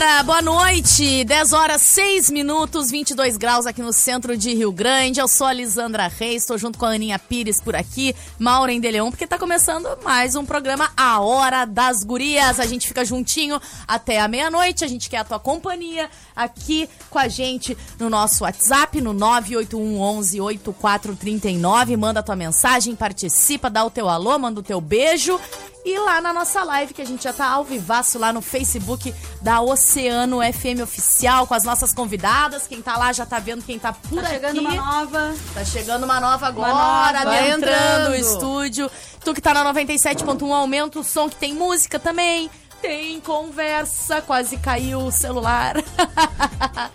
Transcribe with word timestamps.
Aí, 0.00 0.21
Boa 0.24 0.40
noite. 0.40 1.24
10 1.24 1.52
horas 1.52 1.82
6 1.82 2.30
minutos, 2.30 2.92
22 2.92 3.36
graus 3.36 3.66
aqui 3.66 3.82
no 3.82 3.92
centro 3.92 4.36
de 4.36 4.54
Rio 4.54 4.70
Grande. 4.70 5.18
Eu 5.18 5.26
sou 5.26 5.48
a 5.48 5.52
Lisandra 5.52 6.06
Reis, 6.06 6.42
estou 6.42 6.56
junto 6.56 6.78
com 6.78 6.86
a 6.86 6.90
Aninha 6.90 7.18
Pires 7.18 7.60
por 7.60 7.74
aqui, 7.74 8.14
Maureen 8.38 8.80
de 8.80 8.92
porque 9.10 9.26
tá 9.26 9.36
começando 9.36 9.88
mais 10.04 10.36
um 10.36 10.46
programa 10.46 10.92
A 10.96 11.20
Hora 11.20 11.64
das 11.64 12.04
Gurias. 12.04 12.60
A 12.60 12.66
gente 12.66 12.86
fica 12.86 13.04
juntinho 13.04 13.60
até 13.88 14.20
a 14.20 14.28
meia-noite. 14.28 14.84
A 14.84 14.88
gente 14.88 15.10
quer 15.10 15.16
a 15.18 15.24
tua 15.24 15.40
companhia 15.40 16.08
aqui 16.36 16.88
com 17.10 17.18
a 17.18 17.26
gente 17.26 17.76
no 17.98 18.08
nosso 18.08 18.44
WhatsApp, 18.44 19.00
no 19.00 19.12
981118439. 19.14 21.96
Manda 21.96 22.20
a 22.20 22.22
tua 22.22 22.36
mensagem, 22.36 22.94
participa, 22.94 23.68
dá 23.68 23.84
o 23.84 23.90
teu 23.90 24.08
alô, 24.08 24.38
manda 24.38 24.60
o 24.60 24.62
teu 24.62 24.80
beijo. 24.80 25.40
E 25.84 25.98
lá 25.98 26.20
na 26.20 26.32
nossa 26.32 26.62
live, 26.62 26.94
que 26.94 27.02
a 27.02 27.04
gente 27.04 27.24
já 27.24 27.32
tá 27.32 27.48
ao 27.48 27.64
vivaço 27.64 28.16
lá 28.16 28.32
no 28.32 28.40
Facebook 28.40 29.12
da 29.40 29.60
Oceano 29.60 30.11
FM 30.52 30.82
Oficial, 30.82 31.46
com 31.46 31.54
as 31.54 31.64
nossas 31.64 31.92
convidadas. 31.92 32.66
Quem 32.66 32.82
tá 32.82 32.96
lá 32.96 33.12
já 33.12 33.24
tá 33.26 33.38
vendo 33.38 33.62
quem 33.64 33.78
tá 33.78 33.92
por 33.92 34.10
Tá 34.16 34.20
aqui. 34.22 34.30
chegando 34.34 34.60
uma 34.60 34.74
nova. 34.74 35.34
Tá 35.54 35.64
chegando 35.64 36.04
uma 36.04 36.20
nova 36.20 36.46
agora, 36.46 36.72
nova. 36.72 37.18
adentrando 37.18 37.66
Entrando. 37.66 38.10
o 38.12 38.14
estúdio. 38.14 38.90
Tu 39.24 39.34
que 39.34 39.40
tá 39.40 39.54
na 39.54 39.64
97.1, 39.72 40.52
aumenta 40.52 40.98
o 40.98 41.04
som, 41.04 41.28
que 41.28 41.36
tem 41.36 41.54
música 41.54 41.98
também. 41.98 42.50
Tem 42.80 43.20
conversa, 43.20 44.20
quase 44.22 44.56
caiu 44.56 45.00
o 45.06 45.12
celular. 45.12 45.74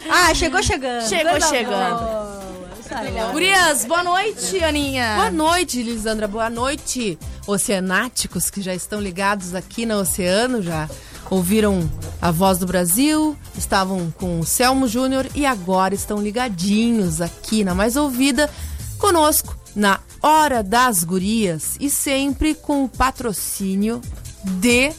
Ah, 0.10 0.34
chegou 0.34 0.62
chegando. 0.64 1.08
Chegou 1.08 1.32
Coisa 1.32 1.48
chegando. 1.50 2.00
boa. 2.00 3.32
Gurias, 3.32 3.86
boa 3.86 4.04
noite, 4.04 4.64
Aninha. 4.64 5.16
Boa 5.16 5.32
noite, 5.32 5.84
Lisandra. 5.84 6.28
Boa 6.28 6.50
noite, 6.50 7.18
oceanáticos 7.46 8.50
que 8.50 8.62
já 8.62 8.74
estão 8.74 9.00
ligados 9.02 9.54
aqui 9.54 9.86
na 9.86 9.98
Oceano, 9.98 10.62
já 10.62 10.90
ouviram 11.30 11.90
a 12.22 12.32
voz 12.32 12.58
do 12.58 12.66
Brasil, 12.66 13.38
estavam 13.58 14.12
com 14.18 14.40
o 14.40 14.46
Selmo 14.46 14.88
Júnior 14.88 15.28
e 15.36 15.46
agora 15.46 15.94
estão 15.94 16.22
ligadinhos 16.22 17.22
aqui 17.22 17.64
na 17.64 17.76
mais 17.76 17.96
ouvida 17.96 18.50
conosco 18.98 19.56
na 19.76 20.00
Hora 20.22 20.64
das 20.64 21.04
Gurias 21.04 21.78
e 21.80 21.90
sempre 21.90 22.56
com 22.56 22.84
o 22.84 22.90
patrocínio 22.90 24.02
de 24.44 24.92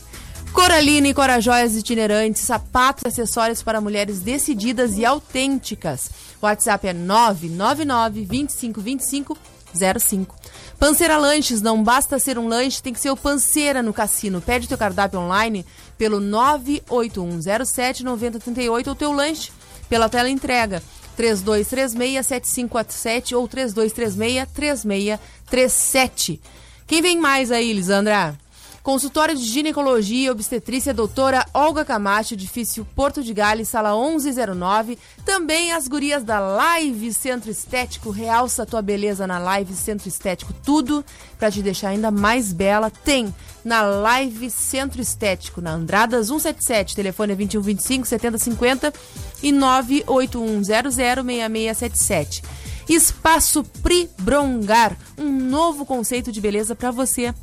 Coralina 0.52 1.08
e 1.08 1.14
Corajóias 1.14 1.76
itinerantes, 1.76 2.42
sapatos 2.42 3.04
e 3.04 3.08
acessórios 3.08 3.62
para 3.62 3.80
mulheres 3.80 4.20
decididas 4.20 4.96
e 4.96 5.04
autênticas. 5.04 6.10
O 6.40 6.46
WhatsApp 6.46 6.86
é 6.88 6.92
999 6.92 8.24
25 8.24 8.80
25 8.80 9.38
05. 9.74 10.34
Panceira 10.78 11.16
Lanches, 11.16 11.60
não 11.60 11.82
basta 11.82 12.18
ser 12.18 12.38
um 12.38 12.48
lanche, 12.48 12.82
tem 12.82 12.92
que 12.92 13.00
ser 13.00 13.10
o 13.10 13.16
Panceira 13.16 13.82
no 13.82 13.92
cassino. 13.92 14.40
Pede 14.40 14.68
teu 14.68 14.78
cardápio 14.78 15.20
online 15.20 15.66
pelo 15.96 16.20
98107 16.20 18.04
9038 18.04 18.88
ou 18.88 18.94
teu 18.94 19.12
lanche 19.12 19.50
pela 19.88 20.08
tela 20.08 20.30
entrega 20.30 20.80
3236-7547 21.18 23.36
ou 23.36 23.48
3236-3637. 23.48 26.38
Quem 26.86 27.02
vem 27.02 27.18
mais 27.18 27.50
aí, 27.50 27.72
Lisandra? 27.72 28.38
Consultório 28.82 29.34
de 29.34 29.44
Ginecologia 29.44 30.26
e 30.26 30.30
Obstetrícia 30.30 30.94
Doutora 30.94 31.44
Olga 31.52 31.84
Camacho, 31.84 32.34
edifício 32.34 32.86
Porto 32.94 33.22
de 33.22 33.34
Gales, 33.34 33.68
sala 33.68 33.92
1109. 33.92 34.96
Também 35.24 35.72
as 35.72 35.88
gurias 35.88 36.24
da 36.24 36.40
Live 36.40 37.12
Centro 37.12 37.50
Estético. 37.50 38.10
Realça 38.10 38.64
tua 38.64 38.80
beleza 38.80 39.26
na 39.26 39.38
Live 39.38 39.74
Centro 39.74 40.08
Estético. 40.08 40.54
Tudo 40.64 41.04
para 41.38 41.50
te 41.50 41.60
deixar 41.62 41.88
ainda 41.88 42.10
mais 42.10 42.50
bela. 42.52 42.90
Tem 42.90 43.34
na 43.64 43.82
Live 43.82 44.50
Centro 44.50 45.02
Estético, 45.02 45.60
na 45.60 45.72
Andradas 45.72 46.28
177, 46.28 46.96
telefone 46.96 47.32
é 47.32 47.36
2125 47.36 48.06
7050 48.06 48.94
e 49.42 49.52
981006677. 49.52 52.42
Espaço 52.88 53.62
Pri 53.82 54.08
Brongar, 54.20 54.96
um 55.18 55.30
novo 55.30 55.84
conceito 55.84 56.32
de 56.32 56.40
beleza 56.40 56.74
para 56.74 56.90
você. 56.90 57.34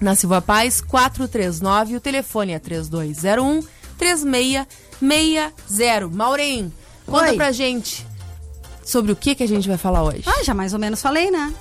Na 0.00 0.14
Silva 0.14 0.40
Paz 0.40 0.80
439, 0.80 1.96
o 1.96 2.00
telefone 2.00 2.52
é 2.52 2.58
3201 2.58 3.62
3660. 3.98 6.08
Maureen, 6.10 6.72
conta 7.04 7.30
Oi. 7.30 7.36
pra 7.36 7.50
gente 7.50 8.06
sobre 8.84 9.10
o 9.12 9.16
que, 9.16 9.34
que 9.34 9.42
a 9.42 9.48
gente 9.48 9.68
vai 9.68 9.76
falar 9.76 10.04
hoje. 10.04 10.22
Ah, 10.26 10.44
já 10.44 10.54
mais 10.54 10.72
ou 10.72 10.78
menos 10.78 11.02
falei, 11.02 11.30
né? 11.30 11.52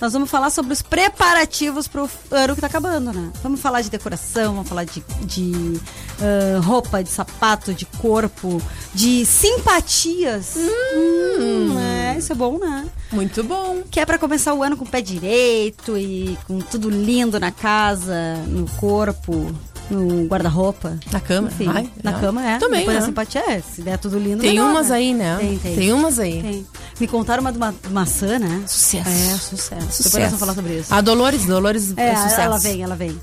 Nós 0.00 0.12
vamos 0.12 0.30
falar 0.30 0.50
sobre 0.50 0.72
os 0.72 0.80
preparativos 0.80 1.86
pro 1.86 2.08
ano 2.30 2.54
que 2.54 2.60
tá 2.60 2.66
acabando, 2.66 3.12
né? 3.12 3.30
Vamos 3.42 3.60
falar 3.60 3.82
de 3.82 3.90
decoração, 3.90 4.54
vamos 4.54 4.68
falar 4.68 4.84
de, 4.84 5.04
de 5.24 5.80
ah, 6.20 6.60
roupa, 6.60 7.02
de 7.02 7.08
sapato, 7.08 7.72
de 7.72 7.84
corpo, 7.84 8.62
de 8.94 9.24
simpatias. 9.24 10.54
Hum, 10.56 11.78
é, 11.78 12.18
isso 12.18 12.32
é 12.32 12.34
bom, 12.34 12.58
né? 12.58 12.86
Muito 13.12 13.42
bom. 13.42 13.82
Que 13.90 14.00
é 14.00 14.06
pra 14.06 14.18
começar 14.18 14.54
o 14.54 14.62
ano 14.62 14.76
com 14.76 14.84
o 14.84 14.88
pé 14.88 15.00
direito 15.00 15.96
e 15.96 16.38
com 16.46 16.60
tudo 16.60 16.90
lindo 16.90 17.40
na 17.40 17.50
casa, 17.50 18.36
no 18.46 18.66
corpo, 18.76 19.54
no 19.90 20.26
guarda-roupa. 20.26 20.98
Na 21.12 21.20
cama? 21.20 21.48
Enfim, 21.48 21.68
Ai, 21.68 21.90
na 22.02 22.12
não. 22.12 22.20
cama 22.20 22.46
é. 22.46 22.58
Também, 22.58 22.80
Depois 22.80 22.94
né? 22.96 23.00
da 23.00 23.06
simpatia 23.06 23.40
é. 23.50 23.60
Se 23.60 23.82
der 23.82 23.98
tudo 23.98 24.18
lindo, 24.18 24.40
Tem 24.40 24.50
melhor, 24.50 24.70
umas 24.70 24.88
né? 24.88 24.94
aí, 24.96 25.14
né? 25.14 25.36
Tem, 25.38 25.58
tem. 25.58 25.76
Tem 25.76 25.92
umas 25.92 26.18
aí. 26.18 26.42
Tem. 26.42 26.66
Me 26.98 27.06
contaram 27.06 27.40
uma 27.40 27.50
de 27.52 27.58
uma 27.58 27.74
maçã, 27.90 28.38
né? 28.38 28.62
Sucesso. 28.66 29.08
É, 29.08 29.36
sucesso. 29.38 29.70
Depois 29.74 29.94
Sucesso. 29.94 30.18
nós 30.18 30.24
vamos 30.30 30.40
falar 30.40 30.54
sobre 30.54 30.78
isso. 30.78 30.94
A 30.94 31.00
Dolores, 31.00 31.44
Dolores 31.46 31.92
é, 31.96 32.08
é 32.10 32.16
sucesso. 32.16 32.40
ela 32.40 32.58
vem, 32.58 32.82
ela 32.82 32.96
vem. 32.96 33.20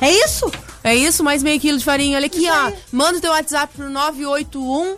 É 0.00 0.10
isso? 0.10 0.50
É 0.84 0.94
isso, 0.94 1.24
mais 1.24 1.42
meio 1.42 1.58
quilo 1.58 1.78
de 1.78 1.84
farinha. 1.84 2.16
Olha 2.16 2.26
aqui, 2.26 2.44
Isso 2.44 2.52
ó. 2.52 2.66
aí. 2.66 2.74
Manda 2.92 3.18
o 3.18 3.20
teu 3.20 3.32
WhatsApp 3.32 3.72
pro 3.76 3.90
981 3.90 4.96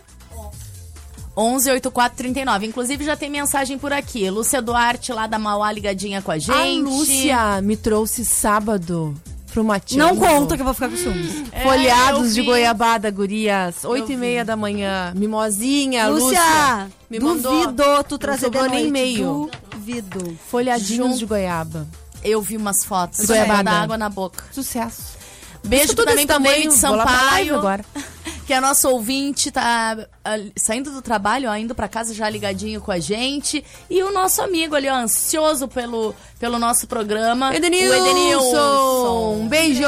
118439. 1.35 2.67
Inclusive 2.67 3.05
já 3.05 3.15
tem 3.15 3.29
mensagem 3.29 3.77
por 3.77 3.93
aqui. 3.93 4.29
Lúcia 4.29 4.61
Duarte 4.61 5.13
lá 5.13 5.25
da 5.25 5.39
Mauá 5.39 5.71
ligadinha 5.71 6.21
com 6.21 6.31
a 6.31 6.37
gente. 6.37 6.51
A 6.51 6.65
Lúcia 6.89 7.61
me 7.61 7.77
trouxe 7.77 8.25
sábado 8.25 9.15
pro 9.49 9.63
Matinho. 9.63 9.99
Não 9.99 10.15
conta 10.15 10.55
que 10.55 10.61
eu 10.61 10.65
vou 10.65 10.73
ficar 10.73 10.89
com 10.89 10.95
ciúmes. 10.97 11.43
É, 11.51 12.23
de 12.33 12.41
goiabada, 12.41 13.09
gurias. 13.11 13.83
Oito 13.83 14.11
e 14.11 14.17
meia 14.17 14.45
da 14.45 14.55
manhã. 14.55 15.11
Mimosinha, 15.15 16.07
Lúcia. 16.07 16.27
Lúcia, 16.39 16.87
me 17.09 17.19
duvido 17.19 17.49
mandou. 17.49 18.03
tu 18.03 18.17
trazer 18.17 18.49
de 18.49 18.57
nem 18.59 18.69
noite. 18.69 18.91
meio. 18.91 19.49
Duvido. 19.71 20.37
Folhadinhos 20.49 21.07
Junto. 21.07 21.19
de 21.19 21.25
goiaba. 21.25 21.87
Eu 22.23 22.41
vi 22.41 22.57
umas 22.57 22.83
fotos. 22.83 23.25
Goiabada. 23.25 23.63
Dá 23.63 23.81
água 23.81 23.97
na 23.97 24.09
boca. 24.09 24.43
Sucesso. 24.51 25.17
Beijo 25.63 25.93
também 25.93 26.25
pro 26.25 26.39
David 26.39 26.69
tamanho, 26.69 26.71
vou 26.71 26.95
lá 26.95 27.03
pra 27.03 27.11
live 27.13 27.49
Sampaio. 27.49 27.55
agora. 27.57 27.85
Que 28.49 28.53
é 28.53 28.59
nosso 28.59 28.89
ouvinte, 28.89 29.51
tá 29.51 29.95
ah, 30.25 30.37
saindo 30.55 30.89
do 30.89 31.03
trabalho, 31.03 31.51
ó, 31.51 31.55
indo 31.55 31.75
pra 31.75 31.87
casa 31.87 32.15
já 32.15 32.27
ligadinho 32.27 32.81
com 32.81 32.91
a 32.91 32.97
gente. 32.97 33.63
E 33.87 34.01
o 34.01 34.11
nosso 34.11 34.41
amigo 34.41 34.73
ali, 34.73 34.89
ó, 34.89 34.95
ansioso 34.95 35.67
pelo, 35.67 36.15
pelo 36.39 36.57
nosso 36.57 36.87
programa. 36.87 37.55
Edenilson. 37.55 37.93
O 37.93 37.95
Edenilson. 37.95 39.33
Um 39.35 39.47
beijo. 39.47 39.83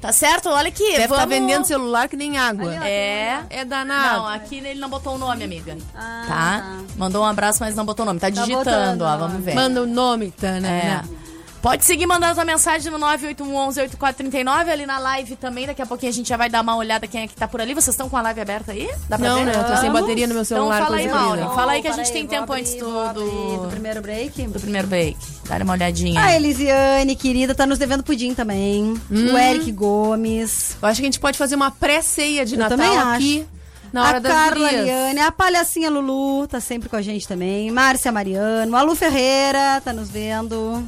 Tá 0.00 0.12
certo? 0.12 0.48
Olha 0.48 0.68
aqui. 0.68 0.84
Deve 0.92 1.02
estar 1.02 1.16
vamos... 1.16 1.28
vendendo 1.28 1.64
celular 1.64 2.08
que 2.08 2.14
nem 2.14 2.38
água. 2.38 2.72
É. 2.86 3.42
É 3.50 3.64
danado. 3.64 4.18
Não, 4.18 4.28
aqui 4.28 4.58
ele 4.58 4.78
não 4.78 4.88
botou 4.88 5.16
o 5.16 5.18
nome, 5.18 5.42
amiga. 5.42 5.76
Ah, 5.92 6.24
tá? 6.28 6.60
tá. 6.60 6.78
Mandou 6.96 7.24
um 7.24 7.26
abraço, 7.26 7.58
mas 7.64 7.74
não 7.74 7.84
botou 7.84 8.04
o 8.04 8.06
nome. 8.06 8.20
Tá 8.20 8.30
digitando, 8.30 8.58
botando, 8.58 9.02
ó, 9.02 9.16
vamos 9.16 9.44
ver. 9.44 9.56
Manda 9.56 9.82
o 9.82 9.86
nome. 9.86 10.30
Tanana. 10.30 10.68
É. 10.68 11.23
Pode 11.64 11.82
seguir 11.82 12.04
mandando 12.04 12.38
a 12.38 12.44
mensagem 12.44 12.92
no 12.92 12.98
981118439 12.98 14.68
ali 14.68 14.84
na 14.84 14.98
live 14.98 15.34
também. 15.34 15.66
Daqui 15.66 15.80
a 15.80 15.86
pouquinho 15.86 16.10
a 16.12 16.14
gente 16.14 16.28
já 16.28 16.36
vai 16.36 16.50
dar 16.50 16.60
uma 16.60 16.76
olhada 16.76 17.06
quem 17.08 17.22
é 17.22 17.26
que 17.26 17.34
tá 17.34 17.48
por 17.48 17.58
ali. 17.58 17.72
Vocês 17.72 17.94
estão 17.94 18.06
com 18.06 18.18
a 18.18 18.20
live 18.20 18.38
aberta 18.38 18.72
aí? 18.72 18.86
Dá 19.08 19.16
pra 19.18 19.26
Não, 19.30 19.36
ver? 19.38 19.46
né? 19.46 19.52
Eu 19.56 19.64
tô 19.64 19.80
sem 19.80 19.90
bateria 19.90 20.26
no 20.26 20.34
meu 20.34 20.44
celular. 20.44 20.74
Então 20.76 20.84
fala 20.86 20.96
aí, 20.98 21.08
Mauro. 21.08 21.54
Fala 21.54 21.72
aí 21.72 21.80
que 21.80 21.88
a 21.88 21.92
gente 21.92 22.08
Peraí, 22.08 22.12
tem 22.12 22.26
tempo 22.26 22.52
abrir, 22.52 22.60
antes 22.60 22.74
do, 22.74 23.12
do, 23.14 23.62
do 23.62 23.68
primeiro 23.70 24.02
break. 24.02 24.42
do 24.42 24.60
primeiro 24.60 24.86
break. 24.86 25.16
Dá 25.48 25.56
uma 25.56 25.72
olhadinha. 25.72 26.22
A 26.22 26.36
Elisiane, 26.36 27.16
querida, 27.16 27.54
tá 27.54 27.64
nos 27.64 27.78
devendo 27.78 28.02
pudim 28.02 28.34
também. 28.34 28.92
Hum. 29.10 29.32
O 29.32 29.38
Eric 29.38 29.72
Gomes. 29.72 30.76
Eu 30.82 30.86
acho 30.88 31.00
que 31.00 31.06
a 31.06 31.08
gente 31.10 31.18
pode 31.20 31.38
fazer 31.38 31.54
uma 31.54 31.70
pré-ceia 31.70 32.44
de 32.44 32.56
Eu 32.56 32.58
Natal 32.58 32.76
também 32.76 32.94
acho. 32.98 33.08
aqui 33.14 33.46
na 33.90 34.02
hora 34.06 34.16
a 34.18 34.20
das 34.20 34.32
Carla 34.32 34.68
gurias. 34.68 34.84
Liane, 34.84 35.20
a 35.20 35.32
Palhacinha 35.32 35.88
Lulu, 35.88 36.46
tá 36.46 36.60
sempre 36.60 36.90
com 36.90 36.96
a 36.96 37.00
gente 37.00 37.26
também. 37.26 37.70
Márcia 37.70 38.12
Mariano, 38.12 38.76
a 38.76 38.82
Lu 38.82 38.94
Ferreira, 38.94 39.80
tá 39.82 39.94
nos 39.94 40.10
vendo. 40.10 40.86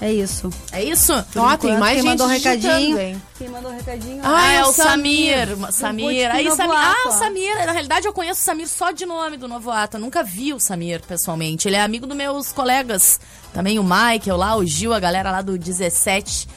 É 0.00 0.10
isso. 0.10 0.50
É 0.72 0.82
isso? 0.82 1.12
Ó, 1.36 1.56
tem 1.58 1.76
mais 1.78 1.94
quem 2.00 2.02
gente 2.02 2.10
mandou 2.10 2.26
um 2.26 2.30
digitando, 2.30 2.62
recadinho. 2.66 2.98
hein? 3.00 3.22
Quem 3.36 3.48
mandou 3.50 3.70
um 3.70 3.74
recadinho? 3.76 4.20
Ah, 4.24 4.36
Ah, 4.38 4.52
é 4.52 4.56
é 4.56 4.64
o 4.64 4.72
Samir. 4.72 5.46
Samir. 5.48 5.72
Samir. 5.72 6.30
Aí, 6.34 6.50
Samir. 6.50 6.74
Ah, 6.76 7.08
o. 7.08 7.12
Samir. 7.12 7.66
Na 7.66 7.72
realidade, 7.72 8.06
eu 8.06 8.12
conheço 8.12 8.40
o 8.40 8.44
Samir 8.44 8.66
só 8.66 8.90
de 8.92 9.04
nome 9.04 9.36
do 9.36 9.46
Novo 9.46 9.70
Ato. 9.70 9.98
Eu 9.98 10.00
nunca 10.00 10.22
vi 10.22 10.54
o 10.54 10.58
Samir 10.58 11.02
pessoalmente. 11.06 11.68
Ele 11.68 11.76
é 11.76 11.82
amigo 11.82 12.06
dos 12.06 12.16
meus 12.16 12.50
colegas. 12.50 13.20
Também 13.52 13.78
o 13.78 13.82
Michael 13.84 14.36
lá, 14.38 14.56
o 14.56 14.64
Gil, 14.64 14.94
a 14.94 15.00
galera 15.00 15.30
lá 15.30 15.42
do 15.42 15.58
17. 15.58 16.48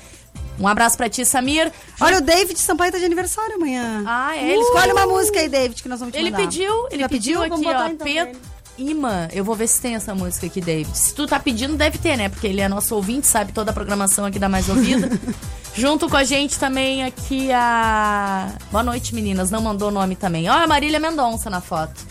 Um 0.59 0.67
abraço 0.67 0.95
pra 0.95 1.09
ti, 1.09 1.25
Samir. 1.25 1.69
Olha, 1.99 2.19
o 2.19 2.21
David 2.21 2.57
Sampaio 2.59 2.91
tá 2.93 2.97
de 2.97 3.05
aniversário 3.05 3.55
amanhã. 3.55 4.03
Ah, 4.07 4.37
é? 4.37 4.39
Ele 4.51 4.61
Escolhe 4.61 4.85
escolheu- 4.87 4.95
uma 4.95 5.05
música 5.17 5.39
aí, 5.39 5.49
David, 5.49 5.81
que 5.83 5.89
nós 5.89 5.99
vamos 5.99 6.13
te 6.13 6.19
Ele 6.19 6.31
mandar. 6.31 6.43
pediu, 6.43 6.87
ele 6.91 7.01
Já 7.01 7.09
pediu, 7.09 7.39
Vamos 7.39 7.59
aqui, 7.59 7.67
ó. 7.67 7.71
então 7.85 7.95
pra 7.97 8.05
Pe- 8.05 8.17
ele. 8.17 8.37
Imã, 8.77 9.27
eu 9.31 9.43
vou 9.43 9.55
ver 9.55 9.67
se 9.67 9.79
tem 9.79 9.95
essa 9.95 10.15
música 10.15 10.47
aqui, 10.47 10.59
David. 10.59 10.97
Se 10.97 11.13
tu 11.13 11.27
tá 11.27 11.39
pedindo, 11.39 11.75
deve 11.75 11.97
ter, 11.97 12.17
né? 12.17 12.27
Porque 12.27 12.47
ele 12.47 12.59
é 12.59 12.67
nosso 12.67 12.95
ouvinte, 12.95 13.27
sabe 13.27 13.51
toda 13.51 13.69
a 13.71 13.73
programação 13.73 14.25
aqui 14.25 14.39
da 14.39 14.49
Mais 14.49 14.67
Ouvida. 14.67 15.09
Junto 15.75 16.09
com 16.09 16.17
a 16.17 16.23
gente 16.23 16.57
também 16.57 17.03
aqui 17.03 17.51
a. 17.51 18.51
Boa 18.71 18.83
noite, 18.83 19.13
meninas. 19.13 19.51
Não 19.51 19.61
mandou 19.61 19.91
nome 19.91 20.15
também. 20.15 20.49
Olha 20.49 20.63
a 20.63 20.67
Marília 20.67 20.99
Mendonça 20.99 21.49
na 21.49 21.61
foto. 21.61 22.01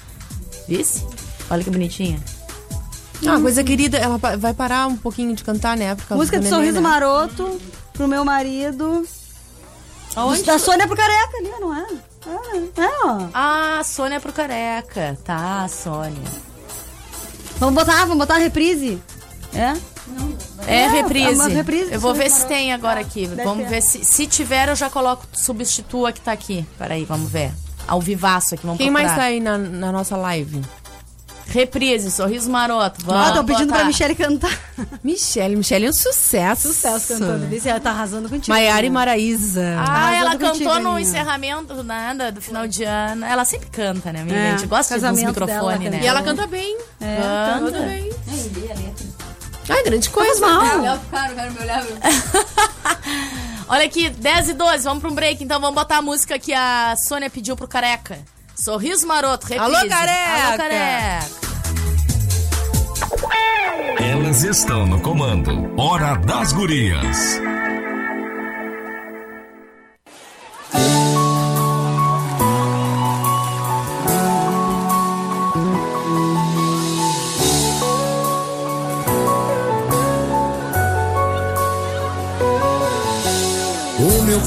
Vice? 0.68 1.04
Olha 1.50 1.62
que 1.62 1.70
bonitinha. 1.70 2.20
Ah, 3.26 3.40
coisa 3.40 3.62
querida, 3.62 3.98
ela 3.98 4.18
vai 4.18 4.52
parar 4.52 4.88
um 4.88 4.96
pouquinho 4.96 5.34
de 5.34 5.44
cantar, 5.44 5.76
né? 5.76 5.94
Por 5.94 6.06
causa 6.06 6.16
Música 6.20 6.40
do 6.40 6.48
Sorriso 6.48 6.74
né? 6.74 6.80
Maroto 6.80 7.60
pro 7.92 8.08
meu 8.08 8.24
marido. 8.24 9.06
Aonde? 10.16 10.42
Da 10.42 10.58
Sônia 10.58 10.86
pro 10.86 10.96
Careca 10.96 11.36
ali, 11.38 11.50
não 11.60 11.74
é? 11.74 11.86
É, 12.26 12.82
é, 12.82 13.04
ó. 13.04 13.28
Ah, 13.34 13.80
Sônia 13.84 14.20
pro 14.20 14.32
careca. 14.32 15.18
Tá, 15.24 15.66
Sônia. 15.68 16.51
Vamos 17.62 17.76
botar, 17.76 18.00
vamos 18.06 18.18
botar 18.18 18.34
a 18.34 18.38
reprise? 18.38 19.00
É? 19.54 19.72
É, 20.66 20.80
É, 20.82 20.88
reprise. 20.88 21.28
é 21.28 21.34
uma 21.34 21.46
reprise 21.46 21.92
Eu 21.92 22.00
vou 22.00 22.12
ver 22.12 22.28
se 22.28 22.44
tem 22.48 22.72
agora 22.72 22.98
aqui. 22.98 23.24
Deve 23.28 23.44
vamos 23.44 23.68
ver 23.68 23.80
se. 23.80 24.04
Se 24.04 24.26
tiver, 24.26 24.68
eu 24.68 24.74
já 24.74 24.90
coloco, 24.90 25.24
substitua 25.32 26.08
a 26.08 26.12
que 26.12 26.20
tá 26.20 26.32
aqui. 26.32 26.66
Peraí, 26.76 27.04
vamos 27.04 27.30
ver. 27.30 27.52
Ao 27.86 28.00
vivaço 28.00 28.56
aqui, 28.56 28.66
vamos 28.66 28.78
Quem 28.78 28.90
mais 28.90 29.06
procurar. 29.06 29.26
tá 29.26 29.28
aí 29.28 29.38
na, 29.38 29.56
na 29.56 29.92
nossa 29.92 30.16
live? 30.16 30.60
Reprise, 31.52 32.10
Sorriso 32.10 32.50
Maroto. 32.50 33.04
Vamos 33.04 33.22
Ah, 33.24 33.28
estão 33.28 33.44
pedindo 33.44 33.66
botar. 33.66 33.78
pra 33.80 33.84
Michelle 33.86 34.14
cantar. 34.14 34.58
Michelle. 35.04 35.54
Michelle 35.54 35.86
é 35.86 35.90
um 35.90 35.92
sucesso. 35.92 36.68
Sucesso 36.68 37.08
cantando. 37.14 37.44
Alice, 37.44 37.68
Ela 37.68 37.78
tá 37.80 37.90
arrasando 37.90 38.28
contigo. 38.28 38.48
Maiara 38.48 38.86
e 38.86 38.88
né? 38.88 38.94
Maraísa. 38.94 39.76
Ah, 39.78 40.14
ela 40.14 40.30
contigo, 40.30 40.48
cantou 40.70 40.80
no 40.80 40.90
Aninha. 40.92 41.00
encerramento 41.02 41.82
nada, 41.82 42.32
do 42.32 42.40
final 42.40 42.66
de 42.66 42.84
ano. 42.84 43.24
Ela 43.26 43.44
sempre 43.44 43.68
canta, 43.70 44.12
né, 44.12 44.22
amiga? 44.22 44.36
É, 44.36 44.48
a 44.52 44.56
gente 44.56 44.66
gosta 44.66 44.98
de 44.98 45.04
uns 45.04 45.22
microfones, 45.22 45.78
dela, 45.78 45.78
né? 45.78 46.00
E 46.02 46.06
ela 46.06 46.22
canta 46.22 46.46
bem. 46.46 46.76
É, 47.00 47.16
Canta. 47.16 47.70
Canta 47.72 47.86
bem. 47.86 48.10
Ai, 49.68 49.82
grande 49.84 50.10
coisa. 50.10 50.40
mal. 50.40 50.62
Olha 53.68 53.84
aqui, 53.86 54.08
10 54.10 54.48
e 54.48 54.54
12, 54.54 54.84
vamos 54.84 55.00
pra 55.02 55.10
um 55.10 55.14
break, 55.14 55.44
então 55.44 55.60
vamos 55.60 55.74
botar 55.74 55.98
a 55.98 56.02
música 56.02 56.38
que 56.38 56.52
a 56.52 56.94
Sônia 57.06 57.30
pediu 57.30 57.56
pro 57.56 57.68
Careca. 57.68 58.18
Sorriso 58.54 59.06
Maroto, 59.06 59.46
reprise. 59.46 59.74
Alô, 59.76 59.88
Careca! 59.88 60.46
Alô, 60.46 60.56
Careca! 60.56 61.42
Elas 63.98 64.42
estão 64.42 64.86
no 64.86 65.00
comando. 65.00 65.72
Hora 65.80 66.14
das 66.16 66.52
Gurias. 66.52 67.40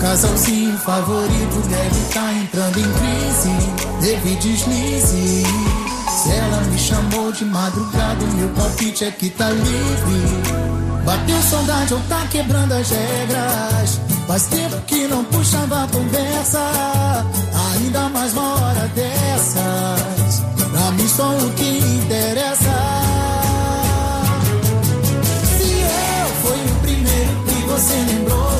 Casalzinho 0.01 0.77
favorito 0.79 1.67
deve 1.69 1.99
estar 2.07 2.33
entrando 2.33 2.79
em 2.79 2.91
crise. 2.93 3.49
Teve 4.01 4.35
deslize. 4.35 5.43
Se 6.09 6.31
ela 6.31 6.61
me 6.61 6.77
chamou 6.77 7.31
de 7.31 7.45
madrugada, 7.45 8.25
meu 8.35 8.49
palpite 8.49 9.05
é 9.05 9.11
que 9.11 9.29
tá 9.29 9.49
livre. 9.49 10.75
Bateu 11.05 11.41
saudade 11.41 11.93
ou 11.93 11.99
tá 12.09 12.25
quebrando 12.31 12.73
as 12.73 12.89
regras. 12.89 14.01
Faz 14.27 14.43
tempo 14.47 14.75
que 14.87 15.07
não 15.07 15.23
puxava 15.25 15.83
a 15.83 15.87
conversa. 15.87 16.59
Ainda 17.73 18.09
mais 18.09 18.33
uma 18.33 18.55
hora 18.55 18.87
dessas. 18.95 20.43
Pra 20.71 20.91
mim 20.91 21.07
só 21.07 21.29
o 21.29 21.49
que 21.51 21.77
interessa. 21.77 22.75
Se 25.57 25.71
eu 25.81 26.27
fui 26.41 26.57
o 26.71 26.79
primeiro 26.81 27.43
que 27.45 27.67
você 27.67 27.93
lembrou, 27.93 28.54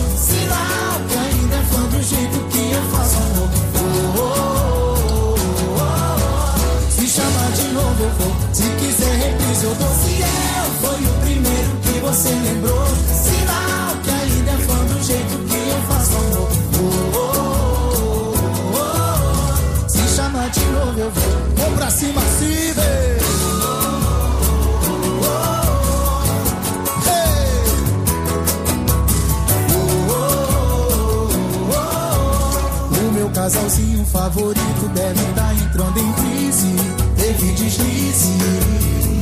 favorito 34.25 34.87
deve 34.95 35.21
estar 35.21 35.53
entrando 35.53 35.99
em 35.99 36.13
crise. 36.13 36.75
Teve 37.15 37.51
deslize. 37.53 38.37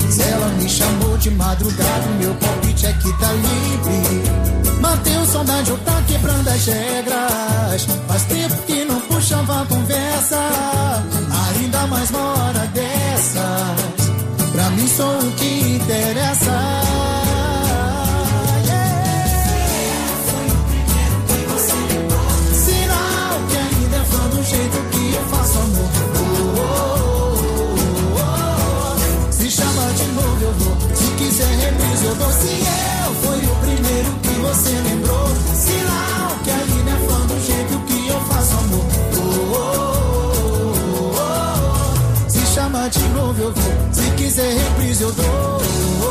Se 0.09 0.21
ela 0.21 0.47
me 0.47 0.69
chamou 0.69 1.17
de 1.17 1.29
madrugada, 1.31 2.07
o 2.07 2.19
meu 2.19 2.33
palpite 2.35 2.85
é 2.85 2.93
que 2.93 3.11
tá 3.19 3.31
livre. 3.33 4.79
Mantém 4.79 5.25
saudade 5.25 5.71
ou 5.71 5.77
tá 5.79 6.01
quebrando 6.07 6.47
as 6.47 6.65
regras. 6.65 7.87
Faz 8.07 8.23
tempo 8.23 8.55
que 8.65 8.85
não 8.85 9.01
puxava 9.01 9.63
a 9.63 9.65
conversa. 9.65 10.39
Ainda 11.49 11.87
mais 11.87 12.09
uma 12.09 12.19
hora 12.19 12.65
dessas. 12.67 14.11
Pra 14.53 14.69
mim 14.69 14.87
só 14.87 15.19
o 15.19 15.31
que 15.33 15.75
interessa. 15.75 16.82
Vou. 44.33 44.41
Se 44.41 44.41
quiser 44.41 44.57
reprise 44.57 45.03
eu 45.03 45.11
dou. 45.11 46.02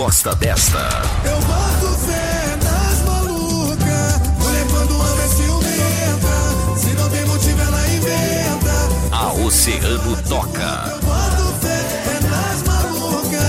Gosta 0.00 0.34
desta. 0.34 0.88
Eu 1.26 1.38
boto 1.40 1.98
fé 2.06 2.56
nas 2.64 3.02
malucas. 3.02 4.20
Mulher 4.38 4.66
quando 4.70 4.94
ama 4.94 5.22
é 5.22 5.28
ciumenta. 5.28 6.78
Se 6.78 6.94
não 6.94 7.10
tem 7.10 7.26
motivo, 7.26 7.60
ela 7.60 7.86
inventa. 7.86 9.14
A 9.14 9.32
Oceano 9.34 10.16
toca. 10.26 10.84
Eu 10.90 11.00
boto 11.00 11.54
fé 11.60 12.18
nas 12.22 12.62
malucas. 12.62 13.42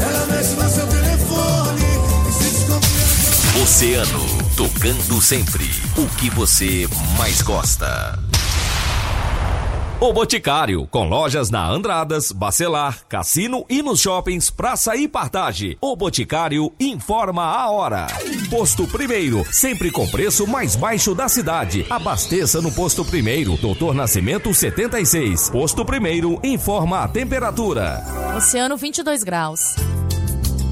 Ela 0.00 0.26
mexe 0.32 0.54
no 0.54 0.70
seu 0.70 0.86
telefone. 0.86 1.84
E 2.26 2.32
se 2.32 2.50
desconfia. 2.50 3.62
Oceano, 3.62 4.26
tocando 4.56 5.20
sempre 5.20 5.70
o 5.98 6.06
que 6.16 6.30
você 6.30 6.88
mais 7.18 7.42
gosta. 7.42 8.18
O 10.02 10.14
Boticário, 10.14 10.86
com 10.86 11.06
lojas 11.06 11.50
na 11.50 11.68
Andradas, 11.68 12.32
Bacelar, 12.32 13.06
Cassino 13.06 13.66
e 13.68 13.82
nos 13.82 14.00
shoppings 14.00 14.48
Praça 14.48 14.96
e 14.96 15.06
Partage. 15.06 15.76
O 15.78 15.94
Boticário 15.94 16.72
informa 16.80 17.44
a 17.44 17.70
hora. 17.70 18.06
Posto 18.48 18.86
Primeiro, 18.86 19.44
sempre 19.52 19.90
com 19.90 20.08
preço 20.08 20.46
mais 20.46 20.74
baixo 20.74 21.14
da 21.14 21.28
cidade. 21.28 21.84
Abasteça 21.90 22.62
no 22.62 22.72
Posto 22.72 23.04
Primeiro, 23.04 23.58
Doutor 23.58 23.92
Nascimento 23.92 24.54
76. 24.54 25.50
Posto 25.50 25.84
Primeiro 25.84 26.40
informa 26.42 27.00
a 27.00 27.08
temperatura. 27.08 28.02
Oceano 28.38 28.78
22 28.78 29.22
graus. 29.22 29.74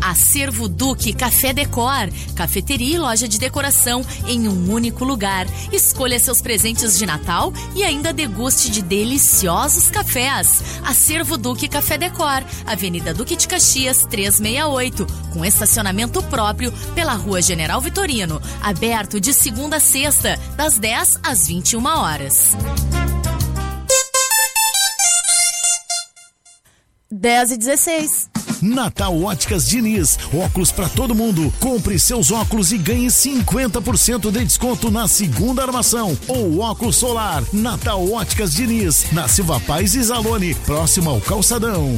Acervo 0.09 0.69
Duque 0.69 1.12
Café 1.12 1.53
Decor, 1.53 2.11
cafeteria 2.35 2.97
e 2.97 2.99
loja 2.99 3.29
de 3.29 3.38
decoração 3.38 4.03
em 4.27 4.49
um 4.49 4.73
único 4.73 5.05
lugar. 5.05 5.47
Escolha 5.71 6.19
seus 6.19 6.41
presentes 6.41 6.97
de 6.97 7.05
Natal 7.05 7.53
e 7.75 7.85
ainda 7.85 8.11
deguste 8.11 8.71
de 8.71 8.81
deliciosos 8.81 9.91
cafés. 9.91 10.62
Acervo 10.83 11.37
Duque 11.37 11.69
Café 11.69 11.99
Decor, 11.99 12.43
Avenida 12.65 13.12
Duque 13.12 13.37
de 13.37 13.47
Caxias 13.47 14.07
368, 14.09 15.07
com 15.35 15.45
estacionamento 15.45 16.23
próprio 16.23 16.73
pela 16.95 17.12
Rua 17.12 17.43
General 17.43 17.79
Vitorino, 17.79 18.41
aberto 18.62 19.21
de 19.21 19.35
segunda 19.35 19.77
a 19.77 19.81
sexta, 19.81 20.38
das 20.57 20.79
10 20.79 21.21
às 21.23 21.47
21 21.47 21.85
horas. 21.85 22.57
10 27.11 27.53
e 27.53 27.57
16. 27.59 28.38
Natal 28.61 29.21
Óticas 29.23 29.69
Diniz, 29.69 30.19
óculos 30.33 30.71
para 30.71 30.88
todo 30.88 31.15
mundo. 31.15 31.53
Compre 31.61 31.99
seus 31.99 32.31
óculos 32.31 32.73
e 32.73 32.79
ganhe 32.79 33.07
50% 33.07 34.31
de 34.31 34.45
desconto 34.45 34.91
na 34.91 35.07
segunda 35.09 35.62
armação 35.62 36.17
ou 36.27 36.61
óculos 36.61 36.97
solar. 36.97 37.43
Natal 37.53 38.11
Óticas 38.12 38.53
Diniz, 38.53 39.07
na 39.12 39.29
Silva 39.29 39.61
Paz 39.61 39.95
e 39.95 40.03
Zalone, 40.03 40.55
próximo 40.55 41.11
ao 41.11 41.21
Calçadão. 41.21 41.97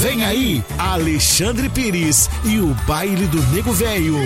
Vem 0.00 0.24
aí, 0.24 0.64
Alexandre 0.76 1.68
Pires 1.68 2.28
e 2.44 2.58
o 2.58 2.74
baile 2.86 3.26
do 3.28 3.40
Nego 3.52 3.72
Velho. 3.72 4.16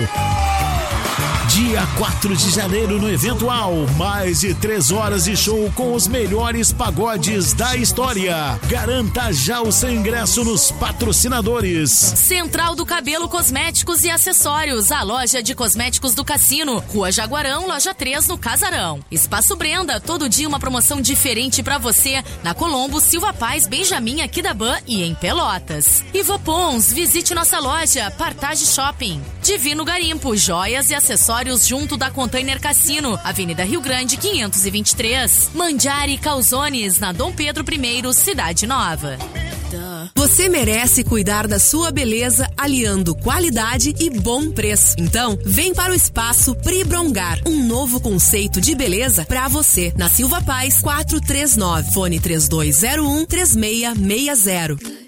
Dia 1.49 1.81
4 1.97 2.37
de 2.37 2.51
janeiro 2.51 3.01
no 3.01 3.09
Eventual, 3.09 3.73
mais 3.97 4.41
de 4.41 4.53
três 4.53 4.91
horas 4.91 5.23
de 5.23 5.35
show 5.35 5.71
com 5.73 5.93
os 5.93 6.07
melhores 6.07 6.71
pagodes 6.71 7.53
da 7.53 7.75
história. 7.75 8.59
Garanta 8.67 9.33
já 9.33 9.59
o 9.59 9.71
seu 9.71 9.91
ingresso 9.91 10.43
nos 10.43 10.71
patrocinadores. 10.71 11.89
Central 11.89 12.75
do 12.75 12.85
Cabelo 12.85 13.27
Cosméticos 13.27 14.03
e 14.03 14.11
Acessórios, 14.11 14.91
a 14.91 15.01
loja 15.01 15.41
de 15.41 15.55
cosméticos 15.55 16.13
do 16.13 16.23
Cassino. 16.23 16.83
Rua 16.87 17.11
Jaguarão, 17.11 17.67
loja 17.67 17.95
3 17.95 18.27
no 18.27 18.37
Casarão. 18.37 18.99
Espaço 19.09 19.55
Brenda, 19.55 19.99
todo 19.99 20.29
dia 20.29 20.47
uma 20.47 20.59
promoção 20.59 21.01
diferente 21.01 21.63
pra 21.63 21.79
você 21.79 22.23
na 22.43 22.53
Colombo, 22.53 23.01
Silva 23.01 23.33
Paz, 23.33 23.65
Benjamin, 23.65 24.21
Aquidaban 24.21 24.77
e 24.85 25.01
em 25.01 25.15
Pelotas. 25.15 26.03
Ivopons, 26.13 26.93
visite 26.93 27.33
nossa 27.33 27.57
loja, 27.59 28.11
Partage 28.11 28.67
Shopping. 28.67 29.19
Divino 29.49 29.83
Garimpo, 29.83 30.37
joias 30.37 30.91
e 30.91 30.93
acessórios 30.93 31.65
junto 31.65 31.97
da 31.97 32.11
Container 32.11 32.59
Cassino, 32.59 33.19
Avenida 33.23 33.63
Rio 33.63 33.81
Grande 33.81 34.15
523. 34.15 35.49
Mandiari 35.55 36.19
Calzones, 36.19 36.99
na 36.99 37.11
Dom 37.11 37.33
Pedro 37.33 37.65
I, 37.67 38.13
Cidade 38.13 38.67
Nova. 38.67 39.17
Você 40.13 40.47
merece 40.49 41.03
cuidar 41.03 41.47
da 41.47 41.57
sua 41.57 41.89
beleza 41.89 42.47
aliando 42.55 43.15
qualidade 43.15 43.95
e 43.99 44.11
bom 44.11 44.51
preço. 44.51 44.93
Então, 44.99 45.35
vem 45.43 45.73
para 45.73 45.93
o 45.93 45.95
espaço 45.95 46.53
Pribrongar, 46.53 47.41
um 47.47 47.65
novo 47.65 47.99
conceito 47.99 48.61
de 48.61 48.75
beleza 48.75 49.25
para 49.25 49.47
você. 49.47 49.91
Na 49.97 50.09
Silva 50.09 50.43
Paz 50.43 50.79
439, 50.79 51.91
fone 51.91 52.19
3201 52.19 53.25
3660. 53.25 54.98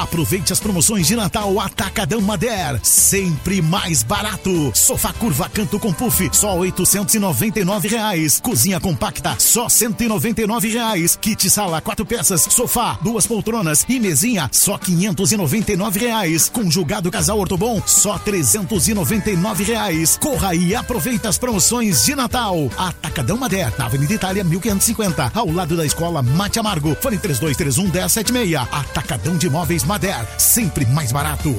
Aproveite 0.00 0.50
as 0.50 0.58
promoções 0.58 1.06
de 1.06 1.14
Natal 1.14 1.60
Atacadão 1.60 2.22
Mader, 2.22 2.80
sempre 2.82 3.60
mais 3.60 4.02
barato. 4.02 4.72
Sofá 4.74 5.12
curva 5.12 5.46
canto 5.50 5.78
com 5.78 5.92
puff, 5.92 6.30
só 6.32 6.56
899 6.56 7.86
reais. 7.86 8.40
Cozinha 8.40 8.80
compacta, 8.80 9.36
só 9.38 9.68
199 9.68 10.70
reais. 10.70 11.16
Kit 11.16 11.50
sala 11.50 11.82
quatro 11.82 12.06
peças, 12.06 12.40
sofá, 12.40 12.98
duas 13.02 13.26
poltronas 13.26 13.84
e 13.90 14.00
mesinha, 14.00 14.48
só 14.50 14.78
599 14.78 16.00
reais. 16.00 16.48
Conjugado 16.48 17.10
casal 17.10 17.38
ortobon, 17.38 17.82
só 17.84 18.18
399 18.18 19.64
reais. 19.64 20.16
Corra 20.16 20.54
e 20.54 20.74
aproveita 20.74 21.28
as 21.28 21.36
promoções 21.36 22.06
de 22.06 22.14
Natal. 22.14 22.56
Atacadão 22.78 23.36
Mader, 23.36 23.70
Avenida 23.78 24.14
Itália 24.14 24.44
1550, 24.44 25.32
ao 25.34 25.50
lado 25.52 25.76
da 25.76 25.84
Escola 25.84 26.22
Mate 26.22 26.58
Amargo. 26.58 26.96
Fone 27.02 27.18
3231 27.18 27.90
1076. 27.92 28.54
Atacadão 28.72 29.36
de 29.36 29.50
Móveis 29.50 29.89
Mader, 29.90 30.24
sempre 30.38 30.86
mais 30.86 31.10
barato. 31.10 31.52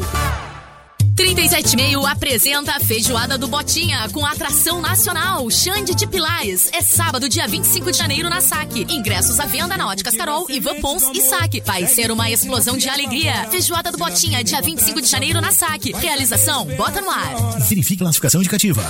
376 1.18 2.06
apresenta 2.06 2.72
a 2.72 2.80
Feijoada 2.80 3.38
do 3.38 3.46
Botinha 3.46 4.08
com 4.08 4.26
atração 4.26 4.80
nacional 4.80 5.50
Xande 5.52 5.94
de 5.94 6.08
Pilares. 6.08 6.70
É 6.72 6.82
sábado, 6.82 7.28
dia 7.28 7.46
25 7.46 7.92
de 7.92 7.98
janeiro 7.98 8.30
na 8.30 8.40
SAC. 8.40 8.86
Ingressos 8.90 9.38
à 9.38 9.46
venda 9.46 9.76
na 9.76 9.86
Óticas 9.86 10.16
Carol, 10.16 10.50
Ivan 10.50 10.80
Pons 10.80 11.12
e 11.14 11.20
SAC. 11.20 11.62
Vai 11.66 11.86
ser 11.88 12.10
uma 12.10 12.32
explosão 12.32 12.78
de 12.78 12.88
alegria. 12.88 13.50
Feijoada 13.52 13.92
do 13.92 13.98
Botinha, 13.98 14.42
dia 14.46 14.62
25 14.62 15.02
de 15.02 15.08
janeiro 15.08 15.42
na 15.42 15.52
SAC. 15.52 15.92
Realização, 15.94 16.66
bota 16.78 17.02
no 17.02 17.10
ar. 17.10 17.60
Verifique 17.68 17.98
classificação 17.98 18.40
indicativa. 18.40 18.82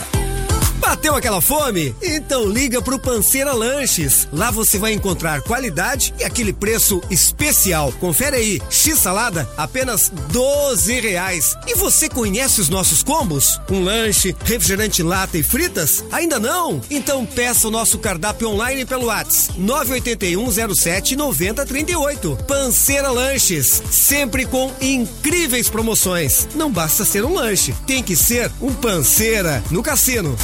Bateu 0.82 1.16
aquela 1.16 1.40
fome? 1.40 1.96
Então 2.02 2.50
liga 2.50 2.82
pro 2.82 2.98
Panceira 2.98 3.54
Lanches. 3.54 4.28
Lá 4.34 4.50
você 4.50 4.80
vai 4.80 4.92
encontrar 4.92 5.42
qualidade 5.44 6.12
e 6.20 6.24
aquele 6.24 6.52
preço 6.52 7.02
especial. 7.10 7.94
Confere 8.00 8.36
aí, 8.36 8.62
X 8.68 8.98
salada, 8.98 9.48
apenas 9.56 10.12
12 10.32 11.00
reais. 11.00 11.56
E 11.68 11.76
você 11.76 12.10
conhece 12.10 12.60
os 12.60 12.68
nossos 12.68 13.04
combos? 13.04 13.62
Um 13.70 13.84
lanche, 13.84 14.36
refrigerante 14.44 15.04
lata 15.04 15.38
e 15.38 15.44
fritas? 15.44 16.04
Ainda 16.12 16.40
não? 16.40 16.82
Então 16.90 17.28
peça 17.28 17.68
o 17.68 17.72
nosso 17.72 18.00
cardápio 18.00 18.50
online 18.50 18.84
pelo 18.84 19.06
WhatsApp 19.06 19.60
98107 19.60 21.16
9038. 21.16 22.38
Panceira 22.48 23.12
Lanches, 23.12 23.84
sempre 23.92 24.46
com 24.46 24.74
incríveis 24.82 25.70
promoções. 25.70 26.48
Não 26.56 26.72
basta 26.72 27.06
ser 27.06 27.24
um 27.24 27.36
lanche, 27.36 27.74
tem 27.86 28.02
que 28.02 28.16
ser 28.16 28.52
um 28.60 28.74
panceira 28.74 29.64
no 29.70 29.84
cassino. 29.84 30.36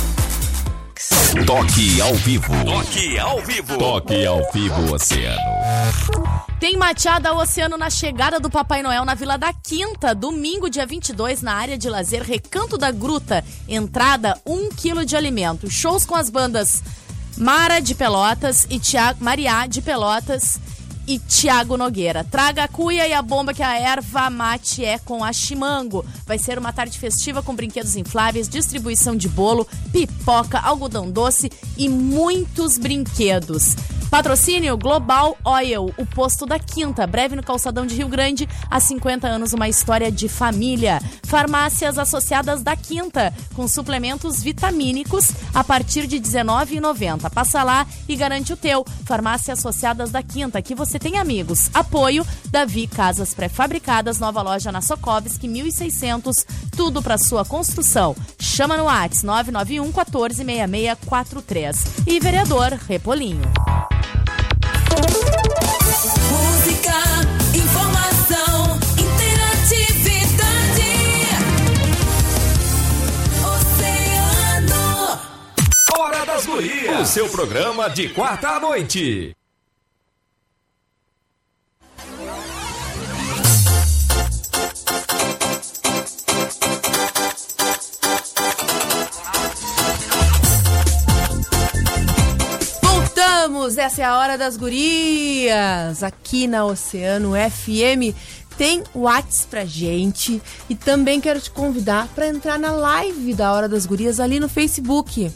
Toque 1.46 2.02
ao 2.02 2.16
vivo. 2.16 2.52
Toque 2.66 3.20
ao 3.20 3.40
vivo. 3.44 3.78
Toque 3.78 4.26
ao 4.26 4.52
vivo 4.52 4.96
Oceano. 4.96 5.40
Tem 6.60 6.76
mateada 6.76 7.30
ao 7.30 7.38
oceano 7.38 7.78
na 7.78 7.88
chegada 7.88 8.40
do 8.40 8.50
Papai 8.50 8.82
Noel 8.82 9.06
na 9.06 9.14
Vila 9.14 9.38
da 9.38 9.54
Quinta, 9.54 10.16
domingo, 10.16 10.72
dia 10.72 10.88
22, 10.88 11.44
na 11.44 11.54
área 11.54 11.78
de 11.78 11.88
lazer 11.88 12.24
Recanto 12.24 12.80
da 12.80 12.90
Gruta. 12.90 13.46
Entrada, 13.68 14.42
1 14.44 14.70
quilo 14.70 15.06
de 15.06 15.16
alimento. 15.16 15.70
Shows 15.70 16.04
com 16.04 16.16
as 16.16 16.32
bandas 16.32 16.82
Mara 17.38 17.80
de 17.80 17.94
Pelotas 17.94 18.66
e 18.68 18.80
Tiago, 18.80 19.24
Mariá 19.24 19.68
de 19.68 19.84
Pelotas 19.84 20.60
e 21.08 21.18
Tiago 21.18 21.78
Nogueira. 21.78 22.24
Traga 22.24 22.66
a 22.66 22.68
cuia 22.68 23.08
e 23.08 23.14
a 23.14 23.22
bomba 23.22 23.54
que 23.54 23.64
a 23.64 23.80
erva 23.80 24.30
mate 24.30 24.84
é 24.84 25.00
com 25.00 25.24
a 25.24 25.32
Chimango. 25.32 26.06
Vai 26.26 26.38
ser 26.38 26.60
uma 26.60 26.74
tarde 26.74 27.00
festiva 27.00 27.42
com 27.42 27.56
brinquedos 27.56 27.96
infláveis, 27.96 28.50
distribuição 28.50 29.16
de 29.16 29.30
bolo, 29.30 29.66
pipoca, 29.92 30.60
algodão 30.60 31.10
doce 31.10 31.50
e 31.78 31.88
muitos 31.88 32.78
brinquedos. 32.78 33.76
Patrocínio 34.10 34.78
Global 34.78 35.38
Oil, 35.44 35.94
o 35.98 36.06
posto 36.06 36.46
da 36.46 36.58
Quinta, 36.58 37.06
breve 37.06 37.36
no 37.36 37.44
calçadão 37.44 37.86
de 37.86 37.96
Rio 37.96 38.08
Grande, 38.08 38.48
há 38.70 38.80
50 38.80 39.28
anos 39.28 39.52
uma 39.52 39.68
história 39.68 40.10
de 40.10 40.30
família. 40.30 41.02
Farmácias 41.24 41.98
associadas 41.98 42.64
da 42.64 42.76
Quinta, 42.76 43.34
com 43.54 43.68
suplementos 43.68 44.42
vitamínicos 44.42 45.32
a 45.54 45.62
partir 45.62 46.08
de 46.08 46.18
R$19,90. 46.18 47.30
Passa 47.30 47.64
lá 47.64 47.86
e 48.08 48.16
garante 48.16 48.54
o 48.54 48.58
teu. 48.58 48.86
Farmácia 49.06 49.54
Associadas 49.54 50.10
da 50.10 50.24
Quinta, 50.24 50.62
que 50.62 50.74
você 50.74 50.98
tem 50.98 51.18
amigos. 51.18 51.70
Apoio 51.74 52.26
Davi 52.50 52.88
Casas 52.88 53.34
Pré-Fabricadas, 53.34 54.20
nova 54.20 54.42
loja 54.42 54.72
na 54.72 54.82
Sokovski, 54.82 55.50
1600, 55.50 56.46
tudo 56.76 57.02
para 57.02 57.18
sua 57.18 57.44
construção. 57.44 58.16
Chama 58.40 58.78
no 58.78 58.86
Whats 58.86 59.24
991 59.24 59.92
14 59.92 60.36
6643. 60.46 61.86
E 62.08 62.20
vereador 62.20 62.72
Repolinho. 62.88 63.42
Seu 77.18 77.30
programa 77.30 77.90
de 77.90 78.10
quarta 78.10 78.58
à 78.58 78.60
noite. 78.60 79.37
Voltamos! 93.68 93.78
Essa 93.78 94.02
é 94.02 94.06
a 94.06 94.18
hora 94.18 94.38
das 94.38 94.56
gurias 94.56 96.02
aqui 96.02 96.48
na 96.48 96.66
Oceano 96.66 97.34
FM. 97.34 98.16
Tem 98.58 98.84
Whats 98.96 99.46
pra 99.50 99.66
gente 99.66 100.42
e 100.70 100.76
também 100.76 101.20
quero 101.20 101.40
te 101.42 101.52
convidar 101.52 102.08
para 102.16 102.28
entrar 102.28 102.58
na 102.58 102.72
live 102.72 103.34
da 103.34 103.52
Hora 103.52 103.68
das 103.68 103.86
Gurias 103.86 104.20
ali 104.20 104.40
no 104.40 104.48
Facebook. 104.48 105.32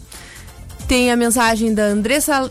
Tem 0.88 1.12
a 1.12 1.18
mensagem 1.18 1.74
da 1.74 1.84
Andressa 1.84 2.50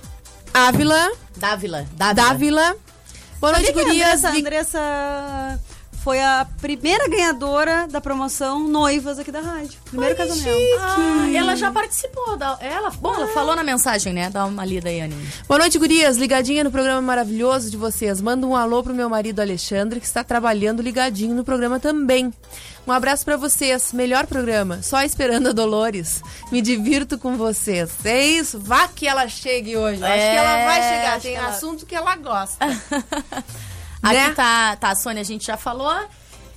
Ávila. 0.52 1.10
Dávila. 1.36 1.86
Dávila. 1.96 2.76
Boa 3.40 3.52
noite, 3.52 3.66
Sabia 3.66 3.72
que 3.72 3.80
a 3.80 3.84
gurias. 3.84 4.24
Andressa, 4.24 4.38
Andressa 4.38 5.60
foi 6.02 6.18
a 6.20 6.46
primeira 6.60 7.06
ganhadora 7.08 7.86
da 7.86 8.00
promoção 8.00 8.66
Noivas 8.66 9.18
aqui 9.18 9.30
da 9.30 9.40
rádio. 9.40 9.78
Primeiro 9.84 10.16
casamento. 10.16 10.48
Ah, 10.80 11.30
ela 11.34 11.54
já 11.54 11.70
participou. 11.70 12.36
Da, 12.36 12.56
ela, 12.60 12.90
bom, 12.90 13.14
ela 13.14 13.28
falou 13.28 13.54
na 13.54 13.62
mensagem, 13.62 14.12
né? 14.12 14.30
Dá 14.30 14.46
uma 14.46 14.64
lida 14.64 14.88
aí, 14.88 15.00
Aninha. 15.00 15.20
Boa 15.46 15.58
noite, 15.58 15.78
gurias. 15.78 16.16
Ligadinha 16.16 16.64
no 16.64 16.70
programa 16.70 17.02
maravilhoso 17.02 17.70
de 17.70 17.76
vocês. 17.76 18.20
Manda 18.20 18.46
um 18.46 18.56
alô 18.56 18.82
pro 18.82 18.94
meu 18.94 19.08
marido 19.10 19.40
Alexandre, 19.40 20.00
que 20.00 20.06
está 20.06 20.24
trabalhando 20.24 20.80
ligadinho 20.82 21.34
no 21.34 21.44
programa 21.44 21.78
também. 21.78 22.32
Um 22.86 22.92
abraço 22.92 23.24
pra 23.24 23.36
vocês. 23.36 23.92
Melhor 23.92 24.26
programa. 24.26 24.82
Só 24.82 25.02
esperando 25.02 25.50
a 25.50 25.52
Dolores. 25.52 26.22
Me 26.50 26.62
divirto 26.62 27.18
com 27.18 27.36
vocês. 27.36 27.90
É 28.04 28.24
isso. 28.24 28.58
Vá 28.58 28.88
que 28.88 29.06
ela 29.06 29.28
chegue 29.28 29.76
hoje. 29.76 30.02
Acho 30.02 30.14
que 30.14 30.36
ela 30.36 30.64
vai 30.64 30.82
chegar. 30.82 31.20
Tem 31.20 31.34
ela- 31.36 31.48
assunto 31.48 31.84
que 31.84 31.94
ela 31.94 32.16
gosta. 32.16 32.66
Aqui 34.02 34.14
Né? 34.14 34.30
tá, 34.30 34.76
tá 34.76 34.90
a 34.90 34.94
Sônia, 34.94 35.20
a 35.20 35.24
gente 35.24 35.46
já 35.46 35.56
falou. 35.56 35.92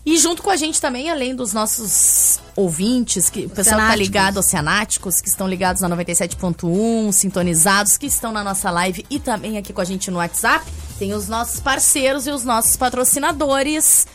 E 0.06 0.18
junto 0.18 0.44
com 0.44 0.50
a 0.50 0.58
gente 0.58 0.82
também, 0.82 1.10
além 1.10 1.34
dos 1.34 1.54
nossos 1.54 2.40
ouvintes, 2.58 3.30
que, 3.30 3.46
o 3.46 3.50
pessoal 3.50 3.80
que 3.80 3.88
tá 3.88 3.96
ligado, 3.96 4.38
oceanáticos, 4.38 5.22
que 5.22 5.30
estão 5.30 5.48
ligados 5.48 5.82
na 5.82 5.90
97.1, 5.90 7.12
sintonizados, 7.14 7.96
que 7.96 8.06
estão 8.06 8.34
na 8.34 8.44
nossa 8.44 8.70
live 8.70 9.06
e 9.10 9.18
também 9.18 9.58
aqui 9.58 9.72
com 9.72 9.80
a 9.80 9.86
gente 9.86 10.12
no 10.12 10.18
WhatsApp, 10.18 10.66
tem 11.00 11.14
os 11.14 11.30
nossos 11.30 11.62
parceiros 11.62 12.28
e 12.28 12.32
os 12.32 12.44
nossos 12.44 12.76
patrocinadores, 12.76 14.06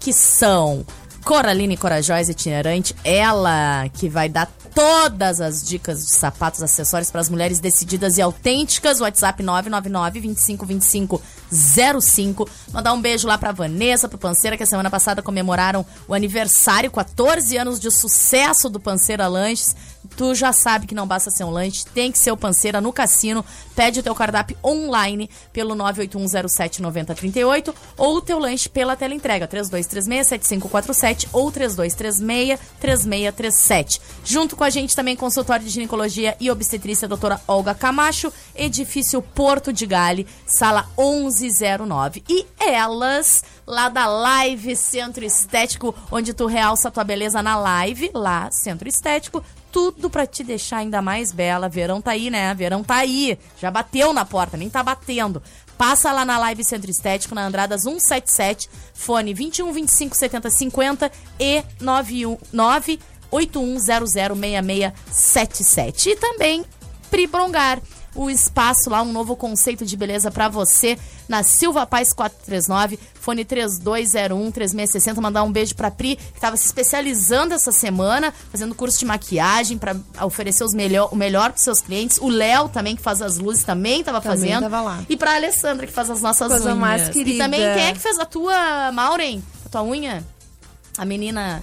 que 0.00 0.14
são 0.14 0.84
Coraline 1.24 1.76
Corajosa 1.76 2.30
Itinerante, 2.30 2.96
ela 3.04 3.86
que 3.92 4.08
vai 4.08 4.30
dar 4.30 4.50
todas 4.74 5.40
as 5.40 5.66
dicas 5.66 6.04
de 6.04 6.12
sapatos, 6.12 6.62
acessórios 6.62 7.10
para 7.10 7.20
as 7.20 7.28
mulheres 7.28 7.60
decididas 7.60 8.18
e 8.18 8.22
autênticas. 8.22 9.00
WhatsApp 9.00 9.42
999 9.42 10.20
25 10.20 10.66
25 10.66 11.22
05. 12.00 12.48
Mandar 12.72 12.92
um 12.92 13.00
beijo 13.00 13.28
lá 13.28 13.38
pra 13.38 13.52
Vanessa, 13.52 14.08
pro 14.08 14.18
Panceira, 14.18 14.56
que 14.56 14.62
a 14.62 14.66
semana 14.66 14.90
passada 14.90 15.22
comemoraram 15.22 15.86
o 16.08 16.14
aniversário, 16.14 16.90
14 16.90 17.56
anos 17.56 17.78
de 17.78 17.90
sucesso 17.90 18.68
do 18.68 18.80
Panceira 18.80 19.28
Lanches. 19.28 19.76
Tu 20.16 20.34
já 20.34 20.52
sabe 20.52 20.86
que 20.86 20.94
não 20.94 21.06
basta 21.06 21.30
ser 21.30 21.44
um 21.44 21.50
lanche, 21.50 21.86
tem 21.86 22.12
que 22.12 22.18
ser 22.18 22.30
o 22.30 22.36
Panceira 22.36 22.78
no 22.80 22.92
cassino. 22.92 23.44
Pede 23.74 24.00
o 24.00 24.02
teu 24.02 24.14
cardápio 24.14 24.58
online 24.62 25.30
pelo 25.52 25.74
981079038 25.74 27.74
ou 27.96 28.16
o 28.16 28.20
teu 28.20 28.38
lanche 28.38 28.68
pela 28.68 28.94
tela 28.96 29.14
entrega 29.14 29.48
3236-7547 29.48 31.28
ou 31.32 31.50
3236-3637. 31.50 34.00
Junto 34.24 34.56
com 34.56 34.64
a 34.64 34.70
gente 34.70 34.94
também 34.94 35.16
consultório 35.16 35.64
de 35.64 35.70
ginecologia 35.70 36.36
e 36.40 36.50
obstetrícia 36.50 37.08
doutora 37.08 37.40
Olga 37.48 37.74
Camacho, 37.74 38.32
edifício 38.54 39.20
Porto 39.20 39.72
de 39.72 39.86
Gale, 39.86 40.26
sala 40.46 40.88
1109. 40.96 42.22
E 42.28 42.46
elas, 42.58 43.42
lá 43.66 43.88
da 43.88 44.06
Live 44.06 44.76
Centro 44.76 45.24
Estético, 45.24 45.94
onde 46.10 46.32
tu 46.32 46.46
realça 46.46 46.90
tua 46.90 47.04
beleza 47.04 47.42
na 47.42 47.56
live, 47.56 48.10
lá, 48.14 48.50
Centro 48.50 48.88
Estético, 48.88 49.44
tudo 49.74 50.08
pra 50.08 50.24
te 50.24 50.42
deixar 50.44 50.76
ainda 50.76 51.02
mais 51.02 51.32
bela. 51.32 51.68
Verão 51.68 52.00
tá 52.00 52.12
aí, 52.12 52.30
né? 52.30 52.54
Verão 52.54 52.84
tá 52.84 52.94
aí. 52.94 53.36
Já 53.60 53.72
bateu 53.72 54.12
na 54.12 54.24
porta, 54.24 54.56
nem 54.56 54.70
tá 54.70 54.84
batendo. 54.84 55.42
Passa 55.76 56.12
lá 56.12 56.24
na 56.24 56.38
Live 56.38 56.62
Centro 56.62 56.88
Estético, 56.88 57.34
na 57.34 57.44
Andradas 57.44 57.82
177, 57.82 58.70
fone 58.94 59.34
21 59.34 59.72
25 59.72 60.16
70 60.16 60.48
50 60.48 61.10
e 61.40 61.64
919 61.80 63.00
81006677. 63.32 66.06
E 66.06 66.14
também 66.14 66.64
Pri 67.10 67.26
Brongar, 67.26 67.82
o 68.14 68.30
espaço 68.30 68.88
lá, 68.88 69.02
um 69.02 69.10
novo 69.10 69.34
conceito 69.34 69.84
de 69.84 69.96
beleza 69.96 70.30
pra 70.30 70.48
você, 70.48 70.96
na 71.28 71.42
Silva 71.42 71.84
Paz 71.84 72.12
439, 72.12 72.96
fone 73.24 73.44
3201-3660. 73.44 75.20
Mandar 75.20 75.42
um 75.42 75.50
beijo 75.52 75.74
pra 75.74 75.90
Pri, 75.90 76.16
que 76.16 76.40
tava 76.40 76.56
se 76.56 76.66
especializando 76.66 77.54
essa 77.54 77.72
semana, 77.72 78.32
fazendo 78.50 78.74
curso 78.74 78.98
de 78.98 79.04
maquiagem 79.06 79.78
pra 79.78 79.96
oferecer 80.22 80.64
os 80.64 80.74
melhor, 80.74 81.08
o 81.12 81.16
melhor 81.16 81.50
pros 81.50 81.62
seus 81.64 81.80
clientes. 81.80 82.18
O 82.20 82.28
Léo 82.28 82.68
também, 82.68 82.94
que 82.96 83.02
faz 83.02 83.22
as 83.22 83.38
luzes, 83.38 83.64
também 83.64 84.02
tava 84.04 84.20
Também 84.20 84.38
fazendo. 84.38 84.62
tava 84.62 84.80
lá. 84.82 85.02
E 85.08 85.16
pra 85.16 85.34
Alessandra, 85.34 85.86
que 85.86 85.92
faz 85.92 86.10
as 86.10 86.20
nossas 86.20 86.48
Coisa 86.48 86.66
unhas. 86.66 86.78
mais 86.78 87.08
E 87.16 87.38
também, 87.38 87.60
quem 87.60 87.84
é 87.86 87.92
que 87.92 87.98
fez 88.00 88.18
a 88.18 88.24
tua, 88.24 88.92
Maureen? 88.92 89.42
A 89.64 89.68
tua 89.68 89.82
unha? 89.82 90.24
A 90.98 91.04
menina... 91.04 91.62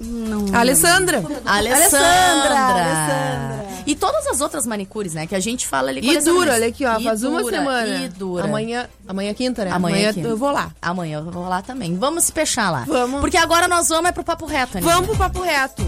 Não. 0.00 0.46
Alessandra. 0.52 1.22
Alessandra. 1.44 2.58
Alessandra. 2.58 3.66
E 3.70 3.71
todas 4.02 4.26
as 4.26 4.40
outras 4.40 4.66
manicures, 4.66 5.14
né? 5.14 5.28
Que 5.28 5.34
a 5.36 5.38
gente 5.38 5.64
fala 5.64 5.90
ali 5.90 6.00
E 6.00 6.20
dura, 6.20 6.54
olha 6.54 6.66
aqui, 6.66 6.84
ó. 6.84 6.98
E 6.98 7.04
Faz 7.04 7.22
uma 7.22 7.40
dura, 7.40 7.56
semana. 7.56 7.86
E 7.86 8.08
dura. 8.08 8.44
Amanhã, 8.46 8.88
amanhã 9.06 9.30
é 9.30 9.34
quinta, 9.34 9.64
né? 9.64 9.70
Amanhã, 9.70 10.08
é 10.08 10.12
quinta. 10.12 10.26
eu 10.26 10.36
vou 10.36 10.50
lá. 10.50 10.72
Amanhã 10.82 11.18
eu 11.18 11.30
vou 11.30 11.48
lá 11.48 11.62
também. 11.62 11.96
Vamos 11.96 12.24
se 12.24 12.32
fechar 12.32 12.68
lá. 12.68 12.84
Vamos. 12.84 13.20
Porque 13.20 13.36
agora 13.36 13.68
nós 13.68 13.88
vamos 13.88 14.08
é 14.08 14.12
pro 14.12 14.24
papo 14.24 14.44
reto, 14.44 14.74
né? 14.74 14.80
Vamos 14.80 15.06
pro 15.06 15.16
papo 15.16 15.40
reto. 15.40 15.82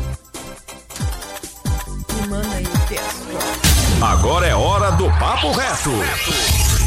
Me 2.14 2.28
manda 2.28 2.54
aí 2.54 2.62
o 2.64 2.88
texto. 2.88 3.24
Agora 4.00 4.46
é 4.46 4.54
hora 4.54 4.92
do 4.92 5.06
Papo 5.18 5.50
Reto. 5.50 5.90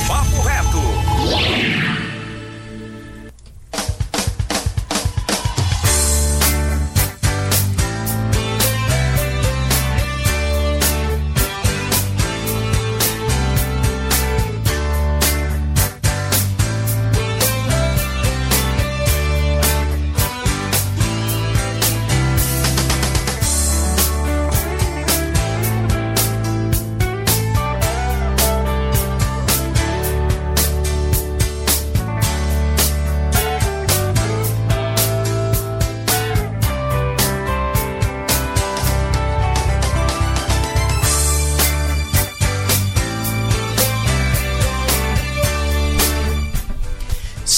Papo 0.08 0.42
Reto. 0.44 2.07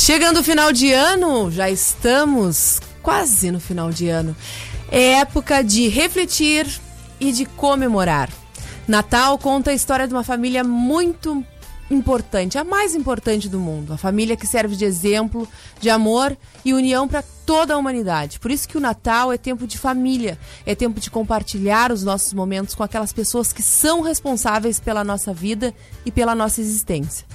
Chegando 0.09 0.39
o 0.39 0.43
final 0.43 0.71
de 0.71 0.91
ano, 0.91 1.51
já 1.51 1.69
estamos 1.69 2.81
quase 2.99 3.51
no 3.51 3.59
final 3.59 3.91
de 3.91 4.09
ano. 4.09 4.35
É 4.89 5.19
época 5.19 5.63
de 5.63 5.87
refletir 5.87 6.65
e 7.19 7.31
de 7.31 7.45
comemorar. 7.45 8.27
Natal 8.87 9.37
conta 9.37 9.69
a 9.69 9.73
história 9.75 10.07
de 10.07 10.13
uma 10.15 10.23
família 10.23 10.63
muito 10.63 11.45
importante, 11.91 12.57
a 12.57 12.63
mais 12.63 12.95
importante 12.95 13.47
do 13.47 13.59
mundo. 13.59 13.93
A 13.93 13.97
família 13.97 14.35
que 14.35 14.47
serve 14.47 14.75
de 14.75 14.83
exemplo, 14.83 15.47
de 15.79 15.91
amor 15.91 16.35
e 16.65 16.73
união 16.73 17.07
para 17.07 17.23
toda 17.45 17.75
a 17.75 17.77
humanidade. 17.77 18.39
Por 18.39 18.49
isso 18.49 18.67
que 18.67 18.79
o 18.79 18.81
Natal 18.81 19.31
é 19.31 19.37
tempo 19.37 19.67
de 19.67 19.77
família, 19.77 20.39
é 20.65 20.73
tempo 20.73 20.99
de 20.99 21.11
compartilhar 21.11 21.91
os 21.91 22.03
nossos 22.03 22.33
momentos 22.33 22.73
com 22.73 22.81
aquelas 22.81 23.13
pessoas 23.13 23.53
que 23.53 23.61
são 23.61 24.01
responsáveis 24.01 24.79
pela 24.79 25.03
nossa 25.03 25.35
vida 25.35 25.71
e 26.03 26.11
pela 26.11 26.33
nossa 26.33 26.61
existência. 26.61 27.27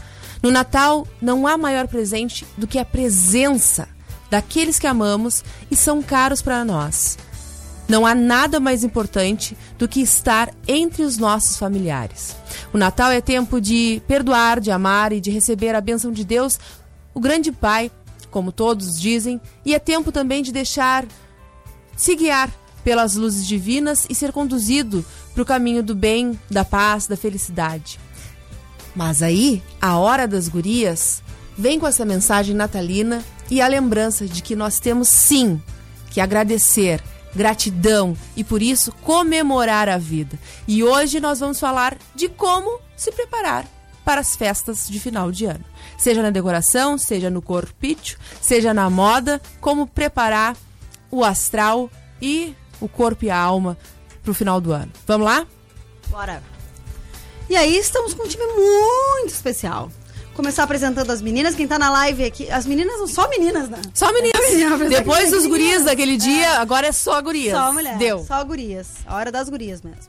No 0.45 0.51
Natal, 0.51 1.09
não 1.23 1.47
há 1.47 1.57
maior 1.57 1.89
presente 1.89 2.47
do 2.55 2.67
que 2.67 2.79
a 2.79 2.85
presença 2.85 3.89
daqueles 4.29 4.79
que 4.79 4.87
amamos 4.87 5.43
e 5.71 5.75
são 5.75 6.03
caros 6.03 6.43
para 6.43 6.63
nós. 6.67 7.17
Não 7.89 8.05
há 8.05 8.15
nada 8.15 8.61
mais 8.61 8.85
importante 8.85 9.57
do 9.79 9.89
que 9.89 10.03
estar 10.03 10.53
entre 10.69 11.03
os 11.03 11.17
nossos 11.17 11.57
familiares. 11.57 12.37
O 12.75 12.77
Natal 12.77 13.11
é 13.11 13.23
tempo 13.23 13.59
de 13.59 14.03
perdoar, 14.07 14.61
de 14.61 14.71
amar 14.71 15.15
e 15.15 15.21
de 15.21 15.31
receber 15.31 15.75
a 15.75 15.81
bênção 15.81 16.13
de 16.13 16.27
Deus, 16.27 16.61
o 17.15 17.21
grande 17.21 17.51
Pai, 17.51 17.91
como 18.31 18.53
todos 18.53 19.01
dizem, 19.01 19.41
e 19.65 19.75
é 19.75 19.79
tempo 19.79 20.13
também 20.13 20.43
de 20.43 20.53
deixar 20.53 21.07
se 21.97 22.15
guiar 22.15 22.51
pelas 22.85 23.15
luzes 23.15 23.47
divinas 23.47 24.07
e 24.11 24.15
ser 24.15 24.31
conduzido 24.31 25.03
para 25.33 25.43
o 25.43 25.47
caminho 25.47 25.83
do 25.83 25.95
bem, 25.95 26.39
da 26.51 26.67
paz, 26.67 27.07
da 27.07 27.17
felicidade. 27.17 27.99
Mas 28.95 29.23
aí, 29.23 29.63
a 29.81 29.99
hora 29.99 30.27
das 30.27 30.49
gurias 30.49 31.23
vem 31.57 31.79
com 31.79 31.87
essa 31.87 32.05
mensagem 32.05 32.55
natalina 32.55 33.23
e 33.51 33.61
a 33.61 33.67
lembrança 33.67 34.27
de 34.27 34.43
que 34.43 34.57
nós 34.57 34.79
temos 34.79 35.09
sim 35.09 35.61
que 36.11 36.21
agradecer, 36.21 37.03
gratidão 37.35 38.17
e 38.37 38.45
por 38.45 38.63
isso 38.63 38.93
comemorar 39.03 39.89
a 39.89 39.99
vida. 39.99 40.39
E 40.67 40.85
hoje 40.85 41.21
nós 41.21 41.41
vamos 41.41 41.59
falar 41.59 41.97
de 42.15 42.29
como 42.29 42.81
se 42.97 43.11
preparar 43.11 43.67
para 44.05 44.21
as 44.21 44.37
festas 44.37 44.87
de 44.89 45.01
final 45.01 45.33
de 45.33 45.47
ano. 45.47 45.65
Seja 45.99 46.23
na 46.23 46.31
decoração, 46.31 46.97
seja 46.99 47.31
no 47.31 47.43
corpício, 47.43 48.19
seja 48.41 48.75
na 48.75 48.89
moda, 48.91 49.41
como 49.61 49.87
preparar 49.87 50.57
o 51.11 51.25
astral 51.25 51.91
e 52.21 52.55
o 52.81 52.89
corpo 52.89 53.25
e 53.25 53.31
a 53.31 53.39
alma 53.39 53.77
para 54.23 54.31
o 54.31 54.35
final 54.35 54.61
do 54.61 54.73
ano. 54.73 54.93
Vamos 55.07 55.27
lá? 55.27 55.47
Bora. 56.11 56.54
E 57.55 57.57
aí 57.57 57.79
estamos 57.79 58.13
com 58.15 58.25
um 58.25 58.27
time 58.27 58.45
muito 58.45 59.33
especial. 59.33 59.89
Começar 60.35 60.65
apresentando 60.65 61.09
as 61.13 61.23
meninas, 61.23 61.55
quem 61.55 61.69
tá 61.69 61.79
na 61.79 61.89
live 61.89 62.25
aqui. 62.25 62.51
As 62.51 62.67
meninas 62.67 62.97
são 62.97 63.07
só 63.07 63.29
meninas, 63.29 63.69
né? 63.69 63.81
Só 63.95 64.13
meninas. 64.13 64.41
Depois 64.91 65.31
dos 65.31 65.47
gurias 65.47 65.85
daquele 65.85 66.17
dia, 66.17 66.59
agora 66.59 66.89
é 66.89 66.91
só 66.91 67.23
gurias. 67.23 67.57
Só 67.57 67.73
mulher. 67.73 67.97
Deu. 67.97 68.25
Só 68.25 68.43
gurias. 68.43 68.89
A 69.07 69.15
hora 69.15 69.31
das 69.31 69.49
gurias 69.49 69.83
mesmo. 69.83 70.03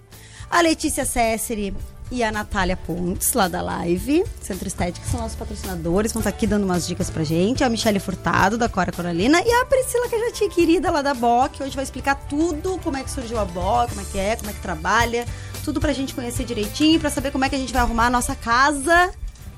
A 0.50 0.60
Letícia 0.60 1.06
Cesseri 1.06 1.72
e 2.12 2.24
a 2.24 2.32
Natália 2.32 2.78
Pontes, 2.78 3.34
lá 3.34 3.48
da 3.48 3.62
live. 3.62 4.24
Centro 4.42 4.68
Estética, 4.68 5.06
são 5.10 5.20
nossos 5.20 5.36
patrocinadores. 5.36 6.14
Vão 6.14 6.20
estar 6.22 6.30
aqui 6.30 6.46
dando 6.46 6.64
umas 6.64 6.88
dicas 6.88 7.10
pra 7.10 7.24
gente. 7.24 7.64
A 7.64 7.70
Michelle 7.70 8.00
Furtado, 8.00 8.58
da 8.58 8.70
Cora 8.70 8.92
Coralina. 8.92 9.42
E 9.46 9.52
a 9.52 9.66
Priscila, 9.66 10.08
que 10.08 10.16
é 10.16 10.20
já 10.20 10.32
tinha 10.32 10.50
querida 10.50 10.92
lá 10.92 11.02
da 11.02 11.14
BOC. 11.14 11.62
Hoje 11.64 11.76
vai 11.76 11.84
explicar 11.84 12.16
tudo, 12.30 12.80
como 12.84 12.98
é 12.98 13.04
que 13.04 13.10
surgiu 13.12 13.40
a 13.40 13.46
BOC, 13.46 13.90
como 13.90 14.02
é 14.02 14.06
que 14.12 14.18
é, 14.20 14.36
como 14.36 14.50
é 14.50 14.54
que 14.54 14.62
trabalha. 14.62 15.26
Tudo 15.64 15.80
pra 15.80 15.92
gente 15.94 16.14
conhecer 16.14 16.44
direitinho, 16.46 17.00
pra 17.00 17.10
saber 17.10 17.32
como 17.32 17.44
é 17.44 17.50
que 17.50 17.56
a 17.56 17.60
gente 17.60 17.74
vai 17.74 17.82
arrumar 17.82 18.06
a 18.06 18.10
nossa 18.12 18.36
casa 18.36 19.10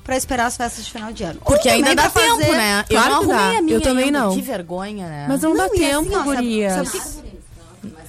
pra 0.02 0.16
esperar 0.16 0.46
as 0.46 0.56
festas 0.56 0.86
de 0.86 0.90
final 0.90 1.12
de 1.12 1.22
ano. 1.22 1.38
Porque 1.44 1.68
ainda 1.68 1.94
dá 1.94 2.08
pra 2.08 2.22
tempo, 2.22 2.38
fazer- 2.38 2.52
né? 2.56 2.84
Claro 2.88 3.06
eu 3.08 3.12
não 3.14 3.20
que 3.20 3.26
dá. 3.28 3.34
arrumei 3.36 3.58
a 3.58 3.62
minha 3.62 3.76
Eu 3.76 3.80
também 3.82 4.04
ainda. 4.06 4.20
não. 4.20 4.34
Que 4.34 4.40
vergonha, 4.40 5.06
né? 5.06 5.26
Mas 5.28 5.42
não, 5.42 5.54
dá 5.54 5.66
Não, 5.68 5.74
e 5.74 5.84
assim, 5.84 5.90
tempo, 6.04 6.08
ó, 6.08 6.24
sabe- 6.24 6.24
gurias. 6.36 6.72
sabe 6.72 6.90
que- 6.90 7.28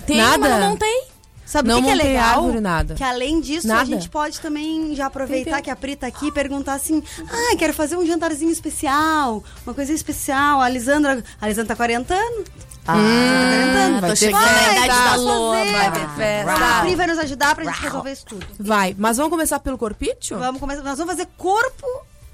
Tem, 0.05 0.17
Nada? 0.17 0.59
não 0.59 0.69
montei. 0.69 1.01
Sabe 1.49 1.71
o 1.73 1.75
que, 1.77 1.81
que 1.83 1.89
é 1.89 1.95
legal? 1.95 2.35
árvore, 2.43 2.59
nada. 2.61 2.93
Que 2.93 3.03
além 3.03 3.41
disso, 3.41 3.65
a 3.65 3.73
Nada. 3.77 3.85
gente 3.87 4.07
pode 4.07 4.39
também 4.39 4.95
já 4.95 5.07
aproveitar 5.07 5.49
tempo. 5.51 5.63
que 5.63 5.69
a 5.71 5.75
Pri 5.75 5.95
tá 5.95 6.05
aqui 6.05 6.27
e 6.27 6.31
perguntar 6.31 6.73
assim: 6.75 7.01
ah, 7.27 7.55
quero 7.57 7.73
fazer 7.73 7.97
um 7.97 8.05
jantarzinho 8.05 8.51
especial, 8.51 9.43
uma 9.65 9.73
coisa 9.73 9.91
especial. 9.91 10.61
A 10.61 10.69
Lisandra, 10.69 11.23
a 11.41 11.47
Lisandra 11.47 11.69
tá 11.69 11.75
40 11.75 12.13
anos. 12.13 12.45
Ah, 12.87 12.93
tá 12.93 12.93
40 12.93 13.77
anos. 13.79 14.01
vai 14.01 14.09
tô 14.11 14.15
ter 14.15 14.15
chegando 14.25 14.41
na 14.41 14.47
festa. 14.47 14.93
fazer. 14.93 15.71
Vai 15.71 15.91
ter 15.91 16.09
festa. 16.15 16.77
A 16.77 16.81
Pri 16.81 16.95
vai 16.95 17.07
nos 17.07 17.17
ajudar 17.17 17.55
pra 17.55 17.63
gente 17.65 17.81
resolver 17.81 18.11
isso 18.11 18.25
tudo. 18.27 18.45
Vai, 18.59 18.95
mas 18.97 19.17
vamos 19.17 19.31
começar 19.31 19.59
pelo 19.59 19.77
corpício? 19.77 20.37
Vamos 20.37 20.59
começar, 20.59 20.83
nós 20.83 20.99
vamos 20.99 21.13
fazer 21.15 21.27
corpo 21.35 21.87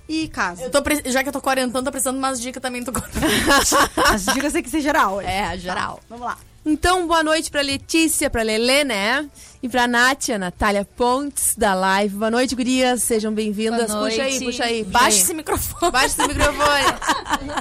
e 0.10 0.28
casa. 0.28 0.62
Eu 0.64 0.70
tô, 0.70 0.82
pre- 0.82 1.02
já 1.06 1.24
que 1.24 1.30
eu 1.30 1.34
tô 1.34 1.40
quarentando, 1.40 1.86
tô 1.86 1.92
precisando 1.92 2.16
de 2.16 2.20
umas 2.20 2.40
dicas 2.42 2.62
também 2.62 2.84
do 2.84 2.92
corpo. 2.92 3.10
As 4.14 4.26
dicas 4.26 4.52
tem 4.52 4.62
que 4.62 4.70
ser 4.70 4.82
geral. 4.82 5.16
hoje. 5.16 5.28
É, 5.30 5.58
geral. 5.58 6.02
Vamos 6.10 6.26
lá. 6.26 6.38
Então, 6.66 7.06
boa 7.08 7.22
noite 7.24 7.52
pra 7.52 7.62
Letícia, 7.62 8.28
pra 8.28 8.42
Lelê, 8.42 8.84
né? 8.84 9.30
E 9.62 9.70
pra 9.70 9.88
Nátia, 9.88 10.40
Natália 10.40 10.84
Pontes, 10.84 11.56
da 11.56 11.76
live. 11.76 12.16
Boa 12.16 12.32
noite, 12.32 12.56
gurias. 12.56 13.04
Sejam 13.04 13.32
bem-vindas. 13.32 13.92
Puxa 13.92 14.24
aí, 14.24 14.40
puxa 14.44 14.64
aí. 14.64 14.84
puxa 14.84 14.92
Baixa 14.92 15.16
aí. 15.18 15.22
esse 15.22 15.34
microfone. 15.36 15.92
Baixa 15.92 16.06
esse 16.08 16.28
microfone. 16.28 16.86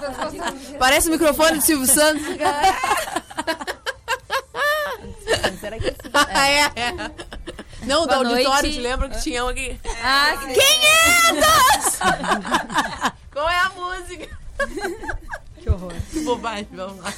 Parece 0.81 1.09
o 1.09 1.11
microfone 1.13 1.59
do 1.59 1.63
Silvio 1.65 1.87
Santos. 1.87 2.25
Ah, 6.15 6.41
é, 6.49 6.61
é. 6.75 6.93
Não, 7.85 8.03
do 8.03 8.07
Boa 8.07 8.17
auditório, 8.17 8.63
noite. 8.63 8.73
te 8.73 8.81
lembra 8.81 9.09
que 9.11 9.21
tinha 9.23 9.45
um 9.45 9.49
aqui. 9.49 9.79
Ah, 10.03 10.33
que... 10.39 10.55
500! 10.55 11.99
Qual 13.31 13.51
é 13.51 13.59
a 13.61 13.69
música? 13.71 14.29
Que 15.61 15.69
horror. 15.69 15.93
Que 16.11 16.21
bobagem, 16.21 16.69
vamos 16.73 17.05
lá. 17.05 17.13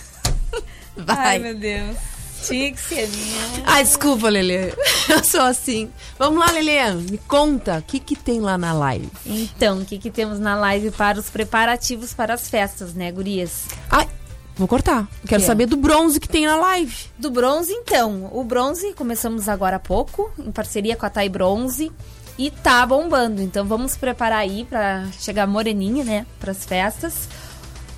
Ai, 1.06 1.38
meu 1.38 1.54
Deus. 1.54 1.96
Tinha 2.42 2.70
que 2.70 2.80
ser 2.80 3.08
minha. 3.08 3.62
Ah, 3.64 3.82
desculpa, 3.82 4.28
Lelê. 4.28 4.72
Eu 5.08 5.24
sou 5.24 5.40
assim. 5.40 5.90
Vamos 6.18 6.38
lá, 6.38 6.52
Lelê. 6.52 6.92
Me 6.94 7.18
conta, 7.18 7.78
o 7.78 7.82
que 7.82 7.98
que 7.98 8.14
tem 8.14 8.40
lá 8.40 8.56
na 8.56 8.72
live? 8.72 9.10
Então, 9.24 9.80
o 9.80 9.84
que, 9.84 9.98
que 9.98 10.10
temos 10.10 10.38
na 10.38 10.54
live 10.54 10.90
para 10.90 11.18
os 11.18 11.28
preparativos 11.28 12.12
para 12.12 12.34
as 12.34 12.48
festas, 12.48 12.94
né, 12.94 13.10
gurias? 13.10 13.64
Ai, 13.90 14.08
vou 14.56 14.68
cortar. 14.68 15.08
Quero 15.26 15.40
quê? 15.40 15.46
saber 15.46 15.66
do 15.66 15.76
bronze 15.76 16.20
que 16.20 16.28
tem 16.28 16.46
na 16.46 16.56
live. 16.56 16.94
Do 17.18 17.30
bronze, 17.30 17.72
então. 17.72 18.28
O 18.32 18.44
bronze 18.44 18.92
começamos 18.92 19.48
agora 19.48 19.76
há 19.76 19.80
pouco, 19.80 20.30
em 20.38 20.52
parceria 20.52 20.94
com 20.94 21.06
a 21.06 21.10
Thay 21.10 21.28
Bronze. 21.28 21.90
E 22.38 22.50
tá 22.50 22.84
bombando. 22.84 23.40
Então 23.40 23.64
vamos 23.64 23.96
preparar 23.96 24.40
aí 24.40 24.66
para 24.68 25.06
chegar 25.18 25.46
moreninha, 25.46 26.04
né? 26.04 26.26
Para 26.38 26.52
as 26.52 26.66
festas. 26.66 27.28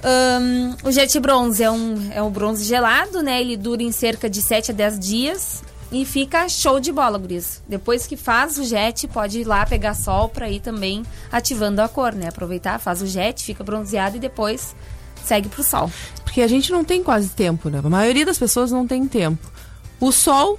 Ahn, 0.03 0.77
o 0.85 0.93
jet 0.93 1.19
bronze 1.19 1.63
é 1.63 1.71
um, 1.71 2.11
é 2.13 2.23
um 2.23 2.31
bronze 2.31 2.65
gelado, 2.65 3.23
né? 3.23 3.41
Ele 3.41 3.57
dura 3.57 3.83
em 3.83 3.93
cerca 3.93 4.29
de 4.31 4.41
7 4.41 4.71
a 4.71 4.75
10 4.75 4.99
dias. 4.99 5.63
E 5.91 6.05
fica 6.05 6.49
show 6.49 6.79
de 6.79 6.93
bola, 6.93 7.17
guris. 7.17 7.63
Depois 7.67 8.07
que 8.07 8.17
faz 8.17 8.59
o 8.59 8.65
jet, 8.65 9.09
pode 9.09 9.41
ir 9.41 9.45
lá 9.45 9.65
pegar 9.65 9.95
sol 9.95 10.29
pra 10.29 10.51
ir 10.51 10.61
também 10.61 11.03
ativando 11.33 11.81
a 11.81 11.89
cor, 11.89 12.13
né? 12.15 12.29
Aproveitar, 12.29 12.79
faz 12.79 13.01
o 13.01 13.07
jet, 13.07 13.43
fica 13.43 13.65
bronzeado 13.65 14.19
e 14.19 14.21
depois 14.21 14.77
segue 15.25 15.49
pro 15.49 15.63
sol. 15.65 15.91
Porque 16.25 16.43
a 16.43 16.47
gente 16.47 16.71
não 16.71 16.85
tem 16.85 17.03
quase 17.03 17.31
tempo, 17.31 17.71
né? 17.71 17.81
A 17.83 17.89
maioria 17.89 18.27
das 18.27 18.39
pessoas 18.39 18.71
não 18.71 18.87
tem 18.87 19.07
tempo. 19.09 19.51
O 19.99 20.13
sol 20.13 20.59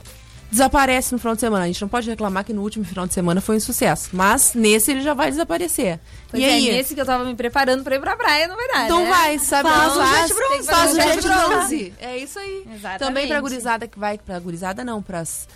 desaparece 0.51 1.11
no 1.13 1.19
final 1.19 1.35
de 1.35 1.41
semana. 1.41 1.63
A 1.65 1.67
gente 1.67 1.81
não 1.81 1.87
pode 1.87 2.09
reclamar 2.09 2.43
que 2.43 2.53
no 2.53 2.61
último 2.61 2.85
final 2.85 3.05
de 3.07 3.13
semana 3.13 3.41
foi 3.41 3.57
um 3.57 3.59
sucesso. 3.59 4.09
Mas 4.13 4.53
nesse 4.53 4.91
ele 4.91 5.01
já 5.01 5.13
vai 5.13 5.29
desaparecer. 5.29 5.99
Pois 6.29 6.41
e 6.41 6.45
é, 6.45 6.49
aí? 6.53 6.71
nesse 6.71 6.95
que 6.95 7.01
eu 7.01 7.05
tava 7.05 7.23
me 7.23 7.35
preparando 7.35 7.83
pra 7.83 7.95
ir 7.95 7.99
pra 7.99 8.15
praia, 8.15 8.47
não 8.47 8.55
vai 8.55 8.67
dar, 8.67 8.89
Não 8.89 9.03
né? 9.03 9.09
vai, 9.09 9.39
sabe? 9.39 9.69
Faz 9.69 9.93
faz, 9.93 10.27
jet 10.27 10.33
bronze. 10.33 10.67
Faz 10.67 10.91
o 10.91 10.95
jet 10.95 11.21
bronze. 11.21 11.93
É 11.99 12.17
isso 12.17 12.39
aí. 12.39 12.63
Exatamente. 12.73 12.99
Também 12.99 13.27
pra 13.27 13.41
gurizada 13.41 13.87
que 13.87 13.99
vai, 13.99 14.17
pra 14.17 14.39
gurizada 14.39 14.83
não, 14.83 15.01
pras 15.01 15.47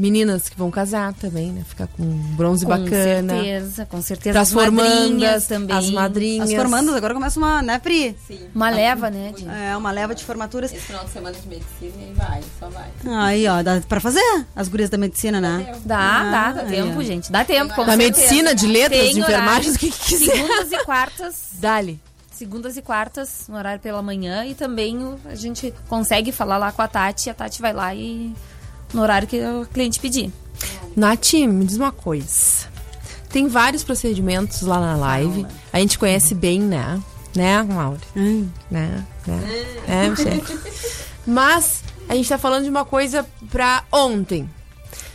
meninas 0.00 0.48
que 0.48 0.56
vão 0.56 0.70
casar 0.70 1.12
também, 1.14 1.52
né? 1.52 1.62
Ficar 1.68 1.86
com 1.88 2.02
bronze 2.34 2.64
Com 2.64 2.70
bacana. 2.70 3.34
certeza, 3.34 3.86
com 3.86 4.00
certeza. 4.02 4.40
As 4.40 4.52
madrinhas 4.52 4.82
formandas 4.84 5.46
também. 5.46 5.76
As 5.76 5.90
madrinhas. 5.90 6.48
As 6.50 6.54
formandas 6.56 6.94
agora 6.94 7.12
começa 7.14 7.38
uma, 7.38 7.60
né, 7.62 7.78
Pri? 7.78 8.16
Uma 8.54 8.70
leva, 8.70 9.10
né? 9.10 9.32
de- 9.36 9.46
É, 9.48 9.76
uma 9.76 9.90
leva 9.92 10.14
de 10.14 10.24
formaturas. 10.24 10.72
Esse 10.72 10.80
final 10.80 11.04
de 11.04 11.10
semana 11.10 11.36
de 11.38 11.46
medicina 11.46 12.02
e 12.02 12.12
vai, 12.14 12.40
só 12.58 12.68
vai. 12.70 12.88
Aí, 13.06 13.46
ó, 13.46 13.62
dá 13.62 13.80
pra 13.88 14.00
fazer 14.00 14.22
as 14.56 14.68
gurias 14.68 14.88
da 14.90 14.96
medicina, 14.98 15.40
né? 15.40 15.74
Dá, 15.84 16.24
dá, 16.24 16.52
dá 16.52 16.60
aí, 16.62 16.70
tempo, 16.70 16.98
ó. 16.98 17.02
gente. 17.02 17.30
Dá 17.30 17.44
tempo, 17.44 17.74
com 17.74 17.84
Da 17.84 17.96
certeza. 17.96 18.20
medicina, 18.20 18.54
de 18.54 18.66
letras, 18.66 19.00
Tem 19.02 19.14
de 19.14 19.20
enfermagem, 19.20 19.72
o 19.72 19.78
que 19.78 19.90
que 19.90 19.98
quiser. 20.06 20.32
Segundas 20.36 20.72
e 20.72 20.84
quartas. 20.84 21.34
Dali. 21.54 22.00
Segundas 22.32 22.74
e 22.78 22.80
quartas, 22.80 23.44
no 23.50 23.56
horário 23.58 23.80
pela 23.80 24.00
manhã. 24.00 24.46
E 24.46 24.54
também 24.54 24.96
a 25.26 25.34
gente 25.34 25.74
consegue 25.88 26.32
falar 26.32 26.56
lá 26.56 26.72
com 26.72 26.80
a 26.80 26.88
Tati. 26.88 27.28
A 27.28 27.34
Tati 27.34 27.60
vai 27.60 27.74
lá 27.74 27.94
e 27.94 28.32
no 28.92 29.02
horário 29.02 29.26
que 29.28 29.40
o 29.40 29.66
cliente 29.66 30.00
pedir. 30.00 30.32
Nath, 30.96 31.32
me 31.34 31.64
diz 31.64 31.76
uma 31.76 31.92
coisa. 31.92 32.68
Tem 33.30 33.46
vários 33.46 33.84
procedimentos 33.84 34.62
lá 34.62 34.80
na 34.80 34.96
live. 34.96 35.46
A 35.72 35.78
gente 35.78 35.98
conhece 35.98 36.34
bem, 36.34 36.60
né? 36.60 37.00
Né, 37.34 37.62
Mauro? 37.62 38.00
Hum. 38.16 38.48
Né? 38.70 39.04
né? 39.26 39.66
É, 39.86 40.08
Michelle. 40.08 40.42
Mas 41.26 41.84
a 42.08 42.14
gente 42.14 42.28
tá 42.28 42.38
falando 42.38 42.64
de 42.64 42.70
uma 42.70 42.84
coisa 42.84 43.24
pra 43.50 43.84
ontem. 43.92 44.50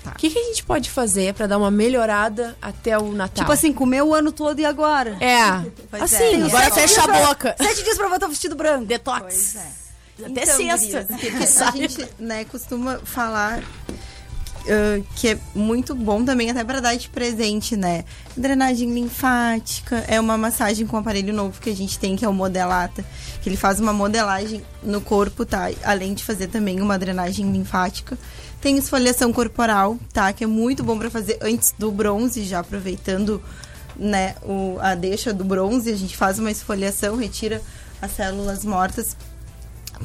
Tá. 0.01 0.11
O 0.11 0.15
que, 0.15 0.29
que 0.29 0.39
a 0.39 0.43
gente 0.43 0.63
pode 0.63 0.89
fazer 0.89 1.33
pra 1.33 1.47
dar 1.47 1.57
uma 1.57 1.71
melhorada 1.71 2.55
até 2.61 2.97
o 2.97 3.11
Natal? 3.11 3.43
Tipo 3.43 3.51
assim, 3.51 3.73
comer 3.73 4.03
o 4.03 4.13
ano 4.13 4.31
todo 4.31 4.59
e 4.59 4.65
agora? 4.65 5.17
É. 5.19 5.65
Pois 5.89 6.03
assim, 6.03 6.41
é. 6.41 6.45
Agora 6.45 6.71
fecha 6.71 7.03
a 7.03 7.27
boca. 7.27 7.55
Sete 7.57 7.83
dias 7.83 7.97
pra 7.97 8.07
botar 8.07 8.27
o 8.27 8.29
vestido 8.29 8.55
branco. 8.55 8.85
Detox. 8.85 9.57
Até 10.19 10.43
Então, 10.43 10.57
sexta. 10.57 11.03
gurias, 11.03 11.61
a 11.61 11.71
gente 11.71 12.07
né, 12.19 12.45
costuma 12.45 12.99
falar 12.99 13.63
ah, 14.67 15.01
que 15.15 15.29
é 15.29 15.39
muito 15.53 15.93
bom 15.93 16.25
também 16.25 16.49
até 16.49 16.63
para 16.63 16.79
dar 16.79 16.95
de 16.95 17.07
presente, 17.09 17.75
né? 17.75 18.03
Drenagem 18.35 18.91
linfática, 18.93 20.03
é 20.07 20.19
uma 20.19 20.37
massagem 20.37 20.87
com 20.87 20.97
um 20.97 20.99
aparelho 20.99 21.33
novo 21.33 21.61
que 21.61 21.69
a 21.69 21.75
gente 21.75 21.99
tem, 21.99 22.15
que 22.15 22.25
é 22.25 22.29
o 22.29 22.33
Modelata, 22.33 23.05
que 23.41 23.49
ele 23.49 23.57
faz 23.57 23.79
uma 23.79 23.93
modelagem 23.93 24.63
no 24.81 24.99
corpo, 25.01 25.45
tá? 25.45 25.69
Além 25.83 26.13
de 26.13 26.23
fazer 26.23 26.47
também 26.47 26.81
uma 26.81 26.97
drenagem 26.97 27.51
linfática. 27.51 28.17
Tem 28.59 28.77
esfoliação 28.77 29.31
corporal, 29.31 29.97
tá? 30.11 30.33
Que 30.33 30.43
é 30.43 30.47
muito 30.47 30.83
bom 30.83 30.97
para 30.97 31.11
fazer 31.11 31.37
antes 31.41 31.71
do 31.77 31.91
bronze, 31.91 32.43
já 32.43 32.59
aproveitando 32.59 33.41
né, 33.95 34.35
o, 34.43 34.77
a 34.81 34.95
deixa 34.95 35.31
do 35.31 35.43
bronze, 35.45 35.91
a 35.91 35.95
gente 35.95 36.17
faz 36.17 36.39
uma 36.39 36.49
esfoliação, 36.49 37.15
retira 37.15 37.61
as 38.01 38.11
células 38.11 38.65
mortas 38.65 39.15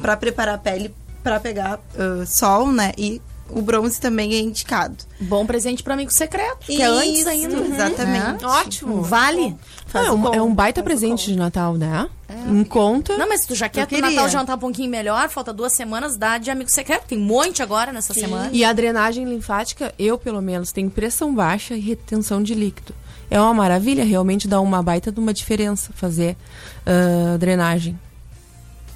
para 0.01 0.17
preparar 0.17 0.55
a 0.55 0.57
pele 0.57 0.93
para 1.23 1.39
pegar 1.39 1.79
ah, 1.97 2.25
sol, 2.25 2.71
né? 2.71 2.91
E 2.97 3.21
o 3.53 3.61
bronze 3.61 3.99
também 3.99 4.33
é 4.33 4.39
indicado. 4.39 4.95
Bom 5.19 5.45
presente 5.45 5.83
pra 5.83 5.93
amigo 5.93 6.11
secreto, 6.11 6.65
que 6.65 6.81
é 6.81 6.85
antes 6.85 7.19
Isso, 7.19 7.29
ainda. 7.29 7.57
exatamente. 7.57 8.43
É. 8.43 8.47
Ótimo. 8.47 9.01
Vale. 9.01 9.55
É, 9.93 10.11
um, 10.11 10.33
é 10.33 10.41
um 10.41 10.53
baita 10.53 10.81
presente 10.81 11.25
de 11.25 11.35
Natal, 11.35 11.75
né? 11.75 12.09
Em 12.47 12.63
conta. 12.63 13.17
Não, 13.17 13.27
mas 13.27 13.45
tu 13.45 13.53
já 13.53 13.67
quer 13.67 13.85
que 13.85 13.93
o 13.93 13.97
queria. 13.97 14.15
Natal 14.15 14.29
já 14.29 14.43
tá 14.45 14.55
um 14.55 14.59
pouquinho 14.59 14.89
melhor, 14.89 15.27
falta 15.29 15.51
duas 15.51 15.73
semanas, 15.73 16.15
dá 16.15 16.37
de 16.37 16.49
amigo 16.49 16.71
secreto. 16.71 17.07
Tem 17.07 17.17
um 17.17 17.25
monte 17.25 17.61
agora 17.61 17.91
nessa 17.91 18.13
semana. 18.13 18.49
E 18.53 18.63
a 18.63 18.71
drenagem 18.71 19.25
linfática, 19.25 19.93
eu 19.99 20.17
pelo 20.17 20.41
menos, 20.41 20.71
tenho 20.71 20.89
pressão 20.89 21.35
baixa 21.35 21.75
e 21.75 21.79
retenção 21.81 22.41
de 22.41 22.53
líquido. 22.53 22.95
É 23.29 23.39
uma 23.39 23.53
maravilha, 23.53 24.03
realmente 24.03 24.47
dá 24.47 24.61
uma 24.61 24.81
baita 24.81 25.11
de 25.11 25.19
uma 25.19 25.33
diferença 25.33 25.91
fazer 25.93 26.37
ah, 26.85 27.37
drenagem. 27.37 27.99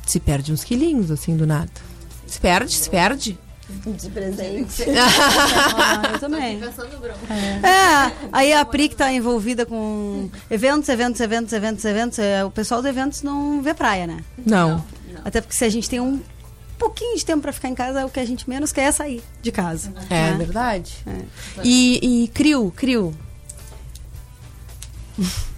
Se 0.06 0.20
perde 0.20 0.52
uns 0.54 0.64
quilinhos, 0.64 1.12
assim, 1.12 1.36
do 1.36 1.48
nada. 1.48 1.70
Se 2.28 2.40
perde, 2.40 2.74
se 2.74 2.90
perde. 2.90 3.38
De 3.86 4.10
presente. 4.10 4.84
Ah, 5.78 6.12
eu 6.14 6.20
também. 6.20 6.60
É, 7.64 8.30
aí 8.32 8.54
a 8.54 8.64
Pri 8.64 8.90
que 8.90 8.96
tá 8.96 9.12
envolvida 9.12 9.66
com 9.66 10.30
eventos, 10.50 10.88
eventos, 10.90 11.20
eventos, 11.20 11.54
eventos, 11.54 11.86
eventos. 11.86 12.20
é, 12.20 12.46
o 12.46 12.52
pessoal 12.52 12.82
dos 12.82 12.90
eventos 12.90 13.22
não 13.24 13.62
vê 13.62 13.74
praia, 13.74 14.06
né? 14.06 14.24
Não. 14.46 14.84
Até 15.24 15.42
porque 15.42 15.56
se 15.56 15.66
a 15.66 15.70
gente 15.70 15.90
tem 15.90 16.00
um 16.00 16.22
pouquinho 16.78 17.18
de 17.18 17.26
tempo 17.26 17.42
pra 17.42 17.52
ficar 17.52 17.70
em 17.70 17.76
casa, 17.76 18.06
o 18.06 18.10
que 18.10 18.20
a 18.20 18.26
gente 18.26 18.48
menos 18.50 18.72
quer 18.72 18.84
é 18.84 18.92
sair 18.92 19.24
de 19.42 19.52
casa. 19.52 19.92
É 20.10 20.32
né? 20.32 20.36
verdade. 20.38 20.98
E, 21.64 22.24
e 22.24 22.28
crio, 22.30 22.72
crio. 22.76 23.14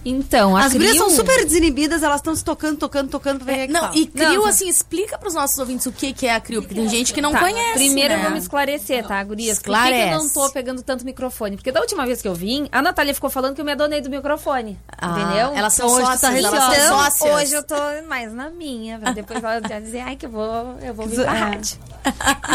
Então, 0.04 0.56
a 0.56 0.64
As 0.64 0.72
gurias 0.72 0.92
Crio- 0.92 1.02
são 1.04 1.10
super 1.16 1.44
desinibidas, 1.44 2.02
elas 2.02 2.16
estão 2.20 2.34
se 2.34 2.42
tocando, 2.44 2.78
tocando, 2.78 3.10
tocando 3.10 3.44
pra 3.44 3.52
ver 3.54 3.60
É, 3.62 3.66
que 3.66 3.72
não, 3.72 3.80
fala. 3.80 3.96
e 3.96 4.06
Crio, 4.06 4.34
Não, 4.34 4.46
assim, 4.46 4.68
explica 4.68 5.18
pros 5.18 5.34
nossos 5.34 5.58
ouvintes 5.58 5.84
o 5.86 5.92
que, 5.92 6.12
que 6.12 6.26
é 6.26 6.34
a 6.34 6.40
Crio, 6.40 6.62
porque 6.62 6.74
tem 6.74 6.88
gente 6.88 7.12
que 7.12 7.20
não 7.20 7.32
Tá, 7.32 7.40
conhece. 7.40 7.74
Primeiro 7.74 8.14
né? 8.16 8.22
vamos 8.22 8.38
esclarecer, 8.44 9.06
tá, 9.06 9.22
gurias? 9.24 9.58
Por 9.58 9.74
que, 9.76 9.90
que 9.90 9.94
eu 9.98 10.18
não 10.18 10.28
tô 10.30 10.50
pegando 10.50 10.82
tanto 10.82 11.04
microfone? 11.04 11.56
Porque 11.56 11.72
da 11.72 11.80
última 11.80 12.06
vez 12.06 12.22
que 12.22 12.28
eu 12.28 12.34
vim, 12.34 12.68
a 12.72 12.80
Natália 12.80 13.12
ficou 13.12 13.28
falando 13.28 13.54
que 13.54 13.60
eu 13.60 13.64
me 13.64 13.72
adonei 13.72 14.00
do 14.00 14.08
microfone. 14.08 14.78
Ah, 14.96 15.10
entendeu? 15.10 15.52
elas 15.56 15.72
são 15.74 15.86
Então 15.86 15.96
hoje 15.98 16.04
tu 16.06 16.10
sócias, 16.12 16.20
tá 16.20 16.38
elas 16.38 16.50
são 16.64 16.72
Então, 16.84 16.98
sócias. 16.98 17.34
hoje 17.34 17.52
eu 17.54 17.62
tô 17.62 17.74
mais 18.08 18.32
na 18.32 18.50
minha, 18.50 18.98
depois 19.14 19.42
ela 19.42 19.60
já 19.68 19.80
dizer, 19.80 20.00
ai, 20.00 20.16
que 20.16 20.26
eu 20.26 20.30
vou, 20.30 20.76
eu 20.82 20.94
vou 20.94 21.06
vir 21.06 21.16
pra 21.22 21.34
É. 21.36 21.38
rádio. 21.38 21.78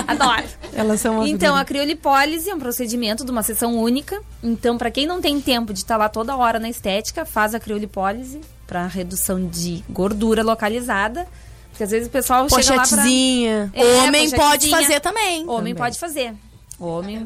Adoro. 0.07 0.43
Elas 0.73 1.01
são 1.01 1.15
uma 1.17 1.27
Então, 1.29 1.55
a 1.55 1.63
criolipólise 1.63 2.49
é 2.49 2.55
um 2.55 2.59
procedimento 2.59 3.23
de 3.23 3.31
uma 3.31 3.43
sessão 3.43 3.75
única. 3.77 4.19
Então, 4.41 4.77
pra 4.77 4.89
quem 4.89 5.05
não 5.05 5.21
tem 5.21 5.39
tempo 5.39 5.71
de 5.73 5.79
estar 5.79 5.97
lá 5.97 6.09
toda 6.09 6.35
hora 6.35 6.59
na 6.59 6.69
estética, 6.69 7.25
faz 7.33 7.55
a 7.55 7.59
criolipólise 7.59 8.39
para 8.67 8.85
redução 8.85 9.47
de 9.47 9.83
gordura 9.89 10.43
localizada. 10.43 11.25
Porque 11.71 11.83
às 11.83 11.89
vezes 11.89 12.07
o 12.07 12.11
pessoal 12.11 12.47
chega 12.47 12.69
lá 12.69 12.75
pra... 12.75 12.81
Pochetezinha. 12.83 13.71
É, 13.73 13.83
Homem 14.03 14.29
pode 14.29 14.37
pochetezinha. 14.69 14.77
fazer 14.81 14.99
também. 14.99 15.41
Homem 15.41 15.55
Também. 15.57 15.75
pode 15.75 15.97
fazer. 15.99 16.33
Homem. 16.79 17.25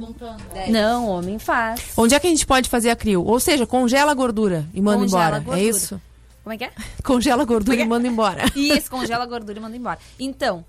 Não, 0.70 1.10
homem 1.10 1.38
faz. 1.38 1.82
Onde 1.98 2.16
é 2.16 2.20
que 2.20 2.28
a 2.28 2.30
gente 2.30 2.46
pode 2.46 2.70
fazer 2.70 2.90
a 2.90 2.96
crio? 2.96 3.24
Ou 3.26 3.40
seja, 3.40 3.66
congela 3.68 4.12
a 4.12 4.16
gordura 4.16 4.66
e 4.74 4.82
manda 4.82 5.00
Congela 5.00 5.24
embora. 5.24 5.36
a 5.36 5.40
gordura. 5.40 5.60
É 5.60 5.64
isso? 5.70 6.02
Como 6.44 6.54
é 6.54 6.58
que 6.58 6.64
é? 6.64 6.72
Congela 7.04 7.42
a 7.42 7.46
gordura 7.46 7.82
e 7.82 7.86
manda 7.86 8.08
embora. 8.08 8.46
Isso, 8.56 8.90
congela 8.90 9.24
a 9.24 9.28
gordura 9.28 9.60
e 9.60 9.62
manda 9.62 9.76
embora. 9.76 10.00
Então, 10.18 10.64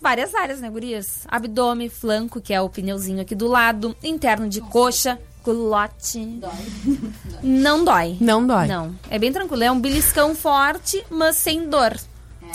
várias 0.00 0.32
áreas, 0.32 0.60
né, 0.60 0.70
gurias? 0.70 1.22
Abdômen, 1.26 1.88
flanco, 1.88 2.40
que 2.40 2.54
é 2.54 2.60
o 2.60 2.68
pneuzinho 2.68 3.20
aqui 3.20 3.34
do 3.34 3.48
lado, 3.48 3.96
interno 4.00 4.48
de 4.48 4.60
coxa, 4.60 5.18
culote. 5.52 6.40
Não 7.42 7.84
dói. 7.84 8.16
Não 8.20 8.46
dói. 8.46 8.66
Não. 8.66 8.94
É 9.08 9.18
bem 9.18 9.32
tranquilo. 9.32 9.64
É 9.64 9.70
um 9.70 9.80
beliscão 9.80 10.34
forte, 10.34 11.02
mas 11.10 11.36
sem 11.36 11.68
dor. 11.68 11.96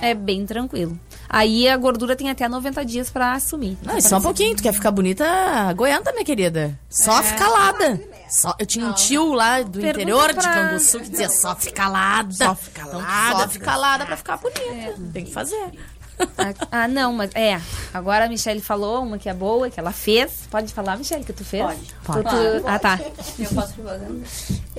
É, 0.02 0.14
bem 0.14 0.46
tranquilo. 0.46 1.00
Aí 1.30 1.68
a 1.68 1.76
gordura 1.78 2.16
tem 2.16 2.30
até 2.30 2.48
90 2.48 2.86
dias 2.86 3.10
pra 3.10 3.34
assumir. 3.34 3.78
Não, 3.84 3.98
e 3.98 4.02
só 4.02 4.18
um 4.18 4.22
pouquinho, 4.22 4.56
tu 4.56 4.62
quer 4.62 4.74
ficar 4.74 4.92
bonita, 4.92 5.26
aguenta, 5.26 6.12
minha 6.12 6.26
querida. 6.26 6.78
Só 6.90 7.20
É. 7.20 7.24
fica 7.24 7.40
calada. 7.40 8.02
Só, 8.30 8.56
eu 8.60 8.66
tinha 8.66 8.86
um 8.88 8.94
tio 8.94 9.34
lá 9.34 9.62
do 9.62 9.72
Pergunta 9.80 9.90
interior 10.02 10.28
de 10.30 10.40
pra- 10.40 10.54
Canguçu 10.54 11.00
que 11.00 11.10
dizia 11.10 11.30
só 11.30 11.56
fica 11.56 11.76
calada. 11.84 12.34
Só 12.34 12.56
fica 12.56 12.82
calada. 12.86 13.40
só 13.40 13.48
fica 13.50 13.66
calada 13.66 14.06
pra 14.06 14.18
ficar 14.18 14.38
bonita. 14.38 14.96
Tem 15.14 15.26
que 15.26 15.32
fazer. 15.32 15.72
Ah, 16.72 16.88
não, 16.88 17.14
mas 17.14 17.32
é. 17.36 17.60
Agora 17.94 18.26
a 18.26 18.30
Michelle 18.30 18.62
falou 18.62 19.04
uma 19.04 19.18
que 19.18 19.30
é 19.30 19.34
boa, 19.34 19.70
que 19.70 19.80
ela 19.80 19.92
fez. 19.92 20.32
Pode 20.50 20.74
falar, 20.74 20.98
Michelle, 20.98 21.24
que 21.24 21.34
tu 21.34 21.44
fez? 21.46 21.64
Pode. 21.64 21.80
Tu- 21.80 22.30
tu- 22.62 22.68
Ah, 22.68 22.80
tá. 22.80 23.00
Eu 23.40 23.50
posso? 23.50 23.74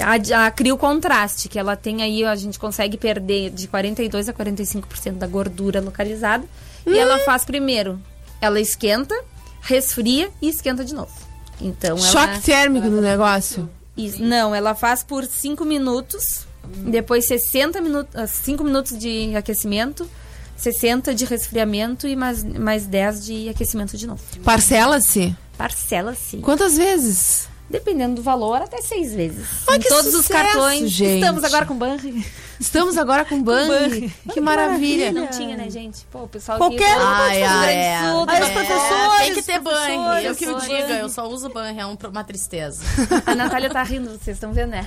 A, 0.00 0.46
a 0.46 0.50
Crio 0.50 0.76
Contraste, 0.76 1.48
que 1.48 1.58
ela 1.58 1.76
tem 1.76 2.02
aí, 2.02 2.24
a 2.24 2.34
gente 2.34 2.58
consegue 2.58 2.96
perder 2.96 3.50
de 3.50 3.68
42% 3.68 4.28
a 4.28 4.32
45% 4.32 5.12
da 5.18 5.26
gordura 5.26 5.80
localizada. 5.80 6.44
E 6.86 6.98
ela 6.98 7.18
faz 7.20 7.44
primeiro, 7.44 8.00
ela 8.40 8.60
esquenta, 8.60 9.14
resfria 9.62 10.30
e 10.42 10.48
esquenta 10.48 10.84
de 10.84 10.94
novo. 10.94 11.12
Então 11.60 11.96
ela. 11.96 12.06
Choque 12.06 12.40
térmico 12.42 12.88
no 12.88 13.00
negócio. 13.00 13.70
Isso, 13.96 14.20
não, 14.22 14.52
ela 14.54 14.74
faz 14.74 15.02
por 15.04 15.24
5 15.24 15.64
minutos, 15.64 16.46
depois 16.64 17.26
60 17.28 17.80
minutos, 17.80 18.30
5 18.30 18.64
minutos 18.64 18.98
de 18.98 19.34
aquecimento, 19.36 20.10
60 20.56 21.14
de 21.14 21.24
resfriamento 21.24 22.06
e 22.06 22.16
mais, 22.16 22.42
mais 22.44 22.86
10 22.86 23.24
de 23.24 23.48
aquecimento 23.48 23.96
de 23.96 24.06
novo. 24.06 24.22
Parcela-se? 24.44 25.34
Parcela-se. 25.58 26.38
Quantas 26.38 26.76
vezes? 26.76 27.48
Dependendo 27.70 28.16
do 28.16 28.22
valor, 28.22 28.60
até 28.60 28.80
seis 28.82 29.14
vezes. 29.14 29.46
Ai, 29.66 29.76
em 29.76 29.80
que 29.80 29.88
todos 29.88 30.14
os 30.14 30.26
sucesso, 30.26 30.44
cartões. 30.52 30.90
gente. 30.90 31.14
Estamos 31.20 31.42
agora 31.44 31.64
com 31.66 31.74
Banri. 31.76 32.24
Estamos 32.60 32.96
agora 32.98 33.24
com 33.24 33.42
Bang. 33.42 34.12
Que 34.32 34.40
maravilha. 34.40 35.10
Não 35.10 35.26
tinha, 35.26 35.56
né, 35.56 35.68
gente? 35.70 36.04
Pô, 36.10 36.24
o 36.24 36.28
pessoal 36.28 36.58
Qualquer 36.58 36.92
aqui... 36.92 37.02
um 37.02 37.06
Ai, 37.06 37.16
pode 37.16 37.40
fazer. 37.40 37.44
ai, 37.44 37.64
Grande 37.66 37.78
é. 37.80 38.10
Sul, 38.12 38.24
Aí 38.28 38.42
os 38.42 38.48
professores, 38.50 39.18
Tem 39.24 39.34
que 39.34 39.42
ter 39.42 39.58
banho. 39.60 39.74
professores, 40.02 40.24
Eu 40.26 40.34
que 40.36 40.46
professores. 40.46 40.82
diga, 40.86 40.98
eu 40.98 41.08
só 41.08 41.28
uso 41.28 41.48
banho, 41.48 41.80
é 41.80 41.86
um- 41.86 41.96
uma 42.10 42.22
tristeza. 42.24 42.82
A 43.26 43.34
Natália 43.34 43.70
tá 43.70 43.82
rindo, 43.82 44.10
vocês 44.10 44.36
estão 44.36 44.52
vendo, 44.52 44.70
né? 44.70 44.86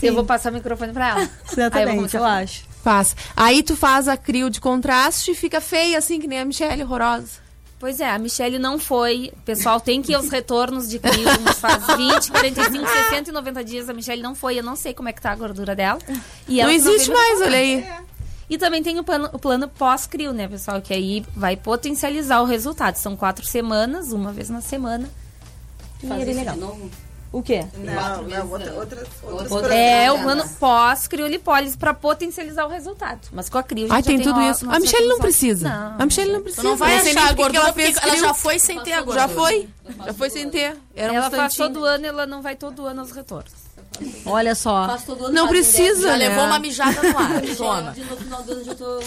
Eu 0.00 0.14
vou 0.14 0.24
passar 0.24 0.52
o 0.52 0.54
microfone 0.54 0.92
pra 0.92 1.08
ela. 1.08 1.20
Aí 1.20 1.24
eu 1.24 1.28
vou 1.28 1.52
Exatamente, 1.64 1.96
começar 1.96 2.18
eu 2.18 2.24
acho. 2.24 2.62
Faz. 2.88 3.14
Aí 3.36 3.62
tu 3.62 3.76
faz 3.76 4.08
a 4.08 4.16
crio 4.16 4.48
de 4.48 4.62
contraste 4.62 5.32
e 5.32 5.34
fica 5.34 5.60
feia, 5.60 5.98
assim, 5.98 6.18
que 6.18 6.26
nem 6.26 6.40
a 6.40 6.44
Michelle, 6.46 6.82
horrorosa. 6.82 7.32
Pois 7.78 8.00
é, 8.00 8.10
a 8.10 8.18
Michelle 8.18 8.58
não 8.58 8.78
foi. 8.78 9.30
Pessoal 9.44 9.78
tem 9.78 10.00
que 10.00 10.12
ir 10.12 10.14
aos 10.14 10.30
retornos 10.30 10.88
de 10.88 10.98
crio. 10.98 11.28
Faz 11.56 11.86
20, 11.86 12.30
45, 12.30 12.88
60 13.10 13.28
e 13.28 13.32
90 13.32 13.64
dias. 13.64 13.90
A 13.90 13.92
Michelle 13.92 14.22
não 14.22 14.34
foi. 14.34 14.58
Eu 14.58 14.62
não 14.62 14.74
sei 14.74 14.94
como 14.94 15.06
é 15.06 15.12
que 15.12 15.20
tá 15.20 15.32
a 15.32 15.36
gordura 15.36 15.76
dela. 15.76 15.98
E 16.48 16.56
Não 16.56 16.62
ela 16.62 16.72
existe 16.72 17.10
mais, 17.10 17.42
olha 17.42 17.58
aí. 17.58 17.86
E 18.48 18.56
também 18.56 18.82
tem 18.82 18.98
o 18.98 19.04
plano, 19.04 19.28
o 19.34 19.38
plano 19.38 19.68
pós-crio, 19.68 20.32
né, 20.32 20.48
pessoal? 20.48 20.80
Que 20.80 20.94
aí 20.94 21.26
vai 21.36 21.58
potencializar 21.58 22.40
o 22.40 22.46
resultado. 22.46 22.96
São 22.96 23.14
quatro 23.14 23.44
semanas, 23.44 24.12
uma 24.14 24.32
vez 24.32 24.48
na 24.48 24.62
semana. 24.62 25.10
E 26.02 26.06
ele 26.10 26.30
é 26.30 26.34
legal. 26.34 26.56
O 27.30 27.42
quê? 27.42 27.66
Não, 27.76 28.22
não, 28.22 28.50
outra, 28.50 28.72
outras, 28.72 29.06
outras 29.50 29.70
É, 29.72 30.10
o 30.10 30.26
ano 30.28 30.48
pós 30.58 31.06
criolipólise 31.06 31.76
pra 31.76 31.92
potencializar 31.92 32.64
o 32.64 32.68
resultado. 32.70 33.20
Mas 33.32 33.50
com 33.50 33.58
a 33.58 33.62
crio 33.62 33.86
a 33.92 33.96
Ai, 33.96 34.02
já 34.02 34.06
tem 34.06 34.20
tudo 34.20 34.40
ó- 34.40 34.50
isso. 34.50 34.70
A 34.70 34.80
Michelle 34.80 35.08
não 35.08 35.18
precisa. 35.18 35.68
Não. 35.68 35.96
A 36.02 36.06
Michelle 36.06 36.32
não 36.32 36.40
precisa. 36.40 36.62
Tu 36.62 36.68
não 36.68 36.76
vai 36.76 36.96
achar 36.96 37.28
a 37.28 37.32
gordura 37.34 37.64
ela 37.64 37.72
fez 37.74 37.96
ela 37.98 38.16
já 38.16 38.32
foi 38.32 38.58
sem 38.58 38.80
ter 38.80 38.92
a 38.94 39.02
gordura. 39.02 39.20
Já 39.20 39.28
foi. 39.28 39.68
Já 40.06 40.14
foi 40.14 40.30
sem 40.30 40.48
ter. 40.48 40.74
Era 40.96 41.12
um 41.12 41.16
ela 41.16 41.30
faz 41.30 41.52
instantinho. 41.52 41.68
todo 41.80 41.84
ano, 41.84 42.06
ela 42.06 42.26
não 42.26 42.40
vai 42.40 42.56
todo 42.56 42.86
ano 42.86 43.00
aos 43.02 43.10
retornos. 43.12 43.52
Olha 44.24 44.54
só. 44.54 44.86
Faz 44.86 45.04
todo 45.04 45.26
ano, 45.26 45.34
Não 45.34 45.48
faz 45.48 45.50
precisa, 45.50 46.08
Já 46.08 46.16
né? 46.16 46.28
levou 46.28 46.44
uma 46.44 46.58
mijada 46.58 47.02
no 47.02 47.18
ar. 47.18 47.28
Novo, 47.42 48.00
no 48.10 48.16
final 48.16 48.42
do 48.42 48.52
ano 48.52 48.64
já 48.64 48.74
tô. 48.74 49.00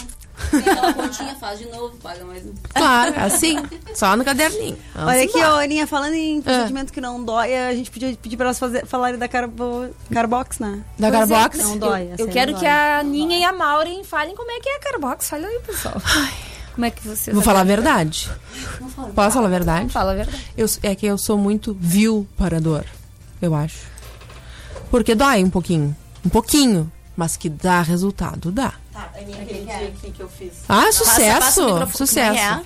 Tem 0.50 0.60
aquela 0.60 0.94
continha, 0.94 1.36
faz 1.36 1.60
de 1.60 1.66
novo, 1.68 1.96
paga 1.98 2.24
mais 2.26 2.44
um. 2.46 2.54
Claro, 2.74 3.14
é 3.16 3.20
assim. 3.24 3.58
Só 3.94 4.16
no 4.18 4.24
caderninho. 4.26 4.78
Vamos 4.94 5.10
Olha 5.10 5.24
aqui, 5.24 5.38
embora. 5.38 5.54
ó, 5.56 5.62
Aninha, 5.64 5.88
falando 5.88 6.14
em 6.14 6.42
procedimento 6.42 6.92
que 6.92 7.00
não 7.02 7.24
dói, 7.24 7.56
a 7.56 7.74
gente 7.74 7.92
podia 7.92 8.16
pedir 8.16 8.38
pra 8.38 8.48
elas 8.48 8.60
fazer, 8.60 8.86
falarem 8.86 9.20
da 9.20 9.28
Carbo, 9.28 9.90
Carbox, 10.12 10.60
né? 10.60 10.84
Da 10.98 11.10
Pois 11.12 11.30
é, 11.30 11.34
Carbox? 11.34 11.58
Não 11.60 11.78
dói. 11.78 12.10
essa 12.12 12.22
Eu 12.22 12.28
aí 12.28 12.32
quero 12.34 12.52
não 12.54 12.60
que 12.60 12.66
a 12.66 13.04
Ninha 13.04 13.38
e 13.40 13.44
a 13.44 13.54
Maureen 13.54 14.04
falem 14.04 14.36
como 14.36 14.50
é 14.52 14.60
que 14.60 14.70
é 14.70 14.76
a 14.78 14.80
Carbox. 14.80 15.30
Fala 15.30 15.48
aí, 15.48 15.60
pessoal. 15.66 16.02
Como 16.74 16.86
é 16.86 16.92
que 16.92 17.06
vocês... 17.06 17.34
Vou 17.34 17.44
falar 17.44 17.62
a 17.62 17.66
verdade. 17.66 18.30
Não 18.80 18.88
fala. 18.90 19.10
Posso 19.10 19.32
falar 19.32 19.48
a 19.48 19.50
verdade? 19.50 19.90
Fala 19.90 20.12
a 20.14 20.16
verdade. 20.16 20.48
Eu, 20.58 20.66
é 20.84 20.96
que 20.96 21.06
eu 21.06 21.18
sou 21.18 21.38
muito 21.38 21.76
vil 21.80 22.28
para 22.38 22.58
a 22.58 22.60
dor. 22.60 22.86
Eu 23.42 23.54
acho. 23.54 23.80
Porque 24.90 25.14
dói 25.14 25.44
um 25.44 25.50
pouquinho. 25.50 25.96
Um 26.26 26.30
pouquinho. 26.30 26.92
Mas 27.16 27.36
que 27.36 27.50
dá 27.50 27.82
resultado, 27.82 28.52
dá. 28.52 28.74
Tá, 29.14 29.20
Aninha, 29.20 29.42
aquele 29.42 29.66
dia 29.66 29.88
aqui 29.88 30.12
que 30.12 30.20
eu 30.22 30.30
fiz. 30.30 30.54
Ah, 30.70 30.84
Passa- 30.86 30.92
sucesso! 31.06 31.40
passa 31.40 31.62
o 31.62 31.66
microfone. 31.74 31.98
sucesso. 31.98 32.40
É? 32.40 32.62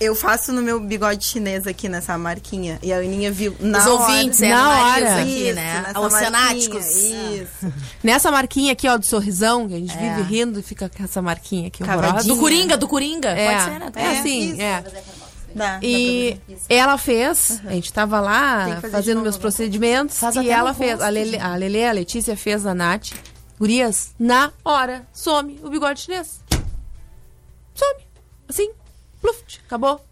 Eu 0.00 0.14
faço 0.14 0.52
no 0.52 0.60
meu 0.60 0.80
bigode 0.80 1.24
chinês 1.24 1.66
aqui 1.66 1.88
nessa 1.88 2.18
marquinha. 2.18 2.78
E 2.82 2.92
a 2.92 2.98
Aninha 2.98 3.30
viu 3.30 3.56
na 3.60 3.78
Os 3.78 3.86
hora. 3.86 3.94
ouvintes, 4.02 4.42
é, 4.42 4.48
Na 4.48 4.70
hora. 4.92 5.20
aqui, 5.20 5.30
Isso, 5.46 5.54
né? 5.54 5.84
nessa 5.86 6.00
Oceanáticos. 6.00 6.84
marquinha, 6.84 7.42
Isso. 7.42 7.72
Nessa 8.02 8.30
marquinha 8.30 8.72
aqui, 8.72 8.88
ó, 8.88 8.96
do 8.98 9.06
sorrisão, 9.06 9.68
que 9.68 9.74
a 9.74 9.78
gente 9.78 9.96
É. 9.96 10.16
vive 10.16 10.22
rindo 10.22 10.58
e 10.58 10.62
fica 10.62 10.90
com 10.94 11.02
essa 11.02 11.22
marquinha 11.22 11.68
aqui. 11.68 11.82
Do 12.26 12.36
Coringa, 12.36 12.76
do 12.76 12.88
Coringa. 12.88 13.28
É, 13.30 13.52
Pode 13.52 13.64
ser, 13.64 13.78
né? 13.80 13.92
é 13.94 14.18
assim, 14.18 14.52
isso. 14.52 14.60
é. 14.62 14.84
Dá, 15.54 15.78
E 15.80 16.36
ela 16.68 16.98
fez, 16.98 17.60
a 17.64 17.70
gente 17.70 17.92
tava 17.92 18.20
lá 18.20 18.80
fazendo 18.90 19.20
meus 19.22 19.36
né? 19.36 19.40
procedimentos 19.40 20.18
Faz 20.18 20.34
e 20.34 20.40
até 20.40 20.48
ela 20.48 20.74
fez, 20.74 21.00
a 21.00 21.08
Lele, 21.08 21.38
a 21.38 21.54
Lele, 21.54 21.84
a 21.84 21.92
Letícia 21.92 22.36
fez 22.36 22.66
a 22.66 22.74
Nath. 22.74 23.12
Gurias, 23.68 24.10
na 24.18 24.52
hora, 24.62 25.06
some 25.10 25.58
o 25.62 25.70
bigode 25.70 26.00
chinês. 26.00 26.38
Some. 27.74 28.00
Assim, 28.46 28.70
pluft, 29.22 29.58
acabou. 29.66 30.04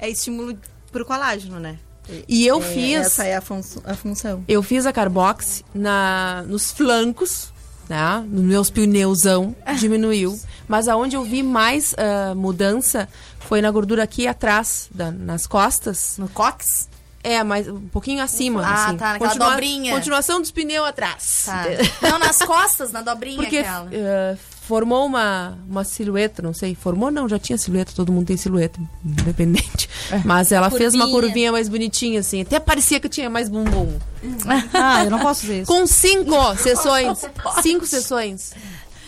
É 0.00 0.08
estímulo 0.10 0.58
pro 0.90 1.04
colágeno, 1.04 1.60
né? 1.60 1.78
E 2.26 2.44
eu 2.44 2.58
É, 2.60 2.64
fiz, 2.64 3.06
Essa 3.06 3.24
é 3.24 3.36
a, 3.36 3.40
função- 3.40 3.82
a 3.86 3.94
função. 3.94 4.44
eu 4.48 4.64
fiz 4.64 4.84
a 4.84 4.92
Carbox 4.92 5.62
na, 5.72 6.42
nos 6.48 6.72
flancos, 6.72 7.52
né? 7.88 8.18
Nos 8.28 8.42
meus 8.42 8.68
pneuzão, 8.68 9.54
diminuiu. 9.78 10.36
Mas 10.66 10.88
aonde 10.88 11.14
eu 11.14 11.22
vi 11.22 11.40
mais 11.44 11.94
ah, 11.96 12.34
mudança 12.34 13.08
foi 13.38 13.62
na 13.62 13.70
gordura 13.70 14.02
aqui 14.02 14.26
atrás, 14.26 14.88
da- 14.92 15.12
nas 15.12 15.46
costas. 15.46 16.16
No 16.18 16.28
cox? 16.28 16.88
É, 17.22 17.42
mas 17.42 17.66
um 17.68 17.80
pouquinho 17.88 18.22
acima. 18.22 18.62
Ah, 18.64 18.86
assim. 18.86 18.96
tá, 18.96 19.12
naquela 19.14 19.28
Continua- 19.30 19.50
dobrinha. 19.50 19.92
Continuação 19.94 20.40
dos 20.40 20.50
pneus 20.50 20.86
atrás. 20.88 21.42
Tá. 21.46 21.64
Não, 22.10 22.18
nas 22.18 22.38
costas, 22.38 22.92
na 22.92 23.02
dobrinha 23.02 23.36
Porque 23.36 23.58
aquela. 23.58 23.88
eh, 23.92 24.36
formou 24.62 25.04
uma, 25.06 25.58
uma 25.68 25.82
silhueta, 25.82 26.42
não 26.42 26.52
sei. 26.54 26.74
Formou 26.74 27.10
não, 27.10 27.26
já 27.28 27.38
tinha 27.38 27.56
silhueta, 27.58 27.90
todo 27.96 28.12
mundo 28.12 28.26
tem 28.26 28.36
silhueta, 28.36 28.78
independente. 29.04 29.88
Mas 30.24 30.52
ela 30.52 30.70
fez 30.70 30.94
uma 30.94 31.08
Curvinha. 31.08 31.50
mais 31.50 31.68
bonitinha, 31.68 32.20
assim. 32.20 32.42
Até 32.42 32.60
parecia 32.60 33.00
que 33.00 33.08
tinha 33.08 33.28
mais 33.30 33.48
bumbum. 33.48 33.98
Ah, 34.74 35.04
eu 35.04 35.10
não 35.10 35.18
posso 35.20 35.46
ver 35.46 35.62
isso. 35.62 35.72
Com 35.72 35.86
cinco 35.86 36.54
sessões. 36.56 37.18
Cinco 37.62 37.86
sessões. 37.86 38.52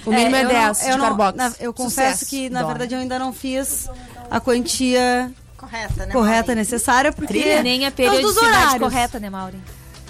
O 0.07 0.11
mínimo 0.11 0.35
é, 0.35 0.45
eu 0.45 0.49
10 0.49 0.79
não- 0.83 0.91
de 0.91 0.97
não- 0.97 1.05
Carbox. 1.05 1.61
eu 1.61 1.75
confesso 1.75 2.21
Sucesso. 2.21 2.31
que, 2.31 2.49
na 2.51 2.61
Dói. 2.63 2.69
verdade, 2.71 2.95
eu 2.95 3.01
ainda 3.01 3.19
não 3.19 3.33
fiz 3.33 3.87
a 4.31 4.41
quantia 4.41 5.31
Correta, 5.61 6.07
né? 6.07 6.13
correta 6.13 6.55
necessária, 6.55 7.13
porque... 7.13 7.61
Nem 7.63 7.85
a 7.85 7.91
por 7.91 8.03
causa 8.03 8.23
dos 8.23 8.35
periodicidade 8.35 8.65
horários. 8.65 8.81
correta, 8.81 9.21
né, 9.21 9.29
Maureen? 9.29 9.63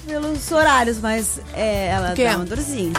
Pelos 0.07 0.53
horários, 0.53 0.99
mas 0.99 1.41
é, 1.53 1.89
ela 1.89 2.15
dá 2.15 2.37
uma 2.37 2.45
dorzinha. 2.45 2.93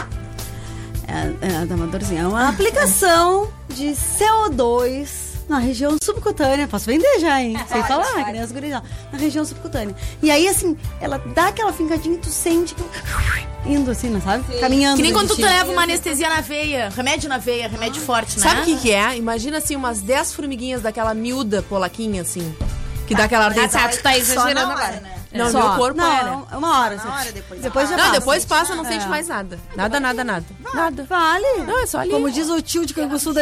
É, 1.08 1.48
ela 1.54 1.66
dá 1.66 1.74
uma 1.74 1.86
dorzinha. 1.86 2.20
É 2.20 2.26
uma 2.26 2.50
aplicação 2.50 3.50
de 3.70 3.92
CO2 3.92 5.31
na 5.52 5.58
região 5.58 5.96
subcutânea. 6.02 6.66
Posso 6.66 6.86
vender 6.86 7.20
já, 7.20 7.40
hein? 7.40 7.56
Sem 7.70 7.82
falar, 7.84 8.24
que 8.24 8.32
nem 8.32 8.40
as 8.40 8.50
gurias. 8.50 8.82
Na 9.12 9.18
região 9.18 9.44
subcutânea. 9.44 9.94
E 10.22 10.30
aí, 10.30 10.48
assim, 10.48 10.76
ela 11.00 11.18
dá 11.18 11.48
aquela 11.48 11.72
fincadinha 11.72 12.14
e 12.14 12.18
tu 12.18 12.28
sente 12.28 12.74
que... 12.74 12.82
Indo 13.64 13.92
assim, 13.92 14.08
não 14.10 14.20
sabe? 14.20 14.42
Caminhando. 14.58 14.96
Que 14.96 15.02
nem 15.02 15.12
quando 15.12 15.36
tu 15.36 15.40
leva 15.42 15.70
uma 15.70 15.82
anestesia 15.82 16.28
na 16.28 16.40
veia. 16.40 16.88
Remédio 16.88 17.28
na 17.28 17.38
veia, 17.38 17.68
remédio 17.68 18.02
forte, 18.02 18.36
né? 18.40 18.42
Sabe 18.42 18.62
o 18.62 18.64
que, 18.64 18.76
que 18.76 18.90
é? 18.90 19.16
Imagina 19.16 19.58
assim, 19.58 19.76
umas 19.76 20.00
10 20.00 20.34
formiguinhas 20.34 20.82
daquela 20.82 21.14
miúda 21.14 21.62
polaquinha, 21.62 22.22
assim. 22.22 22.52
Que 23.06 23.14
dá 23.14 23.24
aquela 23.24 23.44
Ah, 23.44 23.48
ardência. 23.48 23.78
tá, 23.78 23.88
tu 23.88 24.02
tá 24.02 24.18
exagerando 24.18 24.72
agora. 24.72 25.00
né? 25.00 25.21
Não, 25.34 25.50
Só. 25.50 25.60
meu 25.68 25.76
corpo 25.78 25.96
não, 25.98 26.12
era. 26.12 26.28
é 26.52 26.56
uma 26.56 26.80
hora. 26.80 26.94
Assim. 26.96 27.08
hora 27.08 27.32
depois. 27.32 27.60
Depois 27.60 27.88
já 27.88 27.96
Não, 27.96 28.04
passa. 28.04 28.20
depois 28.20 28.44
passa, 28.44 28.74
não 28.74 28.84
É. 28.84 28.88
sente 28.88 29.06
mais 29.08 29.28
nada. 29.28 29.58
Nada, 29.74 29.98
nada, 29.98 30.22
nada. 30.24 30.44
Nada. 30.74 31.04
Vale. 31.04 31.62
Não, 31.66 31.82
é 31.82 31.86
só 31.86 31.98
ali. 32.00 32.10
Como 32.10 32.30
diz 32.30 32.48
o 32.50 32.60
tio 32.60 32.84
de 32.84 32.92
Canguçu 32.92 33.32
da 33.32 33.40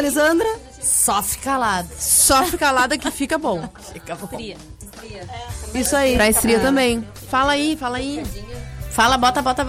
fica 1.21 1.43
calado. 1.43 1.89
Só 1.99 2.43
fica 2.45 2.57
calada 2.57 2.97
que 2.97 3.11
fica 3.11 3.37
bom. 3.37 3.67
Fica 3.91 4.15
bom. 4.15 4.29
Isso 5.73 5.95
aí. 5.95 6.15
Pra 6.15 6.29
estria 6.29 6.59
também. 6.59 7.05
Fala 7.29 7.53
aí, 7.53 7.75
fala 7.77 7.97
aí. 7.97 8.23
Fala, 8.91 9.17
bota, 9.17 9.41
bota. 9.41 9.63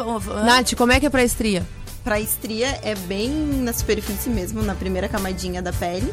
Nath, 0.45 0.75
como 0.77 0.93
é 0.93 1.01
que 1.01 1.07
é 1.07 1.11
pra 1.11 1.23
estria? 1.23 1.67
Pra 2.05 2.19
estria 2.19 2.81
é 2.83 2.95
bem 2.95 3.31
na 3.31 3.73
superfície 3.73 4.29
mesmo, 4.29 4.63
na 4.63 4.75
primeira 4.75 5.09
camadinha 5.09 5.63
da 5.63 5.73
pele. 5.73 6.13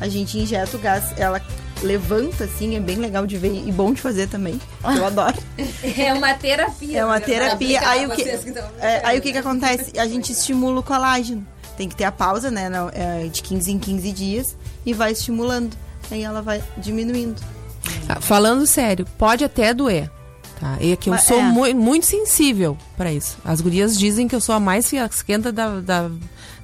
A 0.00 0.08
gente 0.08 0.38
injeta 0.38 0.76
o 0.76 0.80
gás, 0.80 1.04
ela 1.16 1.40
levanta 1.82 2.44
assim, 2.44 2.76
é 2.76 2.80
bem 2.80 2.96
legal 2.96 3.26
de 3.26 3.36
ver 3.36 3.52
e 3.66 3.72
bom 3.72 3.92
de 3.92 4.00
fazer 4.00 4.28
também. 4.28 4.60
Eu 4.84 5.04
adoro. 5.06 5.36
É 5.96 6.12
uma 6.14 6.34
terapia. 6.34 7.00
É 7.00 7.04
uma 7.04 7.18
né? 7.18 7.20
terapia. 7.20 7.88
Aí 7.88 8.06
o, 8.06 8.10
que, 8.10 8.24
que 8.24 8.58
é, 8.80 9.00
aí 9.04 9.18
o 9.18 9.22
que 9.22 9.32
que 9.32 9.38
acontece? 9.38 9.98
A 9.98 10.06
gente 10.06 10.32
estimula 10.32 10.80
o 10.80 10.82
colágeno. 10.82 11.46
Tem 11.76 11.88
que 11.88 11.96
ter 11.96 12.04
a 12.04 12.12
pausa, 12.12 12.50
né? 12.50 12.70
é, 12.92 13.26
de 13.28 13.42
15 13.42 13.72
em 13.72 13.78
15 13.78 14.12
dias 14.12 14.56
e 14.84 14.92
vai 14.92 15.12
estimulando. 15.12 15.76
Aí 16.10 16.22
ela 16.22 16.42
vai 16.42 16.62
diminuindo. 16.78 17.40
Ah, 18.08 18.20
Falando 18.20 18.66
sério, 18.66 19.06
pode 19.18 19.44
até 19.44 19.72
doer. 19.74 20.10
Tá? 20.60 20.76
E 20.80 20.96
que 20.96 21.08
eu 21.08 21.14
Mas 21.14 21.24
sou 21.24 21.40
é. 21.40 21.42
mui- 21.42 21.74
muito 21.74 22.06
sensível 22.06 22.78
pra 22.96 23.12
isso. 23.12 23.36
As 23.44 23.60
gurias 23.60 23.98
dizem 23.98 24.28
que 24.28 24.34
eu 24.34 24.40
sou 24.40 24.54
a 24.54 24.60
mais 24.60 24.88
fiasquenta 24.88 25.50
da, 25.50 25.80
da, 25.80 26.10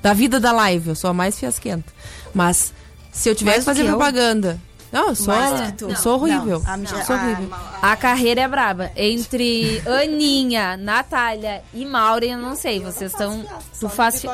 da 0.00 0.12
vida 0.12 0.38
da 0.38 0.52
live. 0.52 0.90
Eu 0.90 0.94
sou 0.94 1.10
a 1.10 1.14
mais 1.14 1.38
fiasquenta. 1.38 1.92
Mas 2.32 2.72
se 3.10 3.28
eu 3.28 3.34
tivesse 3.34 3.58
que 3.60 3.64
fazer 3.64 3.84
propaganda. 3.84 4.60
Não, 4.90 5.08
eu 5.08 5.14
sou, 5.14 5.34
Mais 5.34 5.60
que 5.66 5.72
tu. 5.72 5.90
eu 5.90 5.96
sou 5.96 6.14
horrível. 6.14 6.62
Não, 6.64 6.98
a 6.98 7.04
sou 7.04 7.14
a- 7.14 7.22
horrível. 7.22 7.50
A 7.82 7.96
carreira 7.96 8.40
é 8.42 8.48
braba. 8.48 8.90
Entre 8.96 9.82
Aninha, 9.86 10.76
Natália 10.76 11.62
e 11.74 11.84
Maureen, 11.84 12.32
eu 12.32 12.38
não 12.38 12.56
sei. 12.56 12.80
Vocês 12.80 13.12
estão. 13.12 13.44
Tu 13.78 13.88
faz. 13.88 14.20
fi- 14.22 14.28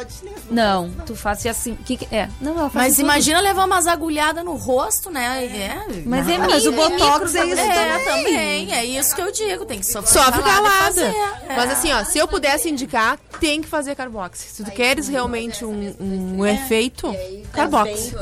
Não, 0.50 0.90
tu 1.06 1.14
faz 1.16 1.44
assim. 1.46 1.74
Que 1.74 1.96
que 1.96 2.14
é? 2.14 2.28
Não, 2.40 2.52
ela 2.58 2.70
faz 2.70 2.86
Mas 2.86 2.96
tudo. 2.96 3.04
imagina 3.04 3.40
levar 3.40 3.64
umas 3.66 3.86
agulhadas 3.86 4.44
no 4.44 4.54
rosto, 4.54 5.10
né? 5.10 5.44
É. 5.44 6.02
Mas 6.06 6.28
é 6.28 6.36
Ah, 6.36 6.46
mas 6.48 6.66
o 6.66 6.72
Botox 6.72 7.34
é 7.34 7.46
isso 7.46 7.60
É, 7.60 7.98
também. 7.98 8.04
também. 8.24 8.72
É 8.74 8.84
isso 8.84 9.14
que 9.14 9.22
eu 9.22 9.32
digo. 9.32 9.64
Tem 9.66 9.80
que 9.80 9.86
sofrer 9.86 10.22
Sofre 10.22 10.42
calada. 10.42 11.02
É. 11.48 11.56
Mas 11.56 11.70
assim, 11.72 11.92
ó, 11.92 12.04
se 12.04 12.18
eu 12.18 12.28
pudesse 12.28 12.70
indicar, 12.70 13.18
tem 13.40 13.60
que 13.60 13.68
fazer 13.68 13.94
carbox. 13.94 14.38
Se 14.38 14.64
tu 14.64 14.70
queres 14.70 15.08
realmente 15.08 15.64
um, 15.64 15.94
um 16.00 16.46
efeito, 16.46 17.14
carbox. 17.52 18.12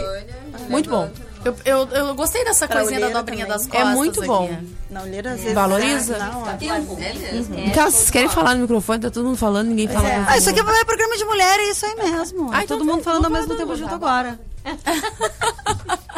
Muito 0.68 0.88
bom. 0.88 1.10
Eu, 1.44 1.56
eu, 1.64 1.88
eu 1.88 2.14
gostei 2.14 2.44
dessa 2.44 2.68
Pra 2.68 2.80
coisinha 2.80 3.00
da 3.00 3.08
dobrinha 3.08 3.46
também. 3.46 3.58
das 3.58 3.66
É 3.66 3.70
costas. 3.70 3.94
muito 3.94 4.18
aqui. 4.20 4.28
bom. 4.28 4.58
Na 4.90 5.02
olheira, 5.02 5.30
às 5.32 5.38
vezes. 5.40 5.54
Valoriza? 5.54 6.16
Hora. 6.36 6.56
Tempo, 6.56 6.96
é 7.00 7.12
mesmo. 7.14 7.58
Então, 7.58 7.90
vocês 7.90 8.10
querem 8.10 8.28
falar 8.28 8.54
no 8.54 8.60
microfone, 8.62 9.00
tá 9.00 9.10
todo 9.10 9.24
mundo 9.24 9.36
falando, 9.36 9.68
ninguém 9.68 9.88
fala. 9.88 10.08
é. 10.08 10.24
Ah, 10.28 10.38
isso 10.38 10.50
aqui 10.50 10.60
é 10.60 10.84
programa 10.84 11.16
de 11.16 11.24
mulher, 11.24 11.58
é 11.58 11.70
isso 11.70 11.84
aí 11.84 11.96
mesmo. 11.96 12.50
Ah, 12.52 12.60
É 12.60 12.64
então 12.64 12.78
todo 12.78 12.86
mundo 12.86 12.98
tá, 12.98 13.04
falando 13.04 13.24
ao 13.24 13.30
mesmo 13.30 13.54
tempo 13.56 13.74
junto 13.74 13.94
agora. 13.94 14.38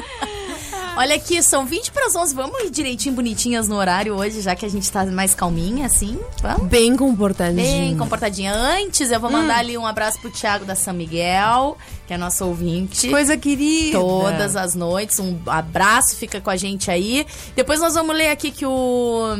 Olha 0.96 1.16
aqui, 1.16 1.42
são 1.42 1.66
20 1.66 1.90
para 1.90 2.07
as 2.07 2.14
11. 2.14 2.35
Vamos 2.35 2.61
ir 2.61 2.70
direitinho, 2.70 3.16
bonitinhas 3.16 3.66
no 3.68 3.74
horário 3.74 4.14
hoje, 4.14 4.40
já 4.40 4.54
que 4.54 4.64
a 4.64 4.68
gente 4.68 4.90
tá 4.92 5.04
mais 5.07 5.35
calminha, 5.35 5.87
assim. 5.87 6.21
Vamos? 6.40 6.69
Bem 6.69 6.96
comportadinho. 6.96 7.56
Bem 7.56 7.96
comportadinha. 7.96 8.54
Antes, 8.54 9.10
eu 9.10 9.19
vou 9.19 9.29
mandar 9.29 9.58
ali 9.58 9.77
um 9.77 9.85
abraço 9.85 10.21
pro 10.21 10.31
Thiago 10.31 10.64
da 10.64 10.77
São 10.77 10.94
Miguel, 10.94 11.77
que 12.06 12.14
é 12.14 12.16
nosso 12.16 12.46
ouvinte. 12.46 13.08
Coisa 13.08 13.37
querida. 13.37 13.98
Todas 13.98 14.54
as 14.54 14.77
noites. 14.77 15.19
Um 15.19 15.37
abraço, 15.46 16.14
fica 16.16 16.40
com 16.40 16.50
a 16.50 16.56
gente 16.56 16.88
aí. 16.90 17.27
Depois 17.56 17.81
nós 17.81 17.94
vamos 17.94 18.14
ler 18.14 18.31
aqui 18.31 18.52
que 18.52 18.64
o. 18.64 19.37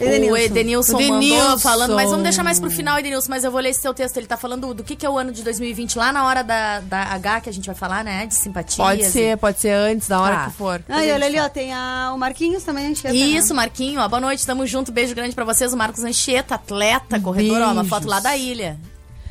O 0.00 0.36
Edenilson, 0.36 0.96
O 0.96 1.00
Edenilson. 1.00 1.42
mandou 1.42 1.58
falando, 1.58 1.94
mas 1.94 2.10
vamos 2.10 2.22
deixar 2.22 2.42
mais 2.42 2.60
pro 2.60 2.70
final, 2.70 2.98
Edenilson, 2.98 3.28
mas 3.30 3.44
eu 3.44 3.50
vou 3.50 3.60
ler 3.60 3.70
esse 3.70 3.80
seu 3.80 3.94
texto. 3.94 4.16
Ele 4.18 4.26
tá 4.26 4.36
falando 4.36 4.74
do 4.74 4.84
que, 4.84 4.94
que 4.94 5.06
é 5.06 5.10
o 5.10 5.16
ano 5.16 5.32
de 5.32 5.42
2020, 5.42 5.96
lá 5.96 6.12
na 6.12 6.26
hora 6.26 6.42
da, 6.42 6.80
da 6.80 7.02
H 7.14 7.40
que 7.42 7.48
a 7.48 7.52
gente 7.52 7.66
vai 7.66 7.74
falar, 7.74 8.04
né? 8.04 8.26
De 8.26 8.34
simpatia. 8.34 8.84
Pode 8.84 9.04
ser, 9.06 9.36
pode 9.38 9.60
ser 9.60 9.70
antes, 9.70 10.08
da 10.08 10.20
hora 10.20 10.36
Tá. 10.36 10.44
que 10.46 10.52
for. 10.56 10.82
Ah, 10.88 11.04
e 11.04 11.10
olha 11.12 11.26
ali, 11.26 11.40
ó, 11.40 11.48
tem 11.48 11.72
a, 11.72 12.12
o 12.14 12.18
Marquinhos 12.18 12.62
também, 12.62 12.86
a 12.86 12.90
Anchieta. 12.90 13.16
Isso, 13.16 13.54
Marquinho, 13.54 14.00
ó, 14.00 14.08
boa 14.08 14.20
noite, 14.20 14.44
tamo 14.46 14.66
junto, 14.66 14.92
beijo 14.92 15.14
grande 15.14 15.34
pra 15.34 15.44
vocês. 15.44 15.72
O 15.72 15.76
Marcos 15.76 16.04
Anchieta, 16.04 16.56
atleta, 16.56 17.18
corredor, 17.18 17.62
ó, 17.62 17.72
uma 17.72 17.84
foto 17.84 18.06
lá 18.06 18.20
da 18.20 18.36
ilha. 18.36 18.78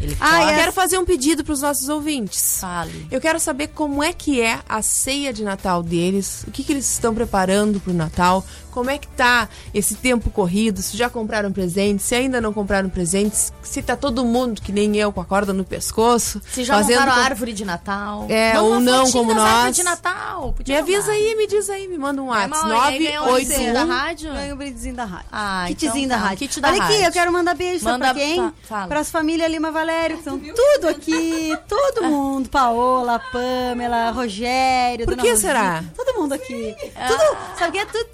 Ele 0.01 0.15
Ah, 0.19 0.51
eu 0.51 0.57
quero 0.57 0.73
fazer 0.73 0.97
um 0.97 1.05
pedido 1.05 1.41
pros 1.41 1.61
nossos 1.61 1.87
ouvintes. 1.87 2.57
Fale. 2.59 3.07
Eu 3.09 3.21
quero 3.21 3.39
saber 3.39 3.67
como 3.69 4.03
é 4.03 4.11
que 4.11 4.41
é 4.41 4.59
a 4.67 4.81
ceia 4.81 5.31
de 5.31 5.41
Natal 5.41 5.81
deles, 5.81 6.43
o 6.45 6.51
que, 6.51 6.65
que 6.65 6.73
eles 6.73 6.91
estão 6.91 7.15
preparando 7.15 7.79
pro 7.79 7.93
Natal, 7.93 8.43
como 8.75 8.89
é 8.91 8.97
que 8.97 9.07
tá 9.07 9.47
esse 9.73 9.95
tempo 9.95 10.29
corrido, 10.29 10.81
se 10.81 10.97
já 10.97 11.09
compraram 11.09 11.49
presentes, 11.51 12.05
se 12.05 12.13
ainda 12.13 12.41
não 12.41 12.51
compraram 12.51 12.89
presentes, 12.89 13.53
se 13.63 13.81
tá 13.81 13.95
todo 13.95 14.25
mundo 14.25 14.61
que 14.61 14.73
nem 14.73 14.95
eu 14.97 15.13
com 15.13 15.21
a 15.21 15.25
corda 15.25 15.53
no 15.53 15.63
pescoço. 15.63 16.41
Se 16.51 16.65
já 16.65 16.75
fazendo 16.75 16.99
montaram 16.99 17.21
a 17.21 17.25
árvore 17.25 17.53
de 17.53 17.63
Natal. 17.63 18.25
É, 18.29 18.53
Manda 18.55 18.63
ou 18.63 18.79
não, 18.81 19.11
como 19.11 19.33
nós. 19.33 19.73
de 19.75 19.81
Natal. 19.83 20.51
Podia 20.51 20.75
Me 20.75 20.81
avisa 20.81 21.11
aí, 21.13 21.35
me 21.35 21.47
diz 21.47 21.69
aí, 21.69 21.87
me 21.87 21.97
manda 21.97 22.21
um 22.21 22.25
É, 22.35 22.39
WhatsApp. 22.47 23.17
Um 23.17 23.33
presente 23.33 23.71
da 23.73 23.85
981 23.85 23.87
rádio. 23.87 24.33
Ganha 24.33 24.53
um 24.53 24.57
brindezinho 24.57 24.95
da 24.95 25.05
rádio. 25.05 25.27
Ah, 25.31 25.65
Kitzinho 25.69 25.95
então 26.05 26.07
da 26.09 26.15
tá, 26.17 26.21
rádio. 26.29 26.37
kit 26.37 26.59
da 26.59 26.67
Olha 26.67 26.83
aqui, 26.83 26.91
rádio. 26.93 27.07
eu 27.07 27.11
quero 27.13 27.31
mandar 27.31 27.55
beijo, 27.55 27.85
Manda- 27.85 28.05
pra 28.05 28.13
quem? 28.13 28.35
fa- 28.35 28.53
fala. 28.67 28.87
Pras 28.87 29.09
famílias 29.09 29.49
Lima 29.49 29.71
Valério, 29.71 30.17
que 30.17 30.21
estão 30.21 30.37
tudo 30.37 30.87
aqui, 30.89 31.57
todo 31.67 32.03
mundo. 32.03 32.49
Paola, 32.49 33.19
Pamela, 33.31 34.11
Rogério, 34.11 35.05
Por 35.05 35.15
que 35.17 35.35
será? 35.37 35.83
Todo 35.95 36.19
mundo 36.19 36.33
aqui. 36.33 36.75
Tudo, 37.07 37.37
sabe 37.57 37.71
quem 37.73 37.81
é? 37.81 37.85
Tudo 37.85 38.07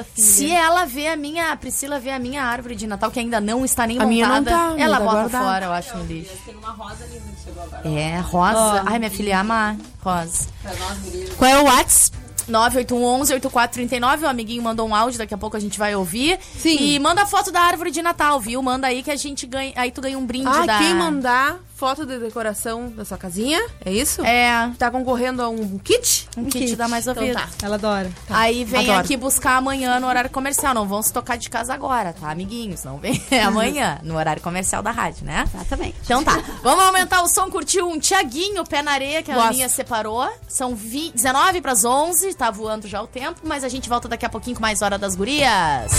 a 0.00 0.04
filha. 0.04 0.26
Se 0.26 0.50
ela 0.50 0.84
vê 0.84 1.08
a 1.08 1.16
minha, 1.16 1.52
a 1.52 1.56
Priscila 1.56 1.98
vê 1.98 2.10
a 2.10 2.18
minha 2.18 2.42
árvore 2.42 2.74
de 2.74 2.86
Natal, 2.86 3.10
que 3.10 3.20
ainda 3.20 3.40
não 3.40 3.64
está 3.64 3.86
nem 3.86 4.00
A 4.00 4.06
minha 4.06 4.26
não 4.28 4.36
montada, 4.36 4.74
tá, 4.74 4.80
ela 4.80 4.98
bota 5.00 5.12
guardada. 5.12 5.44
fora, 5.44 5.64
eu 5.66 5.72
acho, 5.72 5.96
no 5.96 6.04
lixo. 6.04 6.32
Tem 6.44 6.54
uma 6.54 6.70
rosa 6.70 7.04
linda 7.06 7.24
que 7.36 7.44
chegou 7.44 7.62
agora. 7.62 7.88
É, 7.88 8.18
rosa. 8.20 8.58
Ó. 8.58 8.82
Ai, 8.86 8.98
minha 8.98 9.10
filha 9.10 9.40
ama 9.40 9.76
rosa. 10.02 10.46
Pra 10.62 10.74
nós, 10.74 10.98
gurias. 10.98 11.30
Qual 11.34 11.50
é 11.50 11.58
o 11.60 11.64
WhatsApp? 11.64 12.24
981118439, 12.50 14.20
o 14.22 14.26
amiguinho 14.28 14.62
mandou 14.62 14.86
um 14.86 14.94
áudio, 14.94 15.18
daqui 15.18 15.32
a 15.32 15.38
pouco 15.38 15.56
a 15.56 15.60
gente 15.60 15.78
vai 15.78 15.94
ouvir. 15.94 16.38
Sim. 16.58 16.76
E 16.78 16.98
manda 16.98 17.22
a 17.22 17.26
foto 17.26 17.50
da 17.50 17.60
árvore 17.60 17.90
de 17.90 18.02
Natal, 18.02 18.38
viu? 18.38 18.60
Manda 18.62 18.86
aí 18.86 19.02
que 19.02 19.10
a 19.10 19.16
gente 19.16 19.46
ganha, 19.46 19.72
aí 19.76 19.90
tu 19.90 20.00
ganha 20.02 20.18
um 20.18 20.26
brinde 20.26 20.46
Ah, 20.48 20.66
da... 20.66 20.78
quem 20.78 20.94
mandar 20.94 21.56
foto 21.76 22.06
de 22.06 22.18
decoração 22.18 22.88
da 22.90 23.04
sua 23.04 23.18
casinha, 23.18 23.60
é 23.84 23.92
isso? 23.92 24.24
É, 24.24 24.70
Tá 24.78 24.90
concorrendo 24.90 25.42
a 25.42 25.48
um 25.48 25.76
kit? 25.78 26.28
um 26.36 26.44
kit, 26.44 26.58
kit. 26.66 26.76
da 26.76 26.86
mais 26.88 27.06
Então 27.06 27.22
ouvida. 27.22 27.40
tá. 27.40 27.48
Ela 27.62 27.74
adora. 27.74 28.10
Aí 28.30 28.64
vem 28.64 28.82
Adoro. 28.84 28.98
aqui 29.00 29.16
buscar 29.16 29.56
amanhã 29.56 29.98
no 30.00 30.06
horário 30.06 30.30
comercial. 30.30 30.72
Não 30.74 30.86
vão 30.86 31.02
se 31.02 31.12
tocar 31.12 31.36
de 31.36 31.50
casa 31.50 31.74
agora, 31.74 32.12
tá, 32.12 32.30
amiguinhos? 32.30 32.84
Não 32.84 32.98
vem 32.98 33.20
amanhã, 33.44 33.98
no 34.02 34.16
horário 34.16 34.40
comercial 34.40 34.82
da 34.82 34.90
rádio, 34.90 35.24
né? 35.26 35.44
Exatamente. 35.52 35.96
Então 36.04 36.22
tá, 36.22 36.42
vamos 36.62 36.84
aumentar 36.84 37.22
o 37.22 37.28
som, 37.28 37.50
curtiu 37.50 37.88
um 37.88 37.98
Tiaguinho, 37.98 38.64
pé 38.64 38.80
na 38.82 38.92
areia, 38.92 39.22
que 39.22 39.30
a 39.30 39.34
Gosto. 39.34 39.48
Aninha 39.48 39.68
separou. 39.68 40.28
São 40.48 40.74
20, 40.74 41.14
19 41.14 41.60
pras 41.60 41.84
11, 41.84 42.34
tá 42.34 42.50
voando 42.50 42.86
já 42.86 43.02
o 43.02 43.06
tempo, 43.06 43.40
mas 43.44 43.64
a 43.64 43.68
gente 43.68 43.88
volta 43.88 44.08
daqui 44.08 44.24
a 44.24 44.28
pouquinho 44.28 44.56
com 44.56 44.62
mais 44.62 44.80
Hora 44.82 44.96
das 44.96 45.14
Gurias. 45.16 45.90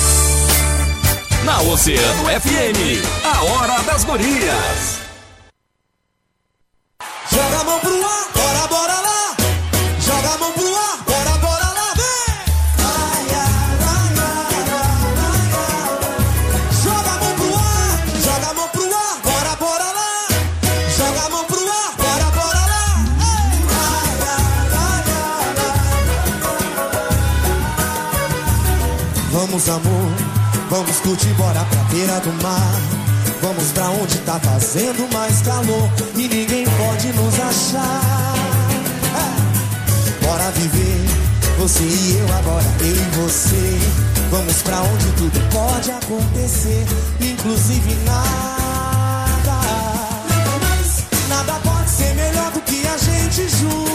Na 1.45 1.61
Oceano 1.61 2.23
FM, 2.41 3.05
a 3.23 3.43
hora 3.43 3.83
das 3.83 4.03
gurias. 4.03 4.99
Joga 7.35 7.59
a 7.59 7.63
mão 7.65 7.79
pro 7.81 8.05
ar, 8.05 8.27
bora, 8.33 8.67
bora 8.67 8.99
lá. 9.01 9.35
Joga 9.99 10.29
a 10.33 10.37
mão 10.37 10.51
pro 10.53 10.73
ar, 10.73 10.97
bora, 11.05 11.37
bora 11.37 11.69
lá, 11.77 11.93
vem. 11.99 12.31
Joga 16.81 17.11
a 17.11 17.17
mão 17.19 17.33
pro 17.35 17.55
ar, 17.55 17.91
joga 18.23 18.47
a 18.47 18.53
mão 18.53 18.67
pro 18.69 18.83
ar, 18.85 19.19
bora, 19.21 19.55
bora 19.57 19.91
lá. 19.97 20.11
Joga 20.97 21.21
a 21.25 21.29
mão 21.29 21.43
pro 21.43 21.59
ar, 21.59 21.91
bora, 21.97 22.27
bora 22.37 22.63
lá. 22.71 22.85
Ei. 23.19 23.55
Vamos, 29.33 29.67
amor, 29.67 30.11
vamos 30.69 30.99
curtir, 31.01 31.33
bora 31.33 31.65
pra 31.65 31.83
beira 31.91 32.17
do 32.21 32.31
mar. 32.41 32.94
Vamos 33.45 33.71
pra 33.73 33.91
onde 33.91 34.17
tá 34.21 34.39
fazendo 34.39 35.07
mais 35.13 35.43
calor 35.43 35.87
e 36.15 36.27
ninguém 36.27 36.65
pode 36.65 37.09
nos 37.09 37.39
achar. 37.39 38.33
É. 39.13 40.25
Bora 40.25 40.49
viver, 40.49 41.05
você 41.59 41.83
e 41.83 42.17
eu 42.17 42.35
agora, 42.37 42.65
eu 42.79 42.87
e 42.87 43.21
você. 43.21 43.77
Vamos 44.31 44.63
pra 44.63 44.81
onde 44.81 45.11
tudo 45.11 45.39
pode 45.51 45.91
acontecer, 45.91 46.87
inclusive 47.21 47.93
nada. 48.05 49.59
Nada 51.29 51.53
pode 51.63 51.89
ser 51.91 52.15
melhor 52.15 52.51
do 52.51 52.61
que 52.61 52.81
a 52.87 52.97
gente 52.97 53.47
junto. 53.57 53.94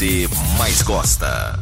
você 0.00 0.26
mais 0.56 0.80
gosta. 0.80 1.60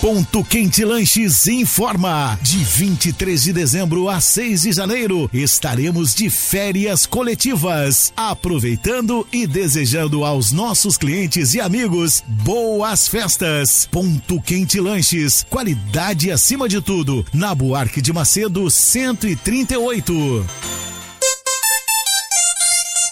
Ponto 0.00 0.42
Quente 0.42 0.84
Lanches 0.84 1.46
informa. 1.46 2.36
De 2.42 2.58
23 2.58 3.40
de 3.40 3.52
dezembro 3.52 4.08
a 4.08 4.20
6 4.20 4.62
de 4.62 4.72
janeiro, 4.72 5.30
estaremos 5.32 6.12
de 6.12 6.28
férias 6.28 7.06
coletivas. 7.06 8.12
Aproveitando 8.16 9.24
e 9.32 9.46
desejando 9.46 10.24
aos 10.24 10.50
nossos 10.50 10.98
clientes 10.98 11.54
e 11.54 11.60
amigos 11.60 12.24
boas 12.26 13.06
festas. 13.06 13.88
Ponto 13.92 14.42
Quente 14.42 14.80
Lanches, 14.80 15.46
qualidade 15.48 16.32
acima 16.32 16.68
de 16.68 16.82
tudo. 16.82 17.24
Na 17.32 17.54
Buarque 17.54 18.02
de 18.02 18.12
Macedo 18.12 18.68
138. 18.68 20.44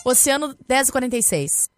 Oceano 0.04 0.56
1046. 0.68 1.71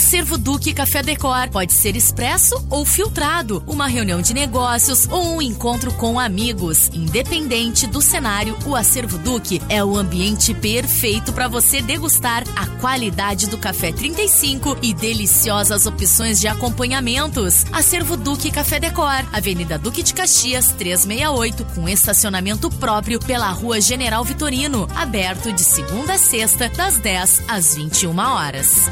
Acervo 0.00 0.38
Duque 0.38 0.72
Café 0.72 1.02
Decor 1.02 1.50
pode 1.50 1.74
ser 1.74 1.94
expresso 1.94 2.66
ou 2.70 2.86
filtrado, 2.86 3.62
uma 3.66 3.86
reunião 3.86 4.22
de 4.22 4.32
negócios 4.32 5.06
ou 5.10 5.36
um 5.36 5.42
encontro 5.42 5.92
com 5.92 6.18
amigos. 6.18 6.88
Independente 6.94 7.86
do 7.86 8.00
cenário, 8.00 8.56
o 8.64 8.74
Acervo 8.74 9.18
Duque 9.18 9.60
é 9.68 9.84
o 9.84 9.98
ambiente 9.98 10.54
perfeito 10.54 11.34
para 11.34 11.48
você 11.48 11.82
degustar 11.82 12.44
a 12.56 12.66
qualidade 12.80 13.46
do 13.46 13.58
café 13.58 13.92
35 13.92 14.78
e 14.80 14.94
deliciosas 14.94 15.84
opções 15.84 16.40
de 16.40 16.48
acompanhamentos. 16.48 17.66
Acervo 17.70 18.16
Duque 18.16 18.50
Café 18.50 18.80
Decor, 18.80 19.26
Avenida 19.30 19.78
Duque 19.78 20.02
de 20.02 20.14
Caxias 20.14 20.68
368, 20.68 21.74
com 21.74 21.86
estacionamento 21.86 22.70
próprio 22.70 23.20
pela 23.20 23.50
Rua 23.50 23.82
General 23.82 24.24
Vitorino, 24.24 24.88
aberto 24.96 25.52
de 25.52 25.62
segunda 25.62 26.14
a 26.14 26.18
sexta, 26.18 26.70
das 26.70 26.96
10 26.96 27.42
às 27.46 27.76
21 27.76 28.18
horas. 28.18 28.88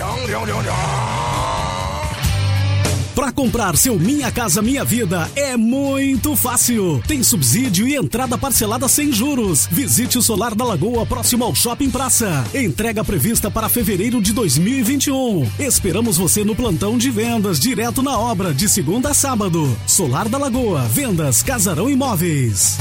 Para 3.18 3.32
comprar 3.32 3.76
seu 3.76 3.97
Minha 3.97 4.32
Casa 4.32 4.61
Minha 4.61 4.86
Vida 4.86 5.28
é 5.36 5.57
muito 5.57 6.36
fácil. 6.36 7.01
Tem 7.07 7.24
subsídio 7.24 7.88
e 7.88 7.95
entrada 7.95 8.38
parcelada 8.38 8.88
sem 8.88 9.11
juros. 9.11 9.68
Visite 9.72 10.20
o 10.20 10.22
Solar 10.22 10.53
da 10.53 10.63
Lagoa 10.63 11.03
próximo 11.03 11.43
ao 11.43 11.55
Shopping 11.55 11.89
Praça. 11.89 12.45
Entrega 12.53 13.03
prevista 13.03 13.49
para 13.49 13.70
fevereiro 13.70 14.22
de 14.22 14.32
2021. 14.34 15.49
Esperamos 15.57 16.15
você 16.15 16.43
no 16.43 16.55
plantão 16.55 16.95
de 16.95 17.09
vendas 17.09 17.59
direto 17.59 18.03
na 18.03 18.20
obra 18.20 18.53
de 18.53 18.70
segunda 18.70 19.09
a 19.09 19.13
sábado. 19.15 19.76
Solar 19.88 20.30
da 20.30 20.38
Lagoa, 20.38 20.84
vendas 20.84 21.41
Casarão 21.41 21.89
Imóveis. 21.89 22.78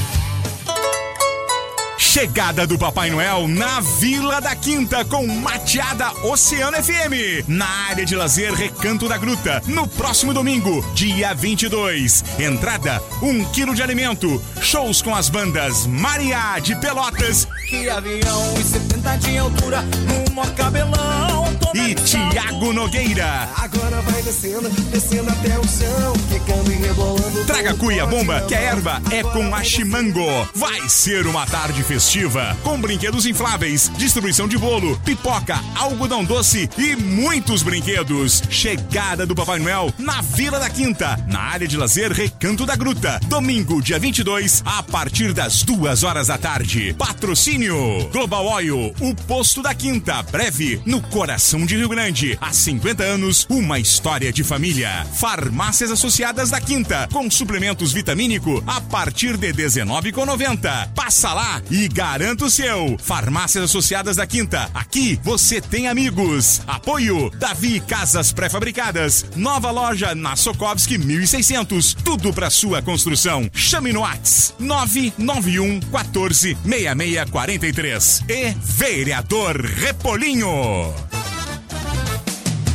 Chegada 2.17 2.65
do 2.65 2.79
Papai 2.79 3.11
Noel 3.11 3.47
na 3.47 3.79
Vila 3.79 4.41
da 4.41 4.55
Quinta 4.55 5.05
com 5.05 5.27
Mateada 5.27 6.11
Oceano 6.23 6.75
FM. 6.75 7.47
Na 7.47 7.67
área 7.91 8.03
de 8.07 8.15
lazer 8.15 8.51
Recanto 8.55 9.07
da 9.07 9.19
Gruta. 9.19 9.61
No 9.67 9.87
próximo 9.87 10.33
domingo, 10.33 10.83
dia 10.95 11.35
22. 11.35 12.23
Entrada: 12.39 12.99
um 13.21 13.45
quilo 13.51 13.75
de 13.75 13.83
alimento. 13.83 14.41
Shows 14.59 14.99
com 14.99 15.13
as 15.13 15.29
bandas 15.29 15.85
Maria 15.85 16.57
de 16.57 16.75
Pelotas. 16.77 17.47
Que 17.69 17.87
avião 17.87 18.59
e 18.59 18.63
70 18.63 19.17
de 19.17 19.37
altura, 19.37 19.83
no 19.83 20.33
maior 20.33 20.55
cabelão. 20.55 21.36
E 21.73 21.95
Tiago 21.95 22.73
Nogueira. 22.73 23.49
Agora 23.55 24.01
vai 24.01 24.21
descendo, 24.21 24.69
descendo 24.91 25.29
até 25.29 25.59
o 25.59 25.63
chão, 25.63 26.13
ficando 26.29 26.71
e 26.71 26.75
rebolando. 26.75 27.45
Traga 27.45 27.73
cuia 27.75 28.05
bomba, 28.05 28.41
que 28.41 28.55
a 28.55 28.59
erva 28.59 29.01
é 29.11 29.21
com 29.23 29.53
a 29.53 29.63
Chimango. 29.63 30.25
Vai 30.55 30.89
ser 30.89 31.27
uma 31.27 31.45
tarde 31.45 31.83
festiva, 31.83 32.57
com 32.63 32.79
brinquedos 32.81 33.25
infláveis, 33.25 33.91
distribuição 33.95 34.47
de 34.47 34.57
bolo, 34.57 34.99
pipoca, 35.05 35.59
algodão 35.75 36.25
doce 36.25 36.69
e 36.77 36.95
muitos 36.95 37.63
brinquedos. 37.63 38.43
Chegada 38.49 39.25
do 39.25 39.35
Papai 39.35 39.59
Noel 39.59 39.93
na 39.97 40.21
Vila 40.21 40.59
da 40.59 40.69
Quinta, 40.69 41.17
na 41.27 41.39
área 41.39 41.67
de 41.67 41.77
lazer 41.77 42.11
Recanto 42.11 42.65
da 42.65 42.75
Gruta. 42.75 43.19
Domingo, 43.27 43.81
dia 43.81 43.99
22, 43.99 44.63
a 44.65 44.83
partir 44.83 45.33
das 45.33 45.63
duas 45.63 46.03
horas 46.03 46.27
da 46.27 46.37
tarde. 46.37 46.95
Patrocínio 46.97 48.09
Global 48.11 48.45
Oil, 48.47 48.93
o 48.99 49.15
posto 49.15 49.61
da 49.61 49.73
Quinta, 49.73 50.21
breve 50.23 50.81
no 50.85 51.01
coração 51.01 51.36
de 51.37 51.77
Rio 51.77 51.87
Grande. 51.87 52.35
Há 52.41 52.51
50 52.51 53.03
anos, 53.03 53.45
uma 53.47 53.79
história 53.79 54.33
de 54.33 54.43
família. 54.43 55.05
Farmácias 55.19 55.91
Associadas 55.91 56.49
da 56.49 56.59
Quinta, 56.59 57.07
com 57.13 57.29
suplementos 57.29 57.93
vitamínico 57.93 58.63
a 58.65 58.81
partir 58.81 59.37
de 59.37 59.53
19,90. 59.53 60.93
Passa 60.95 61.33
lá 61.33 61.61
e 61.69 61.87
garanta 61.87 62.45
o 62.45 62.49
seu. 62.49 62.97
Farmácias 62.99 63.65
Associadas 63.65 64.15
da 64.15 64.25
Quinta, 64.25 64.67
aqui 64.73 65.19
você 65.23 65.61
tem 65.61 65.87
amigos. 65.87 66.61
Apoio 66.65 67.29
Davi 67.29 67.79
Casas 67.81 68.31
Pré-Fabricadas, 68.31 69.25
nova 69.35 69.69
loja 69.69 70.15
na 70.15 70.35
Sokovski 70.35 70.97
1600. 70.97 71.93
Tudo 72.03 72.33
para 72.33 72.49
sua 72.49 72.81
construção. 72.81 73.47
Chame 73.53 73.93
no 73.93 74.01
Whats 74.01 74.55
991 74.59 75.81
14 75.81 76.57
6643 76.65 78.23
e 78.27 78.55
Vereador 78.59 79.61
Repolinho. 79.61 81.06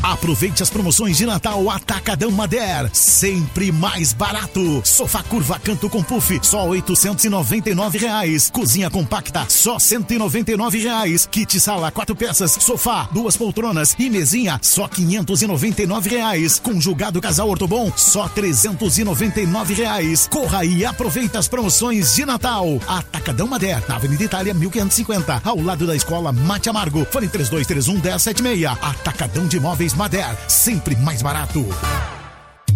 Aproveite 0.03 0.65
as 0.65 0.69
promoções 0.69 1.17
de 1.17 1.25
Natal 1.25 1.71
Atacadão 1.71 2.33
Mader. 2.33 2.91
Sempre 2.93 3.71
mais 3.71 4.13
barato. 4.13 4.83
Sofá 4.85 5.23
curva 5.23 5.61
canto 5.61 5.89
com 5.89 6.03
puff, 6.03 6.41
só 6.43 6.67
899 6.67 7.99
reais. 7.99 8.51
Cozinha 8.51 8.91
compacta, 8.91 9.47
só 9.49 9.79
199 9.79 10.79
reais. 10.81 11.25
Kit 11.31 11.61
sala, 11.61 11.93
quatro 11.93 12.17
peças, 12.17 12.51
sofá, 12.51 13.09
duas 13.13 13.37
poltronas 13.37 13.95
e 13.97 14.11
mesinha, 14.11 14.59
só 14.61 14.89
599 14.89 16.11
reais. 16.11 16.59
Conjugado 16.59 17.21
casal 17.21 17.49
ortobon, 17.49 17.93
só 17.95 18.29
399 18.29 19.75
reais. 19.75 20.27
Corra 20.29 20.65
e 20.65 20.85
aproveita 20.85 21.39
as 21.39 21.47
promoções 21.47 22.17
de 22.17 22.27
Natal. 22.27 22.67
Atacadão 22.89 23.47
Mader, 23.47 23.81
na 23.89 23.95
Avenida 23.95 24.25
Itália, 24.25 24.53
1550, 24.53 25.43
ao 25.45 25.61
lado 25.61 25.87
da 25.87 25.95
escola 25.95 26.33
Mate 26.33 26.69
Amargo. 26.69 27.07
Fone 27.09 27.29
3231 27.29 28.01
1076. 28.01 28.65
Atacadão 28.83 29.47
de 29.47 29.61
Móveis 29.93 29.95
Mader, 29.95 30.37
sempre 30.49 30.97
mais 30.97 31.23
barato. 31.23 31.65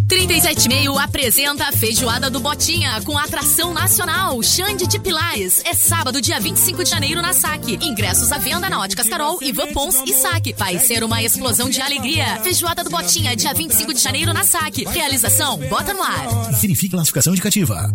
37,5 0.09 1.03
apresenta 1.03 1.64
a 1.64 1.73
Feijoada 1.73 2.31
do 2.31 2.39
Botinha 2.39 3.01
com 3.03 3.19
atração 3.19 3.75
nacional 3.75 4.41
Xande 4.43 4.87
de 4.87 4.99
Pilares. 5.01 5.62
É 5.64 5.75
sábado, 5.75 6.21
dia 6.21 6.39
25 6.39 6.85
de 6.85 6.91
janeiro 6.91 7.21
na 7.21 7.33
SAC. 7.33 7.79
Ingressos 7.83 8.31
à 8.31 8.39
venda 8.39 8.71
na 8.71 8.81
Óticas 8.81 9.09
Carol, 9.09 9.39
Ivan 9.43 9.73
Pons 9.73 9.97
e 10.07 10.14
SAC. 10.14 10.55
Vai 10.57 10.79
ser 10.79 11.03
uma 11.03 11.23
explosão 11.23 11.69
de 11.69 11.81
alegria. 11.81 12.41
Feijoada 12.43 12.85
do 12.85 12.91
Botinha, 12.91 13.35
dia 13.35 13.53
25 13.53 13.93
de 13.93 14.01
janeiro 14.01 14.33
na 14.33 14.45
SAC. 14.45 14.85
Realização, 14.85 15.59
bota 15.69 15.93
no 15.93 16.03
ar. 16.03 16.53
Verifique 16.61 16.91
classificação 16.91 17.33
indicativa. 17.33 17.93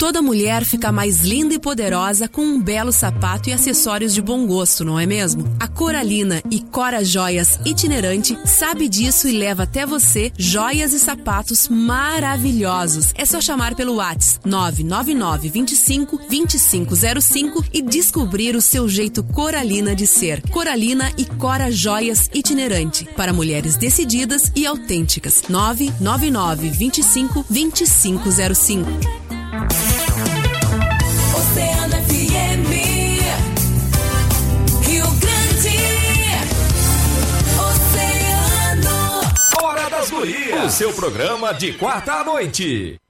Toda 0.00 0.22
mulher 0.22 0.64
fica 0.64 0.90
mais 0.90 1.26
linda 1.26 1.52
e 1.52 1.58
poderosa 1.58 2.26
com 2.26 2.40
um 2.40 2.58
belo 2.58 2.90
sapato 2.90 3.50
e 3.50 3.52
acessórios 3.52 4.14
de 4.14 4.22
bom 4.22 4.46
gosto, 4.46 4.82
não 4.82 4.98
é 4.98 5.04
mesmo? 5.04 5.44
A 5.60 5.68
Coralina 5.68 6.42
e 6.50 6.58
Cora 6.58 7.04
Joias 7.04 7.60
Itinerante 7.66 8.34
sabe 8.46 8.88
disso 8.88 9.28
e 9.28 9.32
leva 9.32 9.64
até 9.64 9.84
você 9.84 10.32
joias 10.38 10.94
e 10.94 10.98
sapatos 10.98 11.68
maravilhosos. 11.68 13.12
É 13.14 13.26
só 13.26 13.42
chamar 13.42 13.74
pelo 13.74 13.96
WhatsApp 13.96 14.48
999 14.48 15.50
25 15.50 16.16
2505 16.16 17.64
e 17.70 17.82
descobrir 17.82 18.56
o 18.56 18.62
seu 18.62 18.88
jeito 18.88 19.22
Coralina 19.22 19.94
de 19.94 20.06
ser. 20.06 20.40
Coralina 20.48 21.12
e 21.18 21.26
Cora 21.26 21.70
Joias 21.70 22.30
Itinerante 22.32 23.06
para 23.14 23.34
mulheres 23.34 23.76
decididas 23.76 24.50
e 24.56 24.64
autênticas. 24.64 25.42
999 25.46 26.70
25 26.70 27.44
2505. 27.50 29.20
Gurias. 40.20 40.64
O 40.66 40.68
seu 40.76 40.92
programa 40.92 41.54
de 41.54 41.72
quarta 41.72 42.12
à 42.12 42.24
noite. 42.24 43.00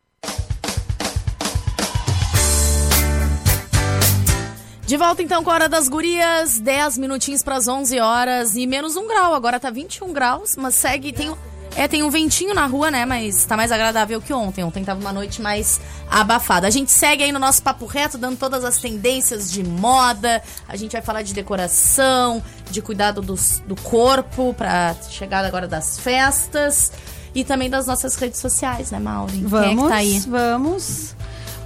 De 4.86 4.96
volta 4.96 5.20
então 5.20 5.42
com 5.42 5.50
a 5.50 5.54
Hora 5.54 5.68
das 5.68 5.88
Gurias, 5.88 6.61
10 6.61 6.98
minutinhos 6.98 7.42
para 7.42 7.56
as 7.56 7.66
11 7.66 7.98
horas 7.98 8.54
e 8.54 8.64
menos 8.64 8.96
um 8.96 9.08
grau. 9.08 9.34
Agora 9.34 9.58
tá 9.58 9.70
21 9.70 10.12
graus, 10.12 10.54
mas 10.56 10.76
segue. 10.76 11.12
Tem, 11.12 11.34
é, 11.76 11.86
tem 11.88 12.02
um 12.02 12.10
ventinho 12.10 12.54
na 12.54 12.66
rua, 12.66 12.90
né? 12.90 13.04
Mas 13.06 13.44
tá 13.44 13.56
mais 13.56 13.70
agradável 13.72 14.20
que 14.20 14.32
ontem. 14.32 14.62
Ontem 14.64 14.84
tava 14.84 15.00
uma 15.00 15.12
noite 15.12 15.40
mais 15.40 15.80
abafada. 16.10 16.66
A 16.66 16.70
gente 16.70 16.90
segue 16.90 17.22
aí 17.22 17.32
no 17.32 17.38
nosso 17.38 17.62
papo 17.62 17.86
reto, 17.86 18.18
dando 18.18 18.36
todas 18.36 18.64
as 18.64 18.78
tendências 18.78 19.50
de 19.50 19.62
moda. 19.62 20.42
A 20.68 20.76
gente 20.76 20.92
vai 20.92 21.02
falar 21.02 21.22
de 21.22 21.32
decoração, 21.32 22.42
de 22.70 22.82
cuidado 22.82 23.22
dos- 23.22 23.62
do 23.66 23.76
corpo 23.80 24.54
pra 24.54 24.94
chegada 25.10 25.46
agora 25.48 25.66
das 25.68 25.98
festas. 25.98 26.92
E 27.34 27.44
também 27.44 27.70
das 27.70 27.86
nossas 27.86 28.16
redes 28.16 28.40
sociais, 28.40 28.90
né, 28.90 28.98
Maureen? 28.98 29.46
Vamos, 29.46 29.66
Quem 29.68 29.78
é 29.78 29.82
que 29.82 29.88
tá 29.88 29.94
aí? 29.96 30.18
vamos. 30.28 31.14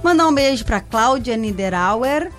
Mandar 0.03 0.27
um 0.27 0.33
beijo 0.33 0.63
pra 0.63 0.79
Cláudia 0.79 1.35
Niederauer. 1.35 2.31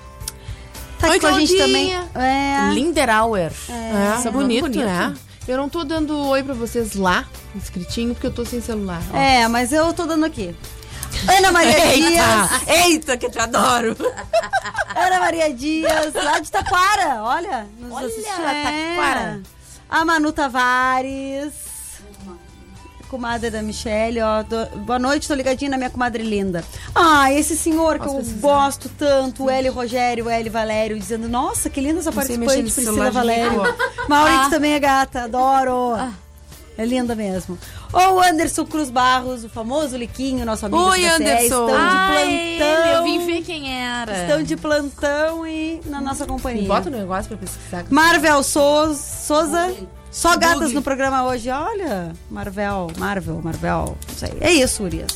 Tá 1.00 1.08
aqui 1.08 1.14
Oi, 1.16 1.20
com 1.20 1.26
a 1.26 1.32
gente 1.32 1.54
Claudinha. 1.56 2.04
também. 2.12 2.24
É. 2.24 2.70
Linderauer. 2.72 3.52
É, 3.68 4.28
é 4.28 4.30
bonito, 4.30 4.62
bonito. 4.62 4.84
né? 4.84 5.14
Eu 5.48 5.56
não 5.56 5.68
tô 5.68 5.84
dando 5.84 6.18
oi 6.28 6.42
pra 6.42 6.54
vocês 6.54 6.94
lá, 6.94 7.24
escritinho, 7.54 8.14
porque 8.14 8.26
eu 8.26 8.32
tô 8.34 8.44
sem 8.44 8.60
celular. 8.60 9.00
ó. 9.12 9.16
É, 9.16 9.46
mas 9.48 9.72
eu 9.72 9.92
tô 9.92 10.04
dando 10.04 10.24
aqui. 10.26 10.54
Ana 11.38 11.52
Maria 11.52 11.72
Dias. 11.94 12.68
Eita, 12.68 13.16
que 13.16 13.26
eu 13.26 13.30
te 13.30 13.38
adoro! 13.38 13.96
Ana 14.94 15.20
Maria 15.20 15.52
Dias, 15.54 16.12
lá 16.14 16.38
de 16.40 16.50
Taquara, 16.50 17.22
olha. 17.22 17.66
Nos 17.78 17.92
Olha, 17.92 18.06
assistindo. 18.06 18.36
Taquara. 18.36 19.40
A 19.88 20.04
Manu 20.04 20.32
Tavares. 20.32 21.52
Comadre 23.06 23.50
da 23.50 23.62
Michelle, 23.62 24.20
ó. 24.20 24.42
do- 24.42 24.78
boa 24.80 24.98
noite, 24.98 25.26
tô 25.28 25.34
ligadinha 25.34 25.70
na 25.70 25.76
minha 25.76 25.90
comadre 25.90 26.22
linda. 26.22 26.64
Ah, 26.94 27.32
esse 27.32 27.56
senhor 27.56 27.98
que 27.98 28.06
eu 28.06 28.14
precisar? 28.14 28.38
gosto 28.40 28.88
tanto, 28.98 29.44
o 29.44 29.50
Hélio 29.50 29.72
Rogério, 29.72 30.26
o 30.26 30.30
Hélio 30.30 30.50
Valério, 30.52 30.98
dizendo: 30.98 31.28
Nossa, 31.28 31.70
que 31.70 31.80
linda 31.80 32.00
essa 32.00 32.12
participante, 32.12 32.62
Priscila 32.62 33.10
Valério. 33.10 33.62
rico. 33.62 34.08
Maurício 34.08 34.46
Ah. 34.46 34.50
também 34.50 34.72
é 34.74 34.78
gata, 34.78 35.22
adoro. 35.24 35.96
É 36.78 36.84
linda 36.84 37.14
mesmo. 37.14 37.58
Ou 37.90 38.16
o 38.16 38.20
Anderson 38.20 38.66
Cruz 38.66 38.90
Barros, 38.90 39.44
o 39.44 39.48
famoso 39.48 39.96
Liquinho, 39.96 40.44
nosso 40.44 40.66
amigo 40.66 40.82
Oi, 40.90 41.06
Anderson. 41.06 41.42
Estão 41.42 41.66
de 41.68 41.72
Ah, 41.72 42.08
plantão. 42.12 42.26
ele, 42.28 42.94
eu 42.96 43.02
vim 43.04 43.26
ver 43.26 43.42
quem 43.42 43.82
era. 43.82 44.12
Estão 44.22 44.42
de 44.42 44.56
plantão 44.56 45.46
e 45.46 45.80
na 45.86 46.02
nossa 46.02 46.26
companhia. 46.26 46.68
Bota 46.68 46.90
o 46.90 46.92
negócio 46.92 47.28
pra 47.28 47.38
pesquisar. 47.38 47.86
Marvel 47.88 48.42
Sou- 48.42 48.92
Souza. 48.94 49.74
Só 50.16 50.34
gatas 50.38 50.72
no 50.72 50.80
programa 50.80 51.24
hoje. 51.26 51.50
Olha, 51.50 52.12
Marvel, 52.30 52.90
Marvel, 52.96 53.40
Marvel. 53.42 53.98
Não 54.08 54.14
sei. 54.16 54.32
É 54.40 54.50
isso, 54.50 54.82
Urias. 54.82 55.12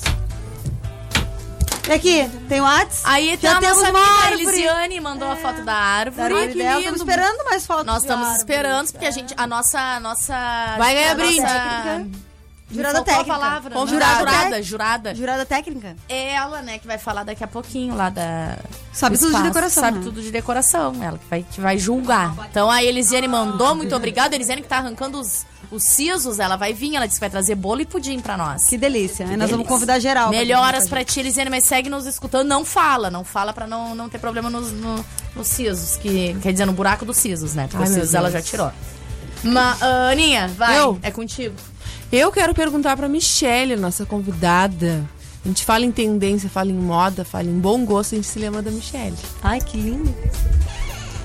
E 1.89 1.93
aqui, 1.93 2.31
tem 2.49 2.61
o 2.61 2.65
Whats? 2.65 3.01
Aí 3.05 3.37
Já 3.41 3.53
tá 3.53 3.57
a 3.57 3.61
temos 3.61 3.79
nossa 3.79 3.91
uma 3.91 3.99
árvore. 3.99 4.23
árvore. 4.27 4.43
Elisiane 4.43 5.01
mandou 5.01 5.29
a 5.33 5.37
foto 5.37 5.57
da 5.59 5.65
Da 5.65 5.75
árvore. 5.75 6.23
árvore 6.35 6.53
que 6.53 6.59
dela. 6.59 6.79
Estamos 6.81 7.01
esperando 7.01 7.45
mais 7.47 7.67
fotos 7.67 7.87
Nós 7.87 8.03
estamos 8.03 8.27
árvore. 8.27 8.39
esperando, 8.39 8.93
porque 8.93 9.07
a 9.07 9.11
gente, 9.11 9.35
a 9.37 9.47
nossa, 9.47 9.79
a 9.81 10.01
nossa... 10.01 10.35
Vai 10.79 10.95
ganhar 10.95 11.13
a 11.13 11.15
nossa- 11.15 11.25
brinde. 11.25 12.21
Me 12.21 12.30
Jurada 12.71 13.03
técnica. 13.03 13.25
palavra. 13.33 13.71
Jurada, 13.75 13.91
Jurada 13.91 14.19
jurada, 14.19 14.33
técnica. 14.39 14.63
jurada. 14.63 15.15
Jurada 15.15 15.47
técnica? 15.47 15.97
É 16.09 16.33
ela, 16.35 16.63
né, 16.63 16.79
que 16.79 16.87
vai 16.87 16.99
falar 16.99 17.25
daqui 17.25 17.43
a 17.43 17.49
pouquinho 17.49 17.95
lá 17.97 18.11
da... 18.11 18.57
Sabe 18.93 19.17
do 19.17 19.27
tudo 19.27 19.37
de 19.39 19.43
decoração, 19.45 19.83
Sabe 19.83 19.99
né? 19.99 20.05
tudo 20.05 20.23
de 20.23 20.31
decoração. 20.31 20.95
Ela 21.03 21.19
que 21.19 21.27
vai, 21.29 21.45
que 21.51 21.61
vai 21.61 21.79
julgar. 21.79 22.35
Então 22.51 22.71
a 22.71 22.83
Elisiane 22.83 23.27
mandou, 23.29 23.75
muito 23.75 23.95
obrigada. 23.95 24.35
A 24.35 24.37
Elisiane 24.37 24.63
que 24.63 24.69
tá 24.69 24.79
arrancando 24.79 25.19
os, 25.21 25.47
os 25.71 25.83
sisos, 25.83 26.39
ela 26.41 26.57
vai 26.57 26.73
vir. 26.73 26.97
Ela 26.97 27.07
disse 27.07 27.19
que 27.19 27.21
vai 27.21 27.31
trazer 27.31 27.55
bolo 27.55 27.81
e 27.81 27.87
pudim 27.87 28.19
pra 28.21 28.37
nós. 28.37 28.65
Que 28.65 28.77
delícia. 28.77 29.25
Aí 29.27 29.37
nós 29.37 29.51
vamos 29.51 29.65
delícia. 29.67 29.69
convidar 29.69 29.99
geral. 30.01 30.29
pra 30.31 30.39
Melhoras 30.39 30.85
vir 30.85 30.91
pra 30.91 31.05
ti, 31.05 31.21
Elisiane, 31.21 31.51
mas 31.51 31.65
segue 31.65 31.89
nos 31.89 32.05
escutando. 32.07 32.49
Não 32.49 32.65
fala, 32.65 33.11
não 33.11 33.23
fala 33.25 33.53
pra 33.53 33.67
não, 33.67 33.95
não 33.95 34.09
ter 34.09 34.19
problema 34.19 34.51
nos, 34.51 34.73
no, 34.73 35.05
nos 35.37 35.47
sisos. 35.47 35.97
Que, 35.97 36.35
quer 36.43 36.53
dizer, 36.53 36.65
no 36.67 36.73
buraco 36.73 37.05
dos 37.05 37.17
sisos, 37.17 37.55
né? 37.55 37.69
Porque 37.69 37.83
Ai, 37.85 37.89
os 37.89 37.95
sisos 37.95 38.15
ela 38.15 38.31
já 38.31 38.43
tirou. 38.43 38.73
Ma, 39.45 39.77
ah, 39.81 40.11
Aninha, 40.11 40.49
vai. 40.49 40.79
Eu? 40.79 40.99
É 41.03 41.11
contigo. 41.11 41.55
Eu 42.13 42.33
quero 42.33 42.53
perguntar 42.53 42.97
pra 42.97 43.09
Michelle, 43.09 43.77
nossa 43.77 44.05
convidada. 44.05 45.09
A 45.45 45.49
gente 45.49 45.65
fala 45.65 45.85
em 45.85 45.93
tendência, 45.93 46.51
fala 46.51 46.71
em 46.71 46.75
moda, 46.75 47.25
fala 47.25 47.47
em 47.49 47.59
bom 47.59 47.85
gosto, 47.85 48.15
a 48.15 48.17
gente 48.17 48.27
se 48.27 48.39
lembra 48.39 48.61
da 48.61 48.71
Michelle. 48.71 49.17
Ai, 49.43 49.61
que 49.61 49.77
lindo. 49.77 50.13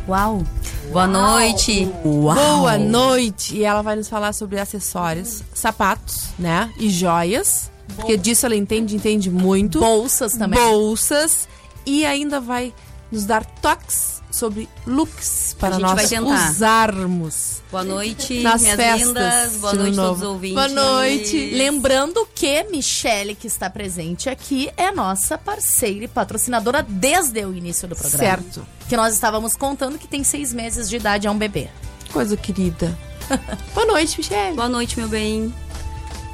Uau. 0.08 0.44
Boa 0.92 1.08
noite. 1.08 1.86
Boa 2.04 2.78
noite! 2.78 3.56
E 3.56 3.64
ela 3.64 3.82
vai 3.82 3.96
nos 3.96 4.08
falar 4.08 4.34
sobre 4.34 4.60
acessórios, 4.60 5.44
sapatos, 5.54 6.28
né? 6.38 6.72
E 6.78 6.90
joias. 6.90 7.72
Porque 7.96 8.16
disso 8.16 8.46
ela 8.46 8.56
entende, 8.56 8.96
entende 8.96 9.32
muito. 9.32 9.80
Bolsas 9.80 10.34
também. 10.34 10.60
Bolsas. 10.60 11.50
E 11.86 12.06
ainda 12.06 12.40
vai 12.40 12.72
nos 13.12 13.26
dar 13.26 13.44
toques 13.44 14.15
sobre 14.36 14.70
looks 14.86 15.56
para 15.60 15.76
gente 15.80 16.20
nós 16.20 16.52
usarmos. 16.52 17.62
Boa 17.72 17.84
noite, 17.84 18.42
Nas 18.42 18.62
minhas 18.62 18.76
festas 18.76 19.08
lindas. 19.08 19.54
Boa 19.58 19.74
noite, 19.74 19.96
novo. 19.96 20.08
todos 20.10 20.22
os 20.22 20.28
ouvintes. 20.28 20.56
Boa 20.56 20.68
noite. 20.68 21.50
Lembrando 21.54 22.28
que 22.34 22.64
Michele, 22.66 23.36
que 23.36 23.48
está 23.48 23.70
presente 23.70 24.30
aqui, 24.30 24.70
é 24.78 24.92
nossa 24.92 25.38
parceira 25.38 26.06
e 26.06 26.08
patrocinadora 26.08 26.86
desde 26.88 27.44
o 27.46 27.54
início 27.54 27.88
do 27.88 27.96
programa. 27.96 28.24
Certo. 28.24 28.66
Que 28.88 28.96
nós 28.96 29.14
estávamos 29.14 29.56
contando 29.56 29.98
que 29.98 30.08
tem 30.08 30.24
seis 30.24 30.54
meses 30.54 30.88
de 30.90 30.96
idade, 30.98 31.28
é 31.28 31.32
um 31.32 31.38
bebê. 31.38 31.70
Coisa 32.12 32.38
querida. 32.38 32.96
Boa 33.74 33.88
noite, 33.88 34.18
Michelle. 34.18 34.56
Boa 34.56 34.70
noite, 34.70 34.98
meu 35.00 35.08
bem. 35.10 35.54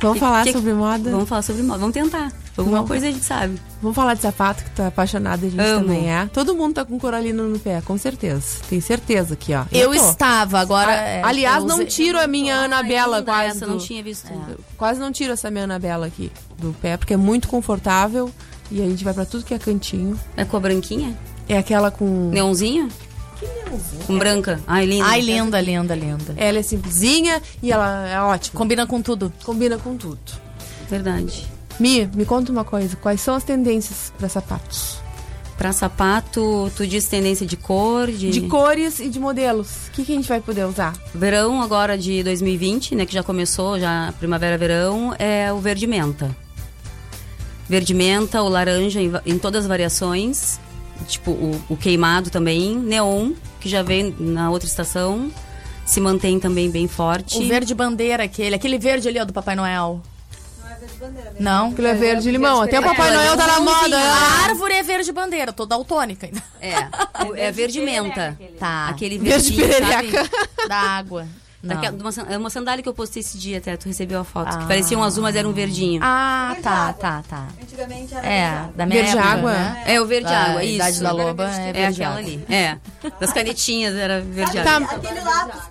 Vamos 0.01 0.19
falar 0.19 0.43
que- 0.43 0.51
sobre 0.53 0.73
moda? 0.73 1.09
Vamos 1.11 1.29
falar 1.29 1.41
sobre 1.41 1.63
moda. 1.63 1.79
Vamos 1.79 1.93
tentar. 1.93 2.31
Alguma 2.57 2.77
Vamos. 2.77 2.89
coisa 2.89 3.07
a 3.07 3.11
gente 3.11 3.23
sabe. 3.25 3.57
Vamos 3.81 3.95
falar 3.95 4.13
de 4.13 4.21
sapato, 4.21 4.63
que 4.75 4.81
é 4.81 4.85
apaixonada, 4.87 5.45
a 5.45 5.49
gente 5.49 5.59
Amo. 5.59 5.85
também 5.85 6.11
é. 6.11 6.25
Todo 6.33 6.53
mundo 6.53 6.75
tá 6.75 6.85
com 6.85 6.99
coralina 6.99 7.41
no 7.43 7.57
pé, 7.57 7.81
com 7.81 7.97
certeza. 7.97 8.57
Tenho 8.69 8.81
certeza 8.81 9.33
aqui, 9.35 9.53
ó. 9.53 9.63
Eu, 9.71 9.89
tô. 9.93 10.09
estava, 10.09 10.59
agora. 10.59 10.91
A- 10.91 10.95
é, 10.95 11.21
aliás, 11.23 11.61
eu 11.63 11.67
não 11.67 11.85
tiro 11.85 12.19
a 12.19 12.27
minha 12.27 12.55
Anabela 12.65 13.21
quase. 13.23 13.57
essa, 13.57 13.65
do- 13.65 13.71
não 13.71 13.77
tinha 13.77 14.03
visto. 14.03 14.27
Quase 14.77 14.99
não 14.99 15.11
tiro 15.11 15.31
essa 15.33 15.49
minha 15.49 15.63
Anabela 15.63 16.05
aqui 16.07 16.31
do 16.57 16.73
pé, 16.81 16.97
porque 16.97 17.13
é 17.13 17.17
muito 17.17 17.47
confortável. 17.47 18.29
E 18.69 18.81
a 18.81 18.85
gente 18.85 19.03
vai 19.03 19.13
pra 19.13 19.25
tudo 19.25 19.43
que 19.43 19.53
é 19.53 19.59
cantinho. 19.59 20.17
É 20.37 20.45
com 20.45 20.55
a 20.55 20.59
branquinha? 20.59 21.17
É 21.49 21.57
aquela 21.57 21.89
com. 21.91 22.29
Neonzinho? 22.29 22.87
Com 24.05 24.17
branca. 24.17 24.59
Ai, 24.67 24.85
linda. 24.85 25.05
Ai, 25.07 25.21
linda, 25.21 25.59
linda, 25.61 25.95
linda. 25.95 26.33
Ela 26.37 26.59
é 26.59 26.61
simplesinha 26.61 27.41
e 27.63 27.71
ela 27.71 28.07
é 28.07 28.21
ótima. 28.21 28.57
Combina 28.57 28.85
com 28.85 29.01
tudo. 29.01 29.31
Combina 29.43 29.77
com 29.77 29.95
tudo. 29.97 30.19
Verdade. 30.89 31.47
Mi, 31.81 32.07
me 32.13 32.25
conta 32.25 32.51
uma 32.51 32.63
coisa. 32.63 32.95
Quais 32.95 33.19
são 33.21 33.33
as 33.33 33.43
tendências 33.43 34.13
para 34.15 34.29
sapatos? 34.29 34.99
Pra 35.57 35.73
sapato, 35.73 36.71
tu 36.77 36.85
diz 36.85 37.07
tendência 37.07 37.43
de 37.43 37.57
cor, 37.57 38.05
de... 38.05 38.29
De 38.29 38.41
cores 38.41 38.99
e 38.99 39.09
de 39.09 39.19
modelos. 39.19 39.87
O 39.87 39.91
que, 39.91 40.05
que 40.05 40.11
a 40.11 40.15
gente 40.15 40.29
vai 40.29 40.39
poder 40.39 40.65
usar? 40.65 40.93
Verão 41.13 41.59
agora 41.59 41.97
de 41.97 42.21
2020, 42.21 42.93
né, 42.93 43.05
que 43.05 43.13
já 43.13 43.23
começou, 43.23 43.79
já 43.79 44.13
primavera-verão, 44.19 45.15
é 45.17 45.51
o 45.51 45.57
verde 45.57 45.87
menta. 45.87 46.35
Verde 47.67 47.95
menta, 47.95 48.43
o 48.43 48.49
laranja 48.49 49.01
em, 49.01 49.11
em 49.25 49.39
todas 49.39 49.63
as 49.63 49.67
variações, 49.67 50.59
tipo 51.07 51.31
o, 51.31 51.61
o 51.67 51.75
queimado 51.75 52.29
também, 52.29 52.75
neon, 52.75 53.31
que 53.59 53.67
já 53.67 53.81
veio 53.81 54.15
na 54.19 54.51
outra 54.51 54.67
estação, 54.67 55.31
se 55.83 55.99
mantém 55.99 56.39
também 56.39 56.69
bem 56.69 56.87
forte. 56.87 57.39
O 57.39 57.47
verde 57.47 57.73
bandeira, 57.73 58.23
aquele. 58.23 58.55
Aquele 58.55 58.77
verde 58.77 59.07
ali, 59.07 59.19
ó, 59.19 59.25
do 59.25 59.33
Papai 59.33 59.55
Noel. 59.55 60.01
Não? 61.39 61.69
Aquilo 61.69 61.87
é 61.87 61.93
verde 61.93 62.29
limão. 62.31 62.61
Até 62.61 62.79
o 62.79 62.83
Papai 62.83 63.11
Noel 63.13 63.37
tá 63.37 63.47
na 63.47 63.59
moda. 63.59 63.97
A 63.97 64.43
árvore 64.45 64.73
é 64.73 64.83
verde 64.83 65.11
bandeira, 65.11 65.51
tô 65.53 65.65
daltônica 65.65 66.25
ainda. 66.27 66.41
É, 66.61 67.47
é 67.47 67.51
verde 67.51 67.79
menta. 67.81 68.37
Tá. 68.59 68.87
Aquele 68.89 69.17
Verde 69.17 69.53
perereca. 69.53 70.25
sabe? 70.25 70.67
Da 70.67 70.77
água. 70.77 71.27
Daquela- 71.63 71.95
de 71.95 72.01
uma, 72.01 72.11
é 72.33 72.37
uma 72.39 72.49
sandália 72.49 72.81
que 72.81 72.89
eu 72.89 72.93
postei 72.93 73.19
esse 73.21 73.37
dia 73.37 73.59
até, 73.59 73.77
tu 73.77 73.85
recebeu 73.87 74.19
a 74.19 74.23
foto. 74.23 74.47
Ah. 74.51 74.57
Que 74.57 74.65
parecia 74.67 74.97
um 74.97 75.03
azul, 75.03 75.21
mas 75.21 75.35
era 75.35 75.47
um 75.47 75.53
verdinho. 75.53 76.01
Ah, 76.03 76.55
tá, 76.63 76.91
tá, 76.93 77.23
tá. 77.29 77.47
Antigamente 77.61 78.15
É, 78.15 78.65
da 78.75 78.83
minha 78.87 79.03
Verde 79.03 79.17
época, 79.17 79.31
água? 79.33 79.53
né? 79.53 79.83
É, 79.85 80.01
o 80.01 80.05
verde 80.07 80.25
Da 80.27 80.39
água, 80.39 80.63
isso. 80.63 80.73
Idade 80.75 81.01
da 81.03 81.11
loba 81.11 81.51
é 81.51 81.69
É 81.69 81.73
verde 81.73 82.01
aquela 82.03 82.17
água. 82.19 82.31
ali. 82.31 82.45
É. 82.49 82.77
Das 83.19 83.31
canetinhas 83.31 83.93
era 83.95 84.21
verde 84.21 84.59
Tá. 84.63 84.75
água. 84.77 84.87
Aquele 84.97 85.19
lápis. 85.19 85.61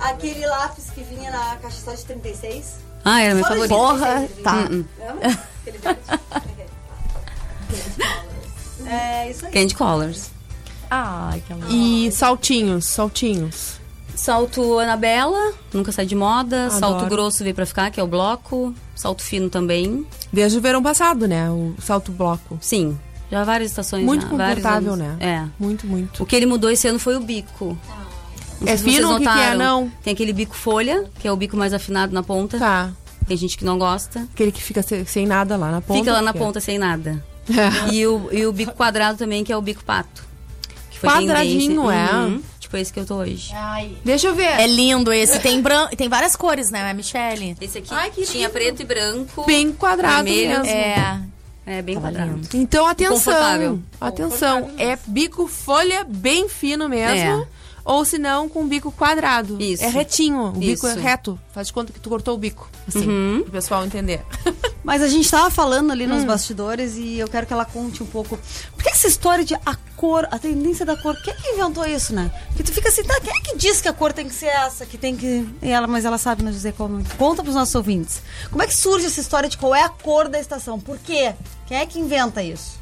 Aquele 0.00 0.46
lápis 0.46 0.90
que 0.90 1.02
vinha 1.02 1.30
na 1.30 1.56
caixa 1.56 1.76
só 1.84 1.94
de 1.94 2.04
36. 2.04 2.80
Ah, 3.04 3.20
era 3.20 3.34
meu 3.34 3.44
favorito. 3.44 3.68
Porra, 3.68 4.28
tá. 4.42 4.68
Hum, 4.70 4.84
hum. 5.00 5.36
É 8.86 9.30
isso 9.30 9.46
aí. 9.46 9.52
Candy 9.52 9.74
Colors. 9.74 10.30
Ai, 10.90 11.42
que 11.46 11.52
amor. 11.52 11.66
E 11.70 12.10
saltinhos, 12.10 12.86
saltinhos. 12.86 13.78
Salto 14.14 14.78
Anabela, 14.80 15.52
nunca 15.72 15.92
sai 15.92 16.04
de 16.06 16.14
moda. 16.14 16.66
Adoro. 16.66 16.80
Salto 16.80 17.06
grosso 17.06 17.44
veio 17.44 17.54
pra 17.54 17.66
ficar, 17.66 17.90
que 17.90 18.00
é 18.00 18.02
o 18.02 18.06
bloco. 18.06 18.74
Salto 18.94 19.22
fino 19.22 19.48
também. 19.48 20.04
Desde 20.32 20.58
o 20.58 20.60
verão 20.60 20.82
passado, 20.82 21.28
né? 21.28 21.48
O 21.50 21.74
salto 21.80 22.10
bloco. 22.10 22.58
Sim, 22.60 22.98
já 23.30 23.44
várias 23.44 23.70
estações. 23.70 24.04
Muito 24.04 24.22
já, 24.22 24.28
confortável, 24.28 24.96
né? 24.96 25.16
É. 25.20 25.44
Muito, 25.58 25.86
muito. 25.86 26.22
O 26.22 26.26
que 26.26 26.34
ele 26.34 26.46
mudou 26.46 26.70
esse 26.70 26.88
ano 26.88 26.98
foi 26.98 27.16
o 27.16 27.20
bico. 27.20 27.78
Não 28.60 28.72
É 28.72 28.76
fino? 28.76 29.14
O 29.14 29.18
que 29.18 29.24
que 29.24 29.38
é? 29.40 29.54
Não. 29.54 29.90
Tem 30.02 30.12
aquele 30.12 30.32
bico 30.32 30.54
folha, 30.56 31.04
que 31.20 31.26
é 31.28 31.32
o 31.32 31.36
bico 31.36 31.56
mais 31.56 31.72
afinado 31.72 32.12
na 32.12 32.22
ponta. 32.22 32.58
Tá. 32.58 32.90
Tem 33.26 33.36
gente 33.36 33.58
que 33.58 33.64
não 33.64 33.78
gosta. 33.78 34.26
Aquele 34.32 34.50
que 34.50 34.62
fica 34.62 34.82
se- 34.82 35.04
sem 35.04 35.26
nada 35.26 35.56
lá 35.56 35.70
na 35.70 35.80
ponta. 35.80 36.00
Fica 36.00 36.12
lá 36.12 36.22
na 36.22 36.32
porque- 36.32 36.44
ponta 36.46 36.60
sem 36.60 36.78
nada. 36.78 37.22
É. 37.50 37.94
E, 37.94 38.06
o, 38.06 38.28
e 38.32 38.46
o 38.46 38.52
bico 38.52 38.72
quadrado 38.74 39.16
também, 39.18 39.42
que 39.44 39.52
é 39.52 39.56
o 39.56 39.62
bico 39.62 39.82
pato. 39.84 40.26
Que 40.90 40.98
Quadradinho, 41.06 41.82
tendência. 41.82 42.10
é? 42.10 42.14
Uhum. 42.16 42.42
Tipo 42.58 42.76
esse 42.76 42.92
que 42.92 43.00
eu 43.00 43.06
tô 43.06 43.14
hoje. 43.16 43.52
Deixa 44.04 44.26
eu 44.28 44.34
ver. 44.34 44.60
É 44.60 44.66
lindo 44.66 45.12
esse. 45.12 45.38
Tem, 45.40 45.60
bran... 45.62 45.86
tem 45.88 46.08
várias 46.08 46.34
cores, 46.36 46.70
né, 46.70 46.92
Michelle? 46.92 47.56
Esse 47.60 47.78
aqui 47.78 48.26
tinha 48.26 48.50
preto 48.50 48.82
e 48.82 48.84
branco. 48.84 49.46
Bem 49.46 49.72
quadrado 49.72 50.24
vermelho. 50.24 50.48
mesmo. 50.60 50.66
É. 50.66 51.20
É, 51.64 51.82
bem 51.82 52.00
quadrado. 52.00 52.40
Então, 52.54 52.86
atenção. 52.86 53.14
Confortável. 53.16 53.78
Atenção. 54.00 54.70
É 54.78 54.98
bico 55.06 55.46
folha 55.46 56.04
bem 56.08 56.48
fino 56.48 56.88
mesmo. 56.88 57.42
É. 57.44 57.46
Ou 57.84 58.04
se 58.04 58.18
não, 58.18 58.48
com 58.48 58.66
bico 58.68 58.92
quadrado. 58.92 59.56
Isso. 59.60 59.82
É 59.84 59.88
retinho. 59.88 60.46
O 60.48 60.52
bico 60.52 60.86
é 60.86 60.90
Isso. 60.92 61.00
reto. 61.00 61.38
Faz 61.52 61.68
de 61.68 61.72
conta 61.72 61.92
que 61.92 62.00
tu 62.00 62.08
cortou 62.10 62.34
o 62.34 62.38
bico. 62.38 62.68
Assim, 62.86 63.06
Uhum. 63.08 63.40
pro 63.42 63.52
pessoal 63.52 63.84
entender. 63.84 64.22
Mas 64.84 65.02
a 65.02 65.08
gente 65.08 65.30
tava 65.30 65.50
falando 65.50 65.90
ali 65.90 66.04
Hum. 66.06 66.10
nos 66.10 66.24
bastidores 66.24 66.96
e 66.96 67.18
eu 67.18 67.28
quero 67.28 67.46
que 67.46 67.52
ela 67.52 67.64
conte 67.64 68.02
um 68.02 68.06
pouco. 68.06 68.38
Por 68.74 68.82
que 68.82 68.88
essa 68.90 69.06
história 69.06 69.44
de 69.44 69.54
a 69.54 69.74
cor, 69.96 70.26
a 70.30 70.38
tendência 70.38 70.84
da 70.86 70.96
cor, 70.96 71.14
quem 71.22 71.34
que 71.34 71.48
inventou 71.50 71.84
isso, 71.86 72.14
né? 72.14 72.30
Que 72.56 72.62
tu 72.62 72.72
fica 72.72 72.88
assim, 72.88 73.02
tá, 73.02 73.20
quem 73.20 73.32
é 73.36 73.40
que 73.42 73.56
diz 73.56 73.80
que 73.80 73.88
a 73.88 73.92
cor 73.92 74.12
tem 74.12 74.28
que 74.28 74.34
ser 74.34 74.46
essa, 74.46 74.86
que 74.86 74.96
tem 74.96 75.16
que. 75.16 75.46
E 75.62 75.68
ela, 75.70 75.86
mas 75.86 76.04
ela 76.04 76.16
sabe 76.18 76.42
nos 76.42 76.54
dizer 76.54 76.72
qual. 76.74 76.88
Conta 77.18 77.42
pros 77.42 77.54
nossos 77.54 77.74
ouvintes. 77.74 78.22
Como 78.50 78.62
é 78.62 78.66
que 78.66 78.74
surge 78.74 79.06
essa 79.06 79.20
história 79.20 79.48
de 79.48 79.58
qual 79.58 79.74
é 79.74 79.82
a 79.82 79.88
cor 79.88 80.28
da 80.28 80.38
estação? 80.40 80.78
Por 80.78 80.98
quê? 80.98 81.34
Quem 81.66 81.78
é 81.78 81.84
que 81.86 81.98
inventa 81.98 82.42
isso? 82.42 82.78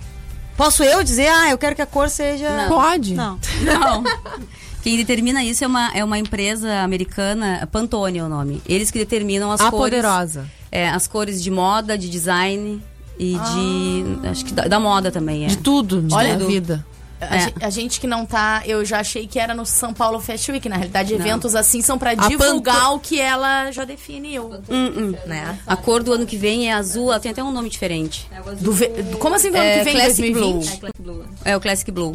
Posso 0.57 0.83
eu 0.83 1.03
dizer, 1.03 1.29
ah, 1.29 1.51
eu 1.51 1.59
quero 1.59 1.75
que 1.77 1.83
a 1.83 1.87
cor 1.87 2.09
seja. 2.09 2.49
Não. 2.57 2.69
Pode? 2.69 3.15
Não. 3.15 3.39
Não. 3.63 4.05
Quem 4.87 4.97
determina 4.97 5.43
isso 5.43 5.65
é 5.65 5.67
uma, 5.67 5.91
é 5.97 6.05
uma 6.05 6.17
empresa 6.17 6.73
americana, 6.83 7.69
Pantone 7.73 8.19
é 8.19 8.23
o 8.23 8.29
nome. 8.29 8.63
Eles 8.69 8.89
que 8.89 8.99
determinam 9.01 9.51
as 9.51 9.61
A 9.61 9.69
cores. 9.69 9.87
poderosa. 9.97 10.47
É, 10.71 10.89
as 10.89 11.09
cores 11.09 11.43
de 11.43 11.51
moda, 11.51 11.99
de 11.99 12.09
design 12.09 12.81
e 13.19 13.33
de. 13.37 14.29
Acho 14.29 14.45
que 14.45 14.53
da, 14.55 14.69
da 14.69 14.79
moda 14.79 15.11
também, 15.11 15.43
é. 15.45 15.49
De 15.49 15.57
tudo, 15.57 16.03
de 16.03 16.15
Olha, 16.15 16.35
a 16.35 16.39
vida. 16.39 16.87
A, 17.21 17.35
É. 17.35 17.41
gen- 17.41 17.55
a 17.63 17.71
gente 17.71 17.99
que 17.99 18.07
não 18.07 18.25
tá, 18.25 18.63
eu 18.65 18.85
já 18.85 19.01
achei 19.01 19.27
que 19.27 19.41
era 19.41 19.55
no 19.55 19.67
São 19.67 19.93
Paulo 19.93 20.21
Fashion 20.21 20.53
Week. 20.53 20.69
Na 20.69 20.77
realidade, 20.77 21.13
Não. 21.15 21.19
eventos 21.21 21.57
assim 21.57 21.83
são 21.83 21.99
pra 21.99 22.11
A 22.11 22.15
divulgar 22.29 22.77
Panto- 22.83 22.95
o 22.95 23.01
que 23.01 23.19
ela 23.21 23.73
já 23.73 23.85
definiu. 23.85 24.53
Hum, 24.71 24.93
hum. 24.97 25.15
Né? 25.27 25.59
A 25.67 25.75
cor 25.75 26.01
do 26.01 26.13
ano 26.13 26.25
que 26.27 26.37
vem 26.37 26.69
é 26.71 26.75
azul, 26.75 27.11
ela 27.11 27.19
tem 27.19 27.33
até 27.33 27.43
um 27.43 27.51
nome 27.51 27.69
diferente. 27.69 28.29
Do 28.61 28.71
ve- 28.73 28.93
como 29.19 29.35
assim 29.35 29.51
do 29.51 29.57
ano 29.57 29.79
que 29.79 29.83
vem, 29.85 29.95
Classic 29.95 30.33
2020? 30.33 30.81
Blue. 31.01 31.25
É 31.45 31.57
o 31.57 31.61
Classic 31.61 31.91
Blue. 31.91 32.15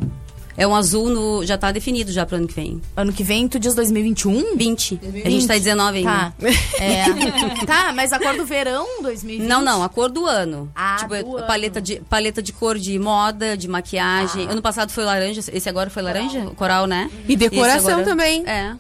É 0.58 0.68
um 0.68 0.76
azul 0.76 1.10
no. 1.10 1.46
Já 1.46 1.58
tá 1.58 1.72
definido 1.72 2.12
já 2.12 2.26
pro 2.26 2.36
ano 2.38 2.48
que 2.48 2.54
vem. 2.54 2.82
Ano 2.96 3.14
que 3.14 3.24
vem, 3.24 3.48
tu 3.48 3.58
diz 3.60 3.74
2021? 3.76 4.56
20. 4.58 5.00
A 5.26 5.30
gente 5.30 5.48
tá 5.48 5.54
19 5.54 5.98
ainda. 6.00 6.12
Tá. 6.12 6.34
É. 6.82 7.66
tá, 7.66 7.94
mas 7.94 8.12
a 8.12 8.20
cor 8.20 8.36
do 8.36 8.46
verão, 8.46 8.86
2020? 9.04 9.48
Não, 9.48 9.62
não, 9.62 9.84
a 9.84 9.90
cor 9.90 10.10
do 10.10 10.26
ano. 10.26 10.72
Ah, 10.76 10.98
tipo, 11.00 11.16
do 11.38 11.46
paleta 11.46 11.80
de, 11.82 12.00
paleta 12.10 12.42
de 12.42 12.52
cor 12.52 12.78
de 12.78 12.98
moda, 12.98 13.56
de 13.56 13.68
maquiagem. 13.68 14.48
Ah. 14.48 14.52
Ano 14.52 14.62
passado 14.62 14.92
foi 14.92 15.04
laranja, 15.06 15.42
esse 15.54 15.70
agora 15.70 15.90
foi 15.90 16.02
laranja? 16.02 16.42
Coral, 16.56 16.88
né? 16.88 17.10
E 17.28 17.36
decoração 17.36 17.92
agora- 17.92 18.06
também. 18.06 18.44
É. 18.48 18.76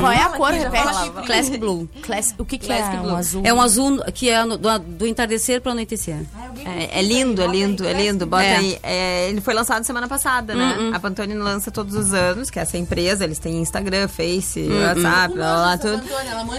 Qual 0.00 0.12
é 0.12 0.22
a 0.22 0.28
cor? 0.30 0.50
Repete. 0.52 1.10
Classic 1.26 1.58
Blue. 1.58 1.88
Classic, 2.02 2.40
o 2.40 2.44
que, 2.44 2.58
que 2.58 2.66
Classic 2.66 2.94
é 2.96 2.98
Blue. 3.00 3.10
um 3.12 3.16
azul? 3.16 3.42
É 3.44 3.54
um 3.54 3.60
azul 3.60 3.98
que 4.12 4.28
é 4.28 4.44
no- 4.44 4.58
do, 4.58 4.78
do 4.78 5.06
entardecer 5.06 5.60
pro 5.60 5.72
anoitecer. 5.72 6.18
É, 6.62 6.98
é 6.98 7.02
lindo, 7.02 7.42
é 7.42 7.46
lindo, 7.46 7.86
é 7.86 7.92
lindo. 7.92 8.26
Bota 8.26 8.42
É. 8.44 8.56
aí. 8.56 8.78
É, 8.82 9.28
ele 9.28 9.40
foi 9.40 9.54
lançado 9.54 9.84
semana 9.84 10.06
passada, 10.08 10.54
né? 10.54 10.76
Uhum. 10.78 10.94
A 10.94 11.00
Pantone 11.00 11.34
lança 11.34 11.70
todos 11.70 11.94
os 11.94 12.12
anos, 12.12 12.50
que 12.50 12.58
é 12.58 12.62
essa 12.62 12.76
empresa. 12.78 13.24
Eles 13.24 13.38
têm 13.38 13.60
Instagram, 13.60 14.08
Face, 14.08 14.60
Uhum. 14.60 14.82
WhatsApp, 14.82 15.34
blá, 15.34 15.54
blá, 15.54 15.76
blá, 15.76 15.78
tudo. 15.78 16.02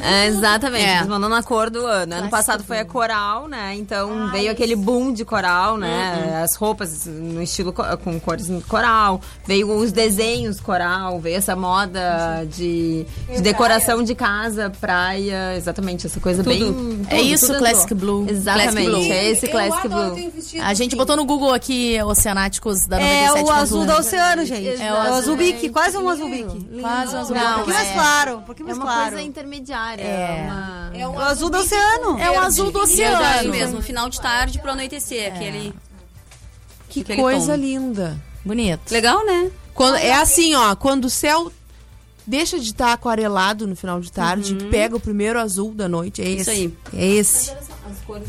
É, 0.04 0.28
exatamente, 0.28 0.86
É. 0.86 0.98
eles 0.98 1.08
mandam 1.08 1.30
na 1.30 1.42
cor 1.44 1.70
do 1.70 1.86
ano. 1.86 2.16
Ano 2.16 2.30
passado 2.30 2.64
foi 2.64 2.80
a 2.80 2.86
coral, 2.86 3.48
né? 3.48 3.76
Então 3.76 4.30
veio 4.32 4.52
aquele 4.52 4.76
boom 4.76 5.14
de 5.14 5.24
coral, 5.26 5.78
né? 5.78 6.24
Uhum. 6.38 6.44
As 6.44 6.56
roupas 6.56 7.06
no 7.06 7.42
estilo 7.42 7.72
co- 7.74 7.98
com 7.98 8.20
cores 8.20 8.48
coral. 8.68 9.22
Veio 9.46 9.72
os 9.76 9.92
desenhos 9.92 10.60
coral, 10.60 11.20
veio 11.20 11.38
essa 11.38 11.56
moda 11.56 12.46
de, 12.50 13.06
de 13.34 13.42
decoração 13.42 14.04
de 14.04 14.16
casa, 14.16 14.72
praia, 14.82 15.56
exatamente, 15.56 16.06
essa 16.08 16.20
coisa 16.20 16.44
bem. 16.44 16.60
Tudo. 16.60 17.06
É 17.10 17.18
tudo, 17.18 17.28
isso, 17.28 17.48
tudo 17.48 17.60
Classic. 17.60 17.94
Blue. 17.94 18.26
Exatamente, 18.30 18.72
Classic 18.74 18.90
Blue. 18.92 19.12
é 19.12 19.26
esse 19.32 19.48
Classic 19.48 19.85
Blue. 19.90 20.32
A 20.64 20.74
gente 20.74 20.96
botou 20.96 21.16
no 21.16 21.26
Google 21.26 21.54
aqui 21.54 21.98
Oceanáticos 22.04 22.86
da 22.88 23.00
É 23.00 23.28
97. 23.28 23.44
o 23.44 23.52
azul 23.52 23.86
do 23.86 23.94
oceano, 23.94 24.46
gente. 24.46 24.68
É 24.82 24.88
É 24.88 24.94
o 24.94 24.98
azul 24.98 25.14
azul 25.16 25.38
bique, 25.38 25.70
quase 25.70 25.98
um 25.98 26.10
azul 26.10 26.30
bique. 26.30 26.66
Quase 26.82 27.16
um 27.16 27.20
azul 27.20 27.36
Não, 27.36 27.42
um 27.42 27.48
bique. 27.48 27.56
pouquinho 27.56 27.76
mais 27.76 27.88
É. 27.90 27.94
claro, 27.94 28.38
um 28.38 28.42
pouquinho 28.42 28.66
É 28.66 28.68
mais 28.68 28.78
uma 28.78 28.86
claro. 28.86 29.10
coisa 29.12 29.22
intermediária. 29.28 30.04
É. 30.04 30.42
uma- 30.52 30.92
É 30.94 31.08
o 31.08 31.20
azul 31.20 31.50
do 31.50 31.58
oceano. 31.58 32.20
É 32.20 32.32
o 32.32 32.40
azul 32.40 32.72
do 32.72 32.80
oceano. 32.80 33.18
Verdade 33.18 33.48
mesmo, 33.50 33.82
final 33.82 34.10
de 34.10 34.20
tarde 34.22 34.60
pro 34.60 34.72
anoitecer, 34.72 35.34
aquele. 35.34 35.74
Que 36.90 37.02
aquele 37.02 37.22
coisa 37.22 37.54
tom. 37.54 37.60
linda. 37.60 38.18
Bonito. 38.46 38.92
Legal, 38.92 39.26
né? 39.26 39.52
Quando, 39.74 39.96
é 39.98 40.14
assim, 40.14 40.56
ó, 40.56 40.76
quando 40.76 41.06
o 41.06 41.10
céu 41.10 41.52
deixa 42.26 42.58
de 42.60 42.68
estar 42.72 42.94
aquarelado 42.94 43.68
no 43.68 43.76
final 43.76 44.00
de 44.00 44.12
tarde, 44.12 44.56
que 44.56 44.66
pega 44.66 44.96
o 44.96 45.00
primeiro 45.00 45.40
azul 45.40 45.74
da 45.74 45.90
noite, 45.90 46.22
é 46.22 46.30
esse. 46.30 46.42
Isso 46.42 46.50
aí. 46.52 46.74
É 46.94 47.06
esse. 47.08 47.52
As 47.52 48.00
cores, 48.06 48.28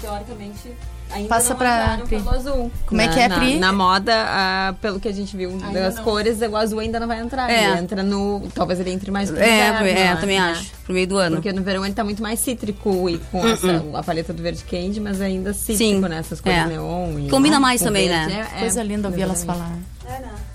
teoricamente, 0.00 0.72
ainda 1.10 1.28
Passa 1.28 1.50
não 1.50 1.56
pra 1.56 1.82
entraram 1.82 2.06
Pri. 2.06 2.16
pelo 2.16 2.30
azul. 2.30 2.72
Como 2.86 3.00
é 3.00 3.08
que 3.08 3.20
é, 3.20 3.28
na, 3.28 3.38
Pri? 3.38 3.58
Na 3.58 3.72
moda, 3.72 4.12
ah, 4.16 4.74
pelo 4.80 4.98
que 5.00 5.08
a 5.08 5.12
gente 5.12 5.36
viu 5.36 5.56
das 5.72 5.98
cores, 5.98 6.40
o 6.40 6.56
azul 6.56 6.78
ainda 6.80 6.98
não 7.00 7.06
vai 7.06 7.20
entrar. 7.20 7.50
É. 7.50 7.70
Ele 7.70 7.78
entra 7.80 8.02
no... 8.02 8.42
Talvez 8.54 8.80
ele 8.80 8.90
entre 8.90 9.10
mais 9.10 9.30
pro 9.30 9.40
É, 9.40 9.68
inverno, 9.68 9.86
é, 9.86 9.94
né? 9.94 10.16
também 10.16 10.38
acho. 10.38 10.70
Pro 10.84 10.92
meio 10.92 11.06
do 11.06 11.16
ano. 11.16 11.36
Porque 11.36 11.52
no 11.52 11.62
verão 11.62 11.84
ele 11.84 11.94
tá 11.94 12.04
muito 12.04 12.22
mais 12.22 12.40
cítrico 12.40 13.08
e 13.08 13.18
com 13.18 13.46
essa, 13.46 13.84
a 13.94 14.02
paleta 14.02 14.32
do 14.32 14.42
verde 14.42 14.64
candy, 14.64 15.00
mas 15.00 15.20
ainda 15.20 15.54
cítrico, 15.54 15.78
Sim. 15.78 16.00
né? 16.00 16.18
Essas 16.18 16.40
cores 16.40 16.58
É. 16.58 16.66
neon. 16.66 17.18
E, 17.18 17.28
Combina 17.30 17.58
mais 17.60 17.80
com 17.80 17.86
também, 17.86 18.08
verde, 18.08 18.34
né? 18.34 18.46
é- 18.56 18.60
Coisa 18.60 18.80
é, 18.80 18.84
linda 18.84 19.08
ouvir 19.08 19.22
elas 19.22 19.44
falar. 19.44 19.72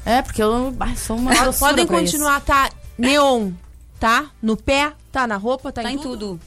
É, 0.06 0.22
porque 0.22 0.42
eu 0.42 0.74
ah, 0.80 0.96
sou 0.96 1.18
uma 1.18 1.32
Podem 1.54 1.86
pra 1.86 2.02
isso. 2.02 2.14
continuar, 2.14 2.42
tá? 2.42 2.70
Neon, 2.98 3.52
tá? 4.00 4.26
No 4.42 4.56
pé, 4.56 4.92
tá 5.12 5.26
na 5.26 5.38
roupa, 5.38 5.72
tá, 5.72 5.82
Tá 5.84 5.92
em 5.92 5.96
em 5.96 6.00
tudo. 6.00 6.40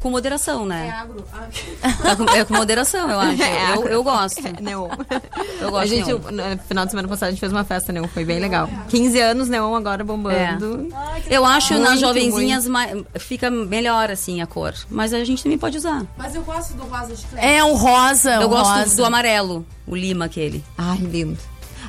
Com 0.00 0.10
moderação, 0.10 0.64
É 0.64 0.66
né? 0.68 0.90
agro. 0.90 1.24
Ah. 1.32 2.14
Com- 2.16 2.24
É 2.36 2.44
com 2.44 2.54
moderação, 2.54 3.10
eu 3.10 3.18
acho. 3.18 3.42
É 3.42 3.74
eu, 3.74 3.88
eu 3.88 4.02
gosto. 4.04 4.42
Neon. 4.62 4.88
Eu 5.60 5.70
gosto 5.70 5.84
a 5.84 5.86
gente, 5.86 6.04
de 6.04 6.12
neon. 6.32 6.52
no 6.52 6.58
final 6.58 6.84
de 6.84 6.90
semana 6.90 7.08
passada, 7.08 7.28
a 7.28 7.30
gente 7.30 7.40
fez 7.40 7.50
uma 7.50 7.64
festa 7.64 7.92
Neon, 7.92 8.06
foi 8.08 8.24
bem 8.24 8.38
legal. 8.38 8.68
15 8.88 9.18
anos, 9.20 9.48
Neon 9.48 9.74
agora 9.74 10.04
bombando. 10.04 10.88
Eu 11.30 11.44
acho 11.44 11.74
nas 11.78 11.88
Muito, 11.92 12.00
jovenzinhas 12.00 12.66
mai- 12.68 13.04
fica 13.18 13.50
melhor 13.50 14.10
assim 14.10 14.40
a 14.42 14.46
cor, 14.46 14.74
mas 14.90 15.12
a 15.14 15.24
gente 15.24 15.42
também 15.42 15.56
pode 15.58 15.78
usar. 15.78 16.04
Mas 16.16 16.34
eu 16.34 16.42
gosto 16.42 16.74
do 16.74 16.84
rosa 16.84 17.16
chiclete. 17.16 17.44
É 17.46 17.64
um 17.64 17.74
rosa, 17.74 18.34
Eu 18.34 18.46
um 18.46 18.50
gosto 18.50 18.70
rosa. 18.74 18.96
do 18.96 19.04
amarelo, 19.04 19.66
o 19.86 19.96
lima 19.96 20.26
aquele. 20.26 20.62
Ai, 20.76 20.98
lindo. 20.98 21.38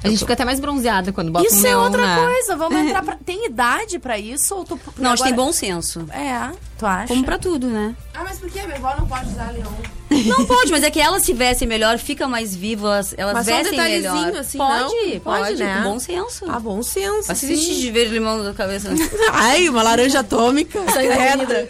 A 0.03 0.07
gente 0.09 0.19
fica 0.19 0.33
até 0.33 0.45
mais 0.45 0.59
bronzeada 0.59 1.11
quando 1.11 1.31
bota 1.31 1.45
um 1.45 1.47
Isso 1.47 1.65
é 1.65 1.69
neon, 1.71 1.83
outra 1.83 2.05
né? 2.05 2.25
coisa, 2.25 2.55
vamos 2.55 2.77
entrar 2.85 3.01
pra... 3.03 3.17
Tem 3.25 3.45
idade 3.45 3.99
pra 3.99 4.17
isso 4.17 4.55
ou 4.55 4.63
tu... 4.65 4.79
Não, 4.97 5.11
acho 5.11 5.23
que 5.23 5.29
tem 5.29 5.33
agora- 5.33 5.47
bom 5.47 5.53
senso. 5.53 6.05
É, 6.11 6.51
tu 6.77 6.85
acha? 6.85 7.07
Como 7.07 7.23
pra 7.23 7.37
tudo, 7.37 7.67
né? 7.67 7.95
Ah, 8.13 8.23
mas 8.23 8.37
por 8.39 8.49
que 8.49 8.59
a 8.59 8.65
minha 8.65 8.77
avó 8.77 8.95
não 8.97 9.07
pode 9.07 9.29
usar 9.29 9.51
leão? 9.51 9.73
Não 10.25 10.45
pode, 10.45 10.71
mas 10.71 10.83
é 10.83 10.89
que 10.89 11.01
elas 11.01 11.21
se 11.23 11.33
vestem 11.33 11.67
melhor, 11.67 11.97
ficam 11.99 12.29
mais 12.29 12.55
vivas, 12.55 13.13
elas 13.17 13.33
Mas 13.33 13.45
só 13.45 13.51
um 13.51 13.55
vestem 13.57 13.71
detalhezinho, 13.77 14.25
melhor. 14.27 14.39
assim, 14.39 14.57
pode, 14.57 14.79
não? 14.81 14.89
pode, 14.89 15.19
Pode, 15.19 15.55
né? 15.57 15.77
com 15.77 15.89
bom 15.89 15.99
senso. 15.99 16.45
Ah, 16.49 16.59
bom 16.59 16.81
senso. 16.81 17.27
Vai 17.27 17.35
se 17.35 17.45
vestir 17.45 17.75
de 17.75 17.91
verde 17.91 18.13
limão 18.13 18.41
da 18.41 18.53
cabeça. 18.53 18.89
Ai, 19.33 19.67
uma 19.67 19.83
laranja 19.83 20.21
atômica. 20.21 20.79
Sair 20.93 21.09
na 21.09 21.15
avenida. 21.15 21.67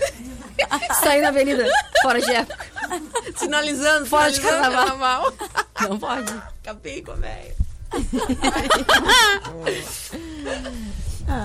Sair 1.04 1.22
na 1.22 1.28
avenida, 1.30 1.66
fora 2.04 2.22
de 2.22 2.32
época. 2.32 2.66
Sinalizando, 3.36 4.06
Fora 4.06 4.30
de 4.32 4.38
sinalizando 4.38 4.72
carnaval. 4.76 5.34
Não 5.82 6.00
pode. 6.00 6.32
Acabei 6.64 7.02
com 7.02 7.12
a 7.12 7.16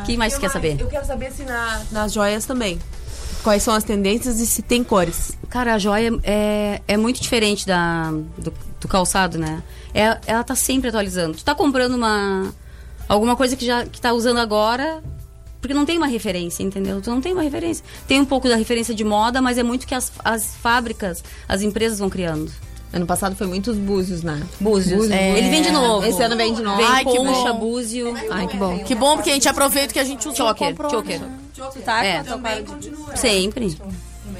Quem 0.07 0.17
mais 0.17 0.35
Eu 0.35 0.41
quer 0.41 0.51
saber? 0.51 0.81
Eu 0.81 0.87
quero 0.89 1.05
saber 1.07 1.33
se 1.33 1.43
na- 1.45 1.83
nas 1.91 2.13
joias 2.13 2.45
também. 2.45 2.79
Quais 3.43 3.63
são 3.63 3.75
as 3.75 3.83
tendências 3.83 4.39
e 4.39 4.47
se 4.47 4.63
tem 4.63 4.85
cores. 4.85 5.33
Cara, 5.49 5.75
a 5.75 5.79
joia 5.79 6.11
é, 6.23 6.81
é 6.87 6.97
muito 6.97 7.21
diferente 7.21 7.67
da, 7.67 8.11
do, 8.39 8.53
do 8.81 8.89
calçado, 8.89 9.37
né? 9.39 9.63
É, 9.93 10.17
ela 10.27 10.45
tá 10.45 10.55
sempre 10.55 10.89
atualizando. 10.89 11.37
Tu 11.37 11.45
tá 11.45 11.55
comprando 11.55 11.95
uma 11.95 12.55
alguma 13.09 13.35
coisa 13.37 13.57
que 13.57 13.67
já 13.67 13.85
que 13.85 14.01
tá 14.01 14.13
usando 14.13 14.39
agora, 14.39 15.03
porque 15.61 15.75
não 15.75 15.85
tem 15.85 15.99
uma 15.99 16.07
referência, 16.07 16.63
entendeu? 16.63 17.01
Tu 17.01 17.11
não 17.11 17.21
tem 17.21 17.33
uma 17.33 17.43
referência. 17.43 17.85
Tem 18.07 18.21
um 18.21 18.25
pouco 18.25 18.49
da 18.49 18.55
referência 18.55 18.95
de 18.95 19.03
moda, 19.03 19.43
mas 19.43 19.59
é 19.59 19.63
muito 19.65 19.87
que 19.89 19.95
as, 19.95 20.13
as 20.25 20.55
fábricas, 20.57 21.23
as 21.49 21.63
empresas 21.63 21.99
vão 21.99 22.09
criando. 22.09 22.51
Ano 22.93 23.07
passado 23.07 23.35
foi 23.35 23.47
muitos 23.47 23.77
búzios, 23.79 24.23
né? 24.23 24.43
Búzios. 24.61 25.11
É. 25.11 25.39
Ele 25.39 25.49
vem 25.49 25.63
de 25.63 25.71
novo. 25.71 26.05
Esse 26.07 26.23
ano 26.23 26.37
vem 26.37 26.53
de 26.53 26.63
novo. 26.63 26.77
Vem 26.77 26.87
Ai, 26.87 27.05
que 27.05 27.17
concha, 27.17 27.53
bom. 27.55 27.59
búzio. 27.61 28.15
Ai, 28.31 28.47
que 28.47 28.57
bom. 28.57 28.79
Que 28.81 28.95
bom, 28.95 29.17
porque 29.17 29.31
a 29.31 29.35
gente 29.35 29.49
aproveita 29.49 29.93
que 29.95 29.99
a 29.99 30.05
gente 30.05 30.29
usou 30.29 30.49
Choker, 30.49 30.75
choker. 30.91 31.21
Tá, 31.85 32.05
É. 32.05 32.23
Também 32.23 32.63
continua. 32.65 33.17
Sempre. 33.17 33.77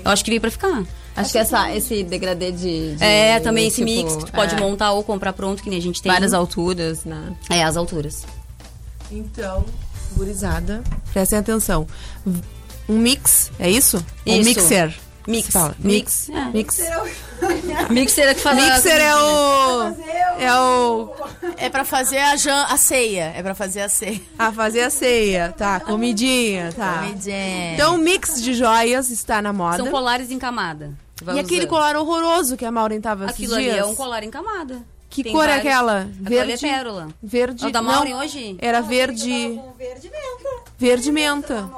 Eu 0.05 0.11
acho 0.11 0.23
que 0.25 0.31
veio 0.31 0.41
pra 0.41 0.51
ficar. 0.51 0.85
Acho 1.17 1.33
que 1.33 1.39
essa, 1.39 1.75
esse 1.75 2.03
degradê 2.05 2.51
de, 2.53 2.97
de- 2.97 3.05
É, 3.05 3.39
também 3.41 3.67
esse 3.69 3.85
tipo, 3.85 3.91
mix 3.91 4.17
que 4.17 4.25
tu 4.27 4.33
pode 4.33 4.55
é, 4.55 4.59
montar 4.61 4.93
ou 4.93 5.03
comprar 5.05 5.33
pronto, 5.33 5.63
que 5.63 5.69
nem 5.71 5.79
a 5.79 5.83
gente 5.83 6.01
tem. 6.03 6.11
Várias 6.11 6.33
alturas, 6.33 7.05
né? 7.05 7.35
É, 7.51 7.63
as 7.63 7.77
alturas. 7.77 8.25
Então, 9.11 9.65
gurizada, 10.17 10.83
prestem 11.13 11.39
atenção. 11.39 11.87
Um 12.89 12.99
mix, 12.99 13.51
é 13.59 13.71
isso? 13.71 14.05
Um 14.27 14.37
Isso. 14.41 14.45
mixer. 14.49 14.95
Mix. 15.27 15.49
Fala. 15.51 15.75
Mix. 15.79 16.29
Mix. 16.53 16.79
É. 16.81 16.93
Mix. 16.93 17.91
Mixer 17.91 18.29
é 18.29 18.35
que 18.35 18.41
faz 18.41 18.59
a 18.59 18.61
Mixer 18.75 19.01
é 19.01 19.15
o. 19.17 19.83
É 20.41 20.55
o. 20.61 21.15
É 21.57 21.69
pra 21.69 21.85
fazer 21.85 22.19
a, 22.19 22.37
jan- 22.37 22.67
a 22.69 22.77
ceia. 22.77 23.33
É 23.37 23.43
pra 23.43 23.55
fazer 23.55 23.83
a 23.83 23.89
ceia. 23.89 24.21
A 24.39 24.51
fazer 24.53 24.81
a 24.83 24.91
ceia, 24.91 25.55
tá? 25.57 25.79
Comidinha, 25.81 26.73
tá? 26.73 26.99
Comidinha. 27.01 27.75
Então, 27.75 27.95
o 27.95 27.99
mix 27.99 28.43
de 28.43 28.55
joias 28.55 29.11
está 29.11 29.41
na 29.41 29.53
moda. 29.53 29.77
São 29.77 29.87
colares 29.91 30.31
em 30.31 30.39
camada. 30.39 30.93
Vai 31.23 31.37
E 31.37 31.39
aquele 31.39 31.61
usando. 31.61 31.71
colar 31.71 31.97
horroroso 31.97 32.57
que 32.57 32.65
a 32.65 32.71
Maureen 32.73 33.01
tava 33.01 33.27
esses 33.27 33.37
Aquilo 33.37 33.55
ali 33.55 33.65
dias. 33.65 33.77
é 33.79 33.85
um 33.85 33.95
colar 33.95 34.25
em 34.25 34.31
camada. 34.31 34.83
Que 35.09 35.23
Tem 35.23 35.33
cor 35.33 35.45
é 35.45 35.49
vários. 35.49 35.67
aquela? 35.67 36.01
Aquilo 36.01 36.27
ali 36.27 36.37
é 36.37 36.45
Verde. 36.57 36.67
pérola. 36.67 37.09
Verde. 37.23 37.65
É 37.65 37.69
o 37.69 37.71
da 37.71 37.83
não, 37.83 37.93
Maureen 37.93 38.15
hoje? 38.15 38.57
Era 38.59 38.81
verde. 38.81 39.61
Verde 40.79 41.13
menta. 41.13 41.69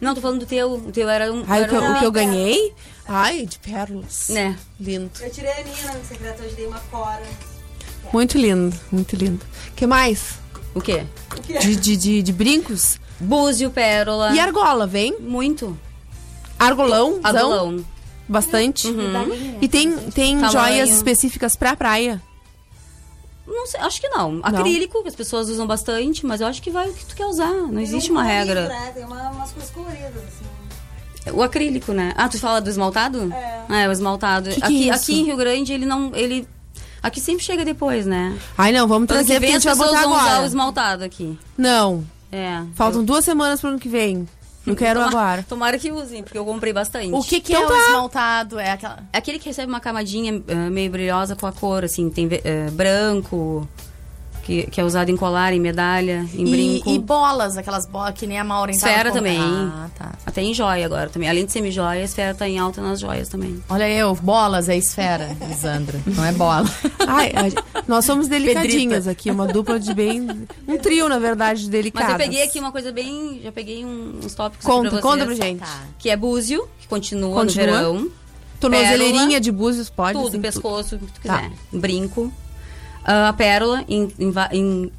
Não, 0.00 0.14
tô 0.14 0.20
falando 0.20 0.40
do 0.40 0.46
teu. 0.46 0.72
O 0.74 0.92
teu 0.92 1.08
era 1.08 1.32
um. 1.32 1.44
Ai, 1.48 1.60
o 1.60 1.62
era 1.62 1.68
que, 1.68 1.74
eu- 1.76 1.82
um 1.82 1.92
o 1.94 1.98
que 1.98 2.04
eu 2.06 2.12
ganhei? 2.12 2.74
Ai, 3.06 3.46
de 3.46 3.58
pérolas. 3.58 4.28
Né? 4.30 4.56
Lindo. 4.80 5.10
Eu 5.20 5.30
tirei 5.30 5.50
a 5.52 5.62
minha 5.64 5.92
na 5.92 6.04
secreta, 6.04 6.42
hoje 6.42 6.54
dei 6.54 6.66
uma 6.66 6.80
cora. 6.90 7.22
Muito 8.12 8.36
lindo, 8.38 8.74
muito 8.92 9.16
lindo. 9.16 9.44
que 9.74 9.86
mais? 9.86 10.38
O 10.74 10.80
quê? 10.80 11.04
De, 11.60 11.76
de, 11.76 11.96
de, 11.96 12.22
de 12.22 12.32
brincos? 12.32 12.98
Búzio, 13.20 13.70
pérola. 13.70 14.32
E 14.34 14.40
argola, 14.40 14.86
vem? 14.86 15.16
Muito. 15.20 15.78
Argolão? 16.58 17.20
Argolão. 17.22 17.84
Bastante. 18.28 18.88
Uhum. 18.88 19.58
E 19.60 19.68
tem, 19.68 19.96
tem 20.10 20.34
Tamanho. 20.40 20.52
joias 20.52 20.90
específicas 20.90 21.56
pra 21.56 21.76
praia? 21.76 22.20
Não 23.54 23.66
sei, 23.66 23.80
acho 23.80 24.00
que 24.00 24.08
não. 24.08 24.40
Acrílico, 24.42 25.00
que 25.02 25.08
as 25.08 25.14
pessoas 25.14 25.48
usam 25.48 25.66
bastante, 25.66 26.26
mas 26.26 26.40
eu 26.40 26.46
acho 26.48 26.60
que 26.60 26.70
vai 26.70 26.88
o 26.90 26.92
que 26.92 27.06
tu 27.06 27.14
quer 27.14 27.26
usar. 27.26 27.52
Não 27.52 27.80
existe 27.80 28.10
uma 28.10 28.24
regra. 28.24 28.68
Né? 28.68 28.92
Tem 28.94 29.04
uma, 29.04 29.30
umas 29.30 29.52
coisas 29.52 29.70
coloridas, 29.70 30.10
assim. 30.16 31.32
O 31.32 31.42
acrílico, 31.42 31.92
né? 31.92 32.12
Ah, 32.16 32.28
tu 32.28 32.38
fala 32.38 32.60
do 32.60 32.68
esmaltado? 32.68 33.32
É. 33.32 33.88
o 33.88 33.92
esmaltado. 33.92 34.50
Que 34.50 34.56
que 34.56 34.62
aqui, 34.64 34.90
é 34.90 34.94
isso? 34.94 35.04
aqui 35.04 35.20
em 35.20 35.24
Rio 35.24 35.36
Grande, 35.36 35.72
ele 35.72 35.86
não. 35.86 36.10
Ele. 36.14 36.46
Aqui 37.02 37.20
sempre 37.20 37.44
chega 37.44 37.64
depois, 37.64 38.04
né? 38.06 38.36
Ai, 38.58 38.72
não, 38.72 38.88
vamos 38.88 39.08
Ano 39.10 39.24
trazer 39.24 39.26
que 39.26 39.32
porque 39.34 39.46
vem 39.46 39.54
a 39.54 39.56
as 39.58 39.62
gente 39.62 39.76
vai 39.76 39.86
botar 39.86 40.02
vão 40.02 40.12
usar 40.12 40.20
agora. 40.26 40.42
o 40.42 40.46
esmaltado 40.46 41.04
aqui. 41.04 41.38
Não. 41.56 42.04
É. 42.32 42.62
Faltam 42.74 43.04
duas 43.04 43.24
semanas 43.24 43.60
pro 43.60 43.70
ano 43.70 43.78
que 43.78 43.88
vem. 43.88 44.26
Eu 44.66 44.74
quero 44.74 45.00
Tomara- 45.00 45.18
agora. 45.18 45.44
Tomara 45.48 45.78
que 45.78 45.92
usem, 45.92 46.22
porque 46.22 46.38
eu 46.38 46.44
comprei 46.44 46.72
bastante. 46.72 47.12
O 47.12 47.22
que, 47.22 47.40
que 47.40 47.52
Então 47.52 47.64
é 47.64 47.68
tá. 47.68 47.74
o 47.74 47.86
esmaltado? 47.86 48.58
É 48.58 48.70
aquela. 48.72 48.98
É 49.12 49.18
aquele 49.18 49.38
que 49.38 49.46
recebe 49.46 49.68
uma 49.70 49.80
camadinha 49.80 50.42
ah, 50.48 50.70
meio 50.70 50.90
brilhosa 50.90 51.36
com 51.36 51.46
a 51.46 51.52
cor, 51.52 51.84
assim, 51.84 52.08
tem 52.08 52.28
eh, 52.42 52.70
branco, 52.72 53.68
que, 54.44 54.64
que 54.70 54.80
é 54.80 54.84
usado 54.84 55.10
em 55.10 55.16
colar, 55.16 55.52
em 55.54 55.58
medalha, 55.58 56.26
em 56.34 56.46
E, 56.46 56.50
brinco. 56.50 56.90
e 56.90 56.98
bolas, 56.98 57.56
aquelas 57.56 57.86
bolas 57.86 58.12
que 58.14 58.26
nem 58.26 58.38
a 58.38 58.44
Maureen 58.44 58.76
Esfera 58.76 59.10
também. 59.10 59.38
Ah, 59.40 59.88
tá. 59.96 60.12
Até 60.26 60.42
em 60.42 60.52
joia 60.52 60.84
agora 60.84 61.08
também. 61.08 61.28
Além 61.28 61.46
de 61.46 61.52
semi-joia, 61.52 62.02
a 62.02 62.04
esfera 62.04 62.34
tá 62.34 62.46
em 62.48 62.58
alta 62.58 62.82
nas 62.82 63.00
joias 63.00 63.28
também. 63.28 63.62
Olha 63.68 63.88
eu, 63.88 64.14
bolas 64.14 64.68
é 64.68 64.76
esfera, 64.76 65.34
Lisandra. 65.48 65.98
Não 66.06 66.24
é 66.24 66.32
bola. 66.32 66.64
Ai, 67.08 67.32
a 67.34 67.82
nós 67.88 68.04
somos 68.04 68.28
delicadinhas 68.28 69.04
Pedrita. 69.04 69.10
aqui, 69.10 69.30
uma 69.30 69.46
dupla 69.46 69.80
de 69.80 69.94
bem. 69.94 70.46
Um 70.68 70.76
trio, 70.78 71.08
na 71.08 71.18
verdade, 71.18 71.68
de 71.68 71.92
Mas 71.94 72.10
eu 72.10 72.16
peguei 72.16 72.42
aqui 72.42 72.60
uma 72.60 72.70
coisa 72.72 72.92
bem. 72.92 73.40
Já 73.42 73.50
peguei 73.50 73.84
um- 73.84 74.20
uns 74.24 74.34
tópicos 74.34 74.64
Conta, 74.66 74.90
pra 74.90 74.90
vocês. 74.90 75.02
conta 75.02 75.24
pra 75.26 75.34
gente. 75.34 75.62
Que 75.98 76.10
é 76.10 76.16
búzio, 76.16 76.68
que 76.78 76.86
continua, 76.86 77.34
Continua. 77.34 77.66
no 77.66 77.72
verão. 77.72 78.10
Tornozeleirinha 78.60 79.40
de 79.40 79.50
búzios, 79.52 79.90
pode? 79.90 80.14
Tudo, 80.18 80.28
assim, 80.28 80.40
pescoço, 80.40 80.96
o 80.96 80.98
que 80.98 81.06
tu 81.12 81.20
Tá. 81.22 81.38
quiser. 81.38 81.52
Brinco. 81.72 82.32
Ah, 83.04 83.28
A 83.28 83.32
pérola, 83.32 83.84
em, 83.88 84.12
em 84.18 84.32
em 84.52 84.92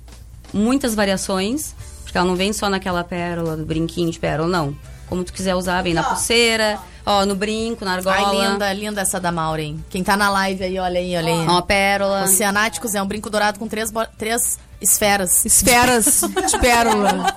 muitas 0.53 0.95
variações. 0.95 1.75
Porque 2.03 2.17
ela 2.17 2.27
não 2.27 2.35
vem 2.35 2.53
só 2.53 2.69
naquela 2.69 3.03
pérola, 3.03 3.57
do 3.57 3.65
brinquinho 3.65 4.09
de 4.11 4.19
pérola, 4.19 4.47
não. 4.47 4.75
Como 5.09 5.23
tu 5.23 5.33
quiser 5.33 5.53
usar, 5.55 5.81
vem 5.81 5.93
na 5.93 6.01
pulseira, 6.03 6.79
ó, 7.05 7.25
no 7.25 7.35
brinco, 7.35 7.83
na 7.83 7.93
argola. 7.93 8.15
Ai, 8.15 8.49
linda, 8.51 8.73
linda 8.73 9.01
essa 9.01 9.19
da 9.19 9.31
Maureen. 9.31 9.83
Quem 9.89 10.03
tá 10.03 10.15
na 10.17 10.29
live 10.29 10.63
aí, 10.63 10.79
olha 10.79 10.99
aí, 10.99 11.15
olha 11.17 11.33
aí. 11.33 11.47
Ó, 11.47 11.61
pérola. 11.61 12.23
Oceanáticos 12.23 12.95
é 12.95 13.01
um 13.01 13.05
brinco 13.05 13.29
dourado 13.29 13.59
com 13.59 13.67
três, 13.67 13.91
três 14.17 14.57
esferas. 14.81 15.45
Esferas 15.45 16.21
de 16.49 16.59
pérola. 16.59 17.25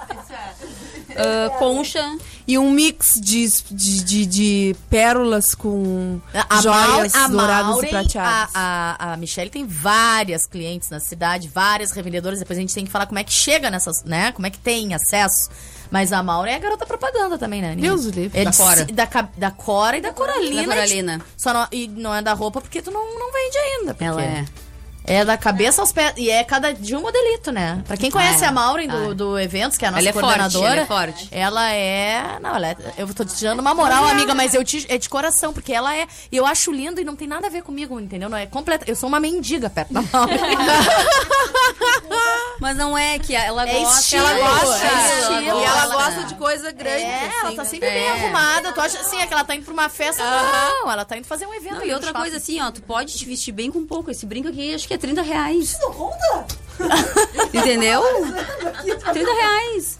Ah, 1.20 1.50
concha. 1.58 2.16
E 2.48 2.56
um 2.56 2.70
mix 2.70 3.12
de, 3.20 3.46
de, 3.70 4.02
de, 4.02 4.26
de 4.26 4.76
pérolas 4.88 5.54
com 5.54 6.18
A 6.48 6.62
joias 6.62 7.12
douradas 7.28 7.82
e 7.82 7.86
prateadas. 7.88 8.50
A, 8.54 8.96
a, 8.98 9.12
a 9.12 9.16
Michelle 9.18 9.50
tem 9.50 9.66
várias 9.66 10.46
clientes 10.46 10.88
na 10.88 10.98
cidade, 10.98 11.46
várias 11.46 11.90
revendedoras. 11.90 12.38
Depois 12.38 12.58
a 12.58 12.62
gente 12.62 12.72
tem 12.74 12.86
que 12.86 12.90
falar 12.90 13.04
como 13.04 13.18
é 13.18 13.24
que 13.24 13.32
chega 13.34 13.70
nessas, 13.70 14.02
né? 14.02 14.32
Como 14.32 14.46
é 14.46 14.50
que 14.50 14.58
tem 14.58 14.94
acesso. 14.94 15.50
Mas 15.90 16.10
a 16.10 16.22
Maureen 16.22 16.54
é 16.54 16.56
a 16.56 16.60
garota 16.60 16.86
propaganda 16.86 17.36
também, 17.36 17.60
né, 17.60 17.72
Aninha? 17.72 17.90
Deus 17.90 18.06
o 18.06 18.10
livre. 18.10 18.38
É 18.40 18.44
Da 18.44 18.50
de- 18.50 18.56
Cora. 18.56 18.84
Da, 18.86 19.08
da 19.36 19.50
Cora 19.50 19.98
e 19.98 20.00
da 20.00 20.12
Coralina. 20.12 20.62
Da 20.62 20.68
Coralina. 20.68 21.20
Só 21.36 21.52
não, 21.52 21.68
e 21.70 21.86
não 21.86 22.14
é 22.14 22.22
da 22.22 22.32
roupa 22.32 22.62
porque 22.62 22.80
tu 22.80 22.90
não, 22.90 23.04
não 23.18 23.30
vende 23.30 23.58
ainda. 23.58 23.92
porque 23.94 24.04
Ela 24.04 24.22
é. 24.22 24.44
É 25.08 25.24
da 25.24 25.36
cabeça 25.38 25.80
aos 25.80 25.90
pés. 25.90 26.12
E 26.16 26.30
é 26.30 26.44
cada 26.44 26.72
de 26.74 26.94
um 26.94 27.00
modelito, 27.00 27.50
né? 27.50 27.82
Pra 27.86 27.96
quem 27.96 28.10
conhece 28.10 28.44
Ah, 28.44 28.46
é. 28.46 28.50
a 28.50 28.52
Maureen 28.52 28.88
do, 28.88 28.96
Ah, 28.96 29.10
é. 29.10 29.14
do 29.14 29.38
Eventos, 29.38 29.78
que 29.78 29.84
é 29.84 29.88
a 29.88 29.90
nossa 29.90 30.02
Ela 30.02 30.10
é 30.10 30.12
forte, 30.12 30.24
coordenadora. 30.26 30.72
ela 30.72 30.80
é 30.82 30.86
forte. 30.86 31.28
Ela 31.32 31.72
é. 31.72 32.38
Não, 32.40 32.54
ela 32.56 32.68
é. 32.68 32.76
Eu 32.98 33.12
tô 33.14 33.24
te 33.24 33.42
dando 33.42 33.60
uma 33.60 33.74
moral, 33.74 34.04
amiga, 34.06 34.34
mas 34.34 34.54
eu 34.54 34.62
te, 34.64 34.86
é 34.88 34.98
de 34.98 35.08
coração, 35.08 35.52
porque 35.52 35.72
ela 35.72 35.96
é. 35.96 36.06
Eu 36.30 36.44
acho 36.46 36.70
lindo 36.70 37.00
e 37.00 37.04
não 37.04 37.16
tem 37.16 37.26
nada 37.26 37.46
a 37.46 37.50
ver 37.50 37.62
comigo, 37.62 37.98
entendeu? 37.98 38.28
Não 38.28 38.36
é 38.38 38.46
completa. 38.46 38.84
Eu 38.86 38.94
sou 38.94 39.08
uma 39.08 39.18
mendiga 39.18 39.68
perto 39.70 39.92
da 39.92 40.02
Maureen. 40.02 40.38
Mas 42.60 42.76
não 42.76 42.98
é 42.98 43.18
que 43.20 43.34
ela 43.36 43.68
É 43.68 43.78
gosta. 43.80 44.00
estilo, 44.00 44.26
Ela 44.26 44.58
gosta. 44.60 44.84
é 44.86 45.20
estilo. 45.20 45.40
E 45.40 45.48
ela 45.64 45.82
Ela- 45.84 45.94
gosta 45.94 46.24
de 46.24 46.34
coisa 46.34 46.72
grande. 46.72 47.02
É, 47.04 47.30
ela 47.40 47.46
assim, 47.46 47.56
tá 47.56 47.62
né? 47.62 47.68
sempre 47.68 47.88
bem 47.90 48.04
É. 48.04 48.10
arrumada. 48.10 48.72
Tu 48.72 48.80
acha 48.80 48.98
assim, 49.00 49.20
é 49.20 49.26
que 49.26 49.32
ela 49.32 49.44
tá 49.44 49.54
indo 49.54 49.64
pra 49.64 49.72
uma 49.72 49.88
festa? 49.88 50.22
Não, 50.24 50.90
ela 50.90 51.04
tá 51.04 51.16
indo 51.16 51.26
fazer 51.26 51.46
um 51.46 51.54
evento. 51.54 51.76
Não, 51.76 51.86
e 51.86 51.94
outra 51.94 52.12
coisa 52.12 52.36
assim, 52.36 52.60
ó, 52.60 52.70
tu 52.72 52.82
pode 52.82 53.16
te 53.16 53.24
vestir 53.24 53.52
bem 53.52 53.70
com 53.70 53.86
pouco. 53.86 54.10
Esse 54.10 54.26
brinco 54.26 54.48
aqui 54.48 54.74
acho 54.74 54.88
que 54.88 54.94
é 54.94 54.97
30 54.98 55.22
reais. 55.22 55.76
Não 55.80 55.92
conta? 55.92 56.46
Entendeu? 57.52 58.02
30 59.12 59.32
reais. 59.32 59.98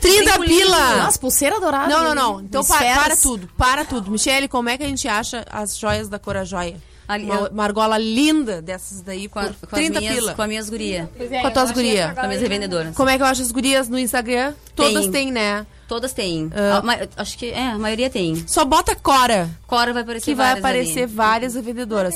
30 0.00 0.32
Cinco 0.32 0.44
pila! 0.44 0.96
Nossa, 0.96 1.18
pulseira 1.18 1.60
dourada. 1.60 1.88
Não, 1.88 2.04
não, 2.04 2.14
não. 2.14 2.40
Então 2.40 2.64
pa- 2.64 2.74
Esferas. 2.74 3.02
para 3.04 3.16
tudo, 3.16 3.48
para 3.56 3.84
tudo. 3.84 4.10
Michele, 4.10 4.48
como 4.48 4.68
é 4.68 4.76
que 4.76 4.82
a 4.84 4.88
gente 4.88 5.06
acha 5.08 5.44
as 5.50 5.78
joias 5.78 6.08
da 6.08 6.18
Cora 6.18 6.44
Joia? 6.44 6.76
Ali, 7.08 7.24
Uma, 7.24 7.48
uma 7.48 7.64
argola 7.64 7.98
linda 7.98 8.62
dessas 8.62 9.02
daí 9.02 9.28
Com, 9.28 9.40
com 9.42 9.66
30 9.76 9.98
as 9.98 10.00
minhas, 10.04 10.14
pila. 10.16 10.34
Com 10.34 10.42
as 10.42 10.48
minhas 10.48 10.70
gurias. 10.70 11.08
Com 11.42 11.46
as 11.46 11.52
tuas 11.52 11.70
gurias. 11.72 12.14
Com 12.14 12.20
as 12.20 12.26
minhas 12.28 12.42
revendedoras. 12.42 12.96
Como 12.96 13.08
é 13.08 13.16
que 13.16 13.22
eu 13.22 13.26
acho 13.26 13.42
as 13.42 13.50
gurias 13.52 13.88
no 13.88 13.98
Instagram? 13.98 14.54
Todas 14.74 15.02
Tem. 15.02 15.10
têm, 15.12 15.32
né? 15.32 15.66
Todas 15.88 16.12
têm. 16.12 16.50
A 16.54 16.80
ma- 16.80 16.96
acho 17.16 17.36
que, 17.36 17.50
é, 17.50 17.68
a 17.72 17.78
maioria 17.78 18.08
tem. 18.08 18.44
Só 18.46 18.64
bota 18.64 18.94
Cora. 18.94 19.50
Cora 19.66 19.92
vai 19.92 20.02
aparecer 20.02 20.24
Que 20.26 20.34
vai 20.34 20.46
várias 20.60 20.64
ali. 20.64 20.80
aparecer 20.90 21.06
várias 21.06 21.54
revendedoras. 21.54 22.14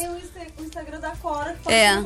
Instagram 0.77 1.01
da 1.01 1.11
Cora. 1.17 1.57
É. 1.67 1.97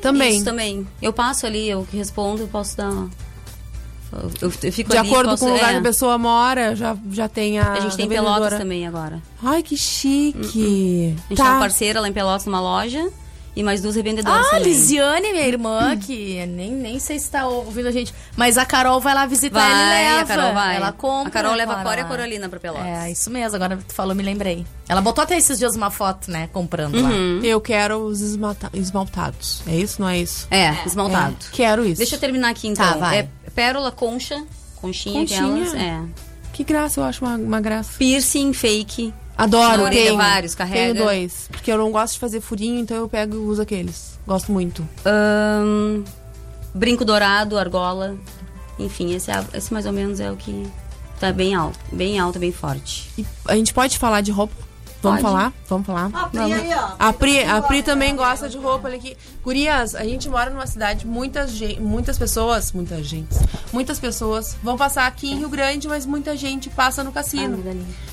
Também. 0.00 0.36
Isso 0.36 0.44
também. 0.44 0.86
Eu 1.02 1.12
passo 1.12 1.46
ali, 1.46 1.68
eu 1.68 1.86
que 1.90 1.96
respondo, 1.96 2.42
eu 2.42 2.48
posso 2.48 2.76
dar. 2.76 2.90
Eu, 2.90 4.30
eu- 4.42 4.50
fico 4.50 4.90
De 4.90 4.96
ali, 4.98 5.08
acordo 5.10 5.30
posso- 5.30 5.44
com 5.44 5.50
o 5.50 5.54
lugar 5.54 5.70
é. 5.70 5.72
que 5.72 5.78
a 5.78 5.82
pessoa 5.82 6.16
mora, 6.16 6.76
já, 6.76 6.96
já 7.10 7.28
tem 7.28 7.58
a. 7.58 7.72
A 7.72 7.80
gente 7.80 7.96
tem 7.96 8.04
revendedora. 8.08 8.34
Pelotas 8.36 8.58
também 8.58 8.86
agora. 8.86 9.20
Ai, 9.42 9.62
que 9.62 9.76
chique. 9.76 11.14
A 11.16 11.28
gente 11.28 11.36
Tá. 11.38 11.42
tem 11.44 11.52
uma 11.52 11.58
parceira 11.58 12.00
lá 12.00 12.08
em 12.08 12.12
Pelotas 12.12 12.46
numa 12.46 12.60
loja 12.60 13.10
e 13.56 13.62
mais 13.62 13.80
duas 13.80 13.94
revendedoras 13.96 14.46
Ah. 14.52 14.58
Lisiane, 14.58 15.32
minha 15.32 15.46
irmã, 15.46 15.96
que 15.96 16.44
nem, 16.46 16.72
nem 16.72 16.98
sei 16.98 17.18
se 17.18 17.30
tá 17.30 17.46
ouvindo 17.46 17.88
a 17.88 17.92
gente. 17.92 18.12
Mas 18.36 18.58
a 18.58 18.64
Carol 18.66 19.00
vai 19.00 19.14
lá 19.14 19.26
visitar 19.26 19.60
Vai, 19.60 19.70
ela 19.70 19.82
e 19.94 20.14
leva. 20.16 20.20
a 20.20 20.36
Carol 20.36 20.54
vai. 20.54 20.76
Ela 20.76 20.92
compra. 20.92 21.28
A 21.28 21.30
Carol 21.30 21.54
leva 21.54 21.72
a 21.74 21.82
Cora 21.82 21.96
e 21.96 22.00
a 22.00 22.02
lá. 22.04 22.08
Coralina 22.10 22.48
pra 22.48 22.58
Pelotas. 22.60 22.86
É, 22.86 23.10
isso 23.10 23.30
mesmo. 23.30 23.54
Agora 23.56 23.76
tu 23.76 23.94
falou, 23.94 24.14
me 24.14 24.22
lembrei. 24.22 24.66
Ela 24.88 25.00
botou 25.00 25.22
até 25.22 25.36
esses 25.36 25.58
dias 25.58 25.76
uma 25.76 25.90
foto, 25.90 26.30
né? 26.30 26.48
Comprando 26.52 27.00
lá. 27.00 27.08
Uhum. 27.08 27.40
Eu 27.44 27.60
quero 27.60 27.98
os 27.98 28.20
esmalta- 28.20 28.70
esmaltados. 28.74 29.62
É 29.66 29.76
isso, 29.76 30.00
não 30.00 30.08
é 30.08 30.18
isso? 30.18 30.46
É, 30.50 30.74
esmaltado. 30.86 31.36
É, 31.40 31.50
Quero 31.52 31.84
isso. 31.84 31.98
Deixa 31.98 32.16
eu 32.16 32.20
terminar 32.20 32.50
aqui 32.50 32.68
então. 32.68 32.84
Tá, 32.84 32.96
vai. 32.96 33.18
É 33.20 33.28
pérola, 33.54 33.90
concha, 33.92 34.42
conchinha, 34.80 35.20
Conchinha? 35.20 35.44
aquelas. 35.64 35.74
É. 35.74 36.00
Que 36.52 36.62
graça, 36.64 37.00
eu 37.00 37.04
acho 37.04 37.24
uma, 37.24 37.36
uma 37.36 37.60
graça. 37.60 37.92
Piercing, 37.98 38.52
fake. 38.52 39.12
Adoro, 39.36 39.90
tenho. 39.90 40.16
vários, 40.16 40.54
carrega. 40.54 40.92
Tenho 40.94 41.04
dois. 41.04 41.48
Porque 41.50 41.70
eu 41.70 41.76
não 41.78 41.90
gosto 41.90 42.14
de 42.14 42.20
fazer 42.20 42.40
furinho, 42.40 42.78
então 42.80 42.96
eu 42.96 43.08
pego 43.08 43.34
e 43.34 43.38
uso 43.38 43.60
aqueles. 43.62 44.18
Gosto 44.26 44.52
muito. 44.52 44.86
Brinco 46.74 47.04
dourado, 47.04 47.58
argola. 47.58 48.16
Enfim, 48.78 49.14
esse, 49.14 49.30
é- 49.30 49.44
esse 49.54 49.72
mais 49.72 49.86
ou 49.86 49.92
menos 49.92 50.18
é 50.20 50.30
o 50.30 50.36
que 50.36 50.66
tá 51.20 51.32
bem 51.32 51.54
alto. 51.54 51.78
Bem 51.92 52.18
alto, 52.18 52.38
bem 52.38 52.52
forte. 52.52 53.08
E 53.18 53.24
a 53.46 53.54
gente 53.56 53.72
pode 53.72 53.98
falar 53.98 54.20
de 54.20 54.30
roupa? 54.32 54.54
Vamos 55.04 55.20
Pode. 55.20 55.34
falar? 55.34 55.52
Vamos 55.68 55.86
falar? 55.86 56.10
A 56.12 56.28
Pri 56.28 56.38
Vamos. 56.38 56.52
aí, 56.58 56.74
ó. 56.74 56.88
A 56.98 57.12
Pri, 57.12 57.44
a 57.44 57.62
Pri 57.62 57.82
também 57.82 58.16
gosta 58.16 58.48
de 58.48 58.56
roupa. 58.56 58.88
Olha 58.88 58.96
aqui. 58.96 59.16
Gurias, 59.42 59.94
a 59.94 60.02
gente 60.04 60.28
mora 60.30 60.50
numa 60.50 60.66
cidade, 60.66 61.06
muitas, 61.06 61.52
muitas 61.78 62.16
pessoas, 62.16 62.72
muitas 62.72 63.06
gente, 63.06 63.34
muitas 63.72 63.98
pessoas 64.00 64.56
vão 64.62 64.76
passar 64.76 65.06
aqui 65.06 65.30
em 65.30 65.38
Rio 65.38 65.48
Grande, 65.50 65.86
mas 65.86 66.06
muita 66.06 66.34
gente 66.36 66.70
passa 66.70 67.04
no 67.04 67.12
cassino. 67.12 67.62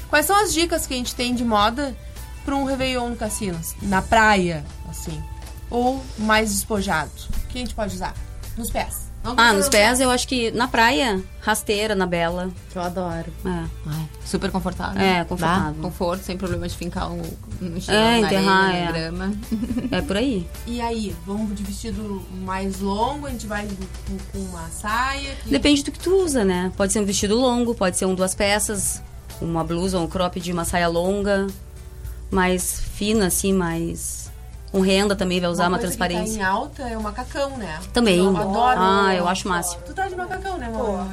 Quais 0.09 0.25
são 0.25 0.35
as 0.35 0.53
dicas 0.53 0.85
que 0.85 0.93
a 0.93 0.97
gente 0.97 1.15
tem 1.15 1.33
de 1.33 1.45
moda 1.45 1.95
para 2.43 2.55
um 2.55 2.65
Réveillon 2.65 3.09
no 3.09 3.15
cassino? 3.15 3.59
Na 3.81 4.01
praia, 4.01 4.65
assim. 4.89 5.21
Ou 5.69 6.03
mais 6.17 6.51
despojado? 6.51 7.11
O 7.45 7.47
que 7.47 7.57
a 7.57 7.61
gente 7.61 7.73
pode 7.73 7.95
usar? 7.95 8.13
Nos 8.57 8.69
pés. 8.69 9.10
Vamos 9.23 9.37
Ah, 9.43 9.53
nos 9.53 9.69
pés 9.69 9.99
eu 9.99 10.09
acho 10.09 10.27
que 10.27 10.49
na 10.49 10.67
praia, 10.67 11.21
rasteira, 11.41 11.93
na 11.93 12.07
bela. 12.07 12.49
Eu 12.73 12.81
adoro. 12.81 13.31
É. 13.45 13.65
Super 14.25 14.49
confortável. 14.49 14.99
É, 14.99 15.23
confortável. 15.23 15.79
Conforto, 15.81 16.23
sem 16.23 16.35
problema 16.37 16.67
de 16.67 16.75
fincar 16.75 17.11
um, 17.11 17.21
no 17.59 17.79
chão, 17.79 17.93
É, 17.93 18.19
na 18.19 18.27
enterrar, 18.27 18.65
areia, 18.69 18.77
é. 18.79 18.85
na 18.85 18.91
grama. 18.91 19.33
É 19.91 20.01
por 20.01 20.17
aí. 20.17 20.47
E 20.65 20.81
aí, 20.81 21.15
vamos 21.25 21.55
de 21.55 21.61
vestido 21.63 22.23
mais 22.43 22.79
longo, 22.79 23.27
a 23.27 23.29
gente 23.29 23.45
vai 23.45 23.67
com, 23.67 24.17
com 24.31 24.45
uma 24.45 24.67
saia. 24.69 25.35
que- 25.43 25.49
Depende 25.51 25.83
do 25.83 25.91
que 25.91 25.99
tu 25.99 26.15
usa, 26.23 26.43
né? 26.43 26.71
Pode 26.75 26.91
ser 26.91 26.99
um 26.99 27.05
vestido 27.05 27.35
longo, 27.35 27.75
pode 27.75 27.97
ser 27.97 28.05
um 28.05 28.15
duas 28.15 28.33
peças, 28.33 29.03
uma 29.39 29.63
blusa 29.63 29.99
ou 29.99 30.05
um 30.05 30.07
crop 30.07 30.39
de 30.39 30.51
uma 30.51 30.65
saia 30.65 30.87
longa, 30.87 31.45
mais 32.31 32.79
fina, 32.81 33.27
assim, 33.27 33.53
mais. 33.53 34.30
Com 34.71 34.79
renda 34.81 35.15
também 35.15 35.41
vai 35.41 35.49
usar 35.49 35.67
uma, 35.67 35.77
que 35.77 35.83
transparência. 35.83 36.37
Tá 36.37 36.39
em 36.39 36.43
alta 36.43 36.83
é 36.83 36.97
o 36.97 37.01
macacão, 37.01 37.57
né? 37.57 37.79
Também. 37.91 38.19
Eu 38.19 38.37
adoro. 38.37 38.79
Ah, 38.79 39.13
eu 39.13 39.27
acho 39.27 39.45
o 39.45 39.51
máximo. 39.51 39.81
Tu 39.85 39.93
tá 39.93 40.07
de 40.07 40.15
macacão, 40.15 40.57
né, 40.57 40.67
amor? 40.67 41.05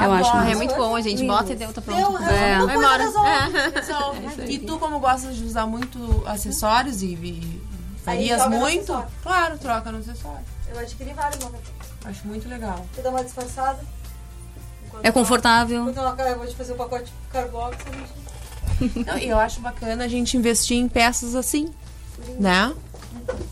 Eu 0.00 0.12
acho 0.12 0.30
Adoro. 0.30 0.50
É 0.50 0.54
muito 0.56 0.74
bom, 0.74 0.96
a 0.96 1.00
gente 1.00 1.24
bota 1.24 1.52
e 1.52 1.56
deu, 1.56 1.72
tá 1.72 1.80
pronto. 1.80 2.18
É. 2.24 2.58
Vai 2.64 2.76
embora. 2.76 3.04
É. 3.04 3.78
Resolve. 3.78 4.24
E 4.50 4.58
tu, 4.58 4.78
como 4.78 4.98
gostas 4.98 5.36
de 5.36 5.44
usar 5.44 5.66
muito 5.66 6.22
acessórios 6.26 7.02
e, 7.02 7.14
e 7.14 7.62
varias 8.04 8.44
no 8.44 8.58
muito, 8.58 9.04
claro, 9.22 9.56
troca 9.58 9.92
no 9.92 9.98
acessório. 9.98 10.44
Eu 10.68 10.80
adquiri 10.80 11.12
vários 11.12 11.38
macacões. 11.38 11.64
Acho 12.04 12.26
muito 12.26 12.48
legal. 12.48 12.84
Quer 12.94 13.02
dar 13.02 13.10
uma 13.10 13.22
disfarçada? 13.22 13.78
É 15.02 15.10
confortável. 15.10 15.84
Quando 15.84 16.20
eu 16.20 16.38
vou 16.38 16.46
te 16.46 16.56
fazer 16.56 16.72
o 16.72 16.76
pacote 16.76 17.12
carbox, 17.30 17.76
a 17.86 17.96
gente... 18.80 19.06
Não, 19.06 19.18
e 19.18 19.28
eu 19.28 19.38
acho 19.38 19.60
bacana 19.60 20.04
a 20.04 20.08
gente 20.08 20.36
investir 20.36 20.76
em 20.76 20.88
peças 20.88 21.34
assim, 21.34 21.72
né? 22.38 22.74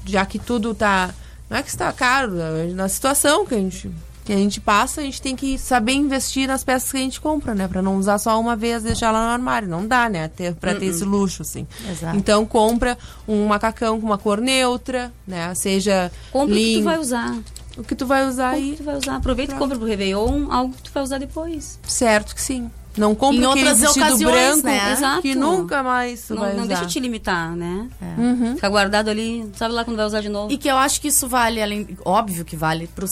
Já 0.05 0.25
que 0.27 0.39
tudo 0.39 0.75
tá. 0.75 1.11
Não 1.49 1.57
é 1.59 1.63
que 1.63 1.69
está 1.69 1.93
caro, 1.93 2.39
é 2.41 2.67
na 2.69 2.89
situação 2.89 3.45
que 3.47 3.55
a 3.55 3.59
gente. 3.59 3.91
Que 4.25 4.33
a 4.33 4.37
gente 4.37 4.61
passa, 4.61 5.01
a 5.01 5.05
gente 5.05 5.21
tem 5.21 5.35
que 5.35 5.59
saber 5.59 5.95
investir 5.95 6.47
nas 6.47 6.63
peças 6.63 6.93
que 6.93 6.97
a 6.97 7.01
gente 7.01 7.21
compra, 7.21 7.57
né? 7.57 7.67
Pra 7.67 7.83
não 7.83 7.97
usar 7.97 8.19
só 8.19 8.39
uma 8.39 8.55
vez 8.55 8.83
e 8.83 8.87
deixar 8.87 9.11
lá 9.11 9.27
no 9.27 9.33
armário. 9.33 9.67
Não 9.69 9.85
dá, 9.85 10.09
né? 10.09 10.29
Ter, 10.29 10.55
pra 10.55 10.77
ter 10.77 10.85
Uh-uh. 10.85 10.91
esse 10.93 11.05
luxo, 11.05 11.43
assim. 11.43 11.67
Exato. 11.91 12.17
Então 12.17 12.47
compra 12.47 12.97
um 13.27 13.47
macacão 13.47 14.01
com 14.01 14.07
uma 14.07 14.17
cor 14.19 14.41
neutra, 14.41 15.13
né? 15.27 15.53
Seja 15.57 16.13
Compra 16.31 16.55
o 16.55 16.57
que 16.57 16.79
tu 16.79 16.85
vai 16.85 16.99
usar. 17.01 17.39
O 17.77 17.83
que 17.83 17.95
tu 17.97 18.07
vai 18.07 18.25
usar 18.29 18.53
Compra 18.53 18.61
o 18.61 18.63
aí. 18.63 18.71
que 18.71 18.77
tu 18.77 18.85
vai 18.85 18.97
usar. 18.97 19.17
Aproveita 19.17 19.55
e 19.55 19.59
compra 19.59 19.77
pro 19.77 19.87
Réveillon 19.89 20.53
algo 20.53 20.73
que 20.73 20.83
tu 20.83 20.91
vai 20.95 21.03
usar 21.03 21.19
depois. 21.19 21.81
Certo 21.83 22.33
que 22.35 22.41
sim. 22.41 22.71
Não 22.97 23.15
compra 23.15 23.43
Em 23.43 23.47
outras 23.47 23.81
vestido 23.81 24.05
ocasiões, 24.05 24.33
branco 24.61 24.67
né? 24.67 24.93
Exato. 24.93 25.23
que 25.23 25.35
nunca 25.35 25.83
mais 25.83 26.29
Não, 26.29 26.37
vai 26.39 26.53
não 26.53 26.59
usar. 26.65 26.69
deixa 26.75 26.87
te 26.87 27.01
limitar, 27.01 27.57
né? 27.57 27.89
Uhum. 28.19 28.55
Fica 28.55 28.69
guardado 28.69 29.09
ali, 29.09 29.51
sabe 29.57 29.73
lá 29.75 29.83
quando 29.85 29.97
vai 29.97 30.05
usar 30.07 30.21
de 30.21 30.29
novo. 30.29 30.53
E 30.53 30.59
que 30.59 30.69
eu 30.69 30.77
acho 30.77 31.01
que 31.01 31.09
isso 31.09 31.27
vale, 31.27 31.63
além, 31.63 31.89
óbvio 32.05 32.45
que 32.45 32.55
vale 32.55 32.87
pros 32.89 33.11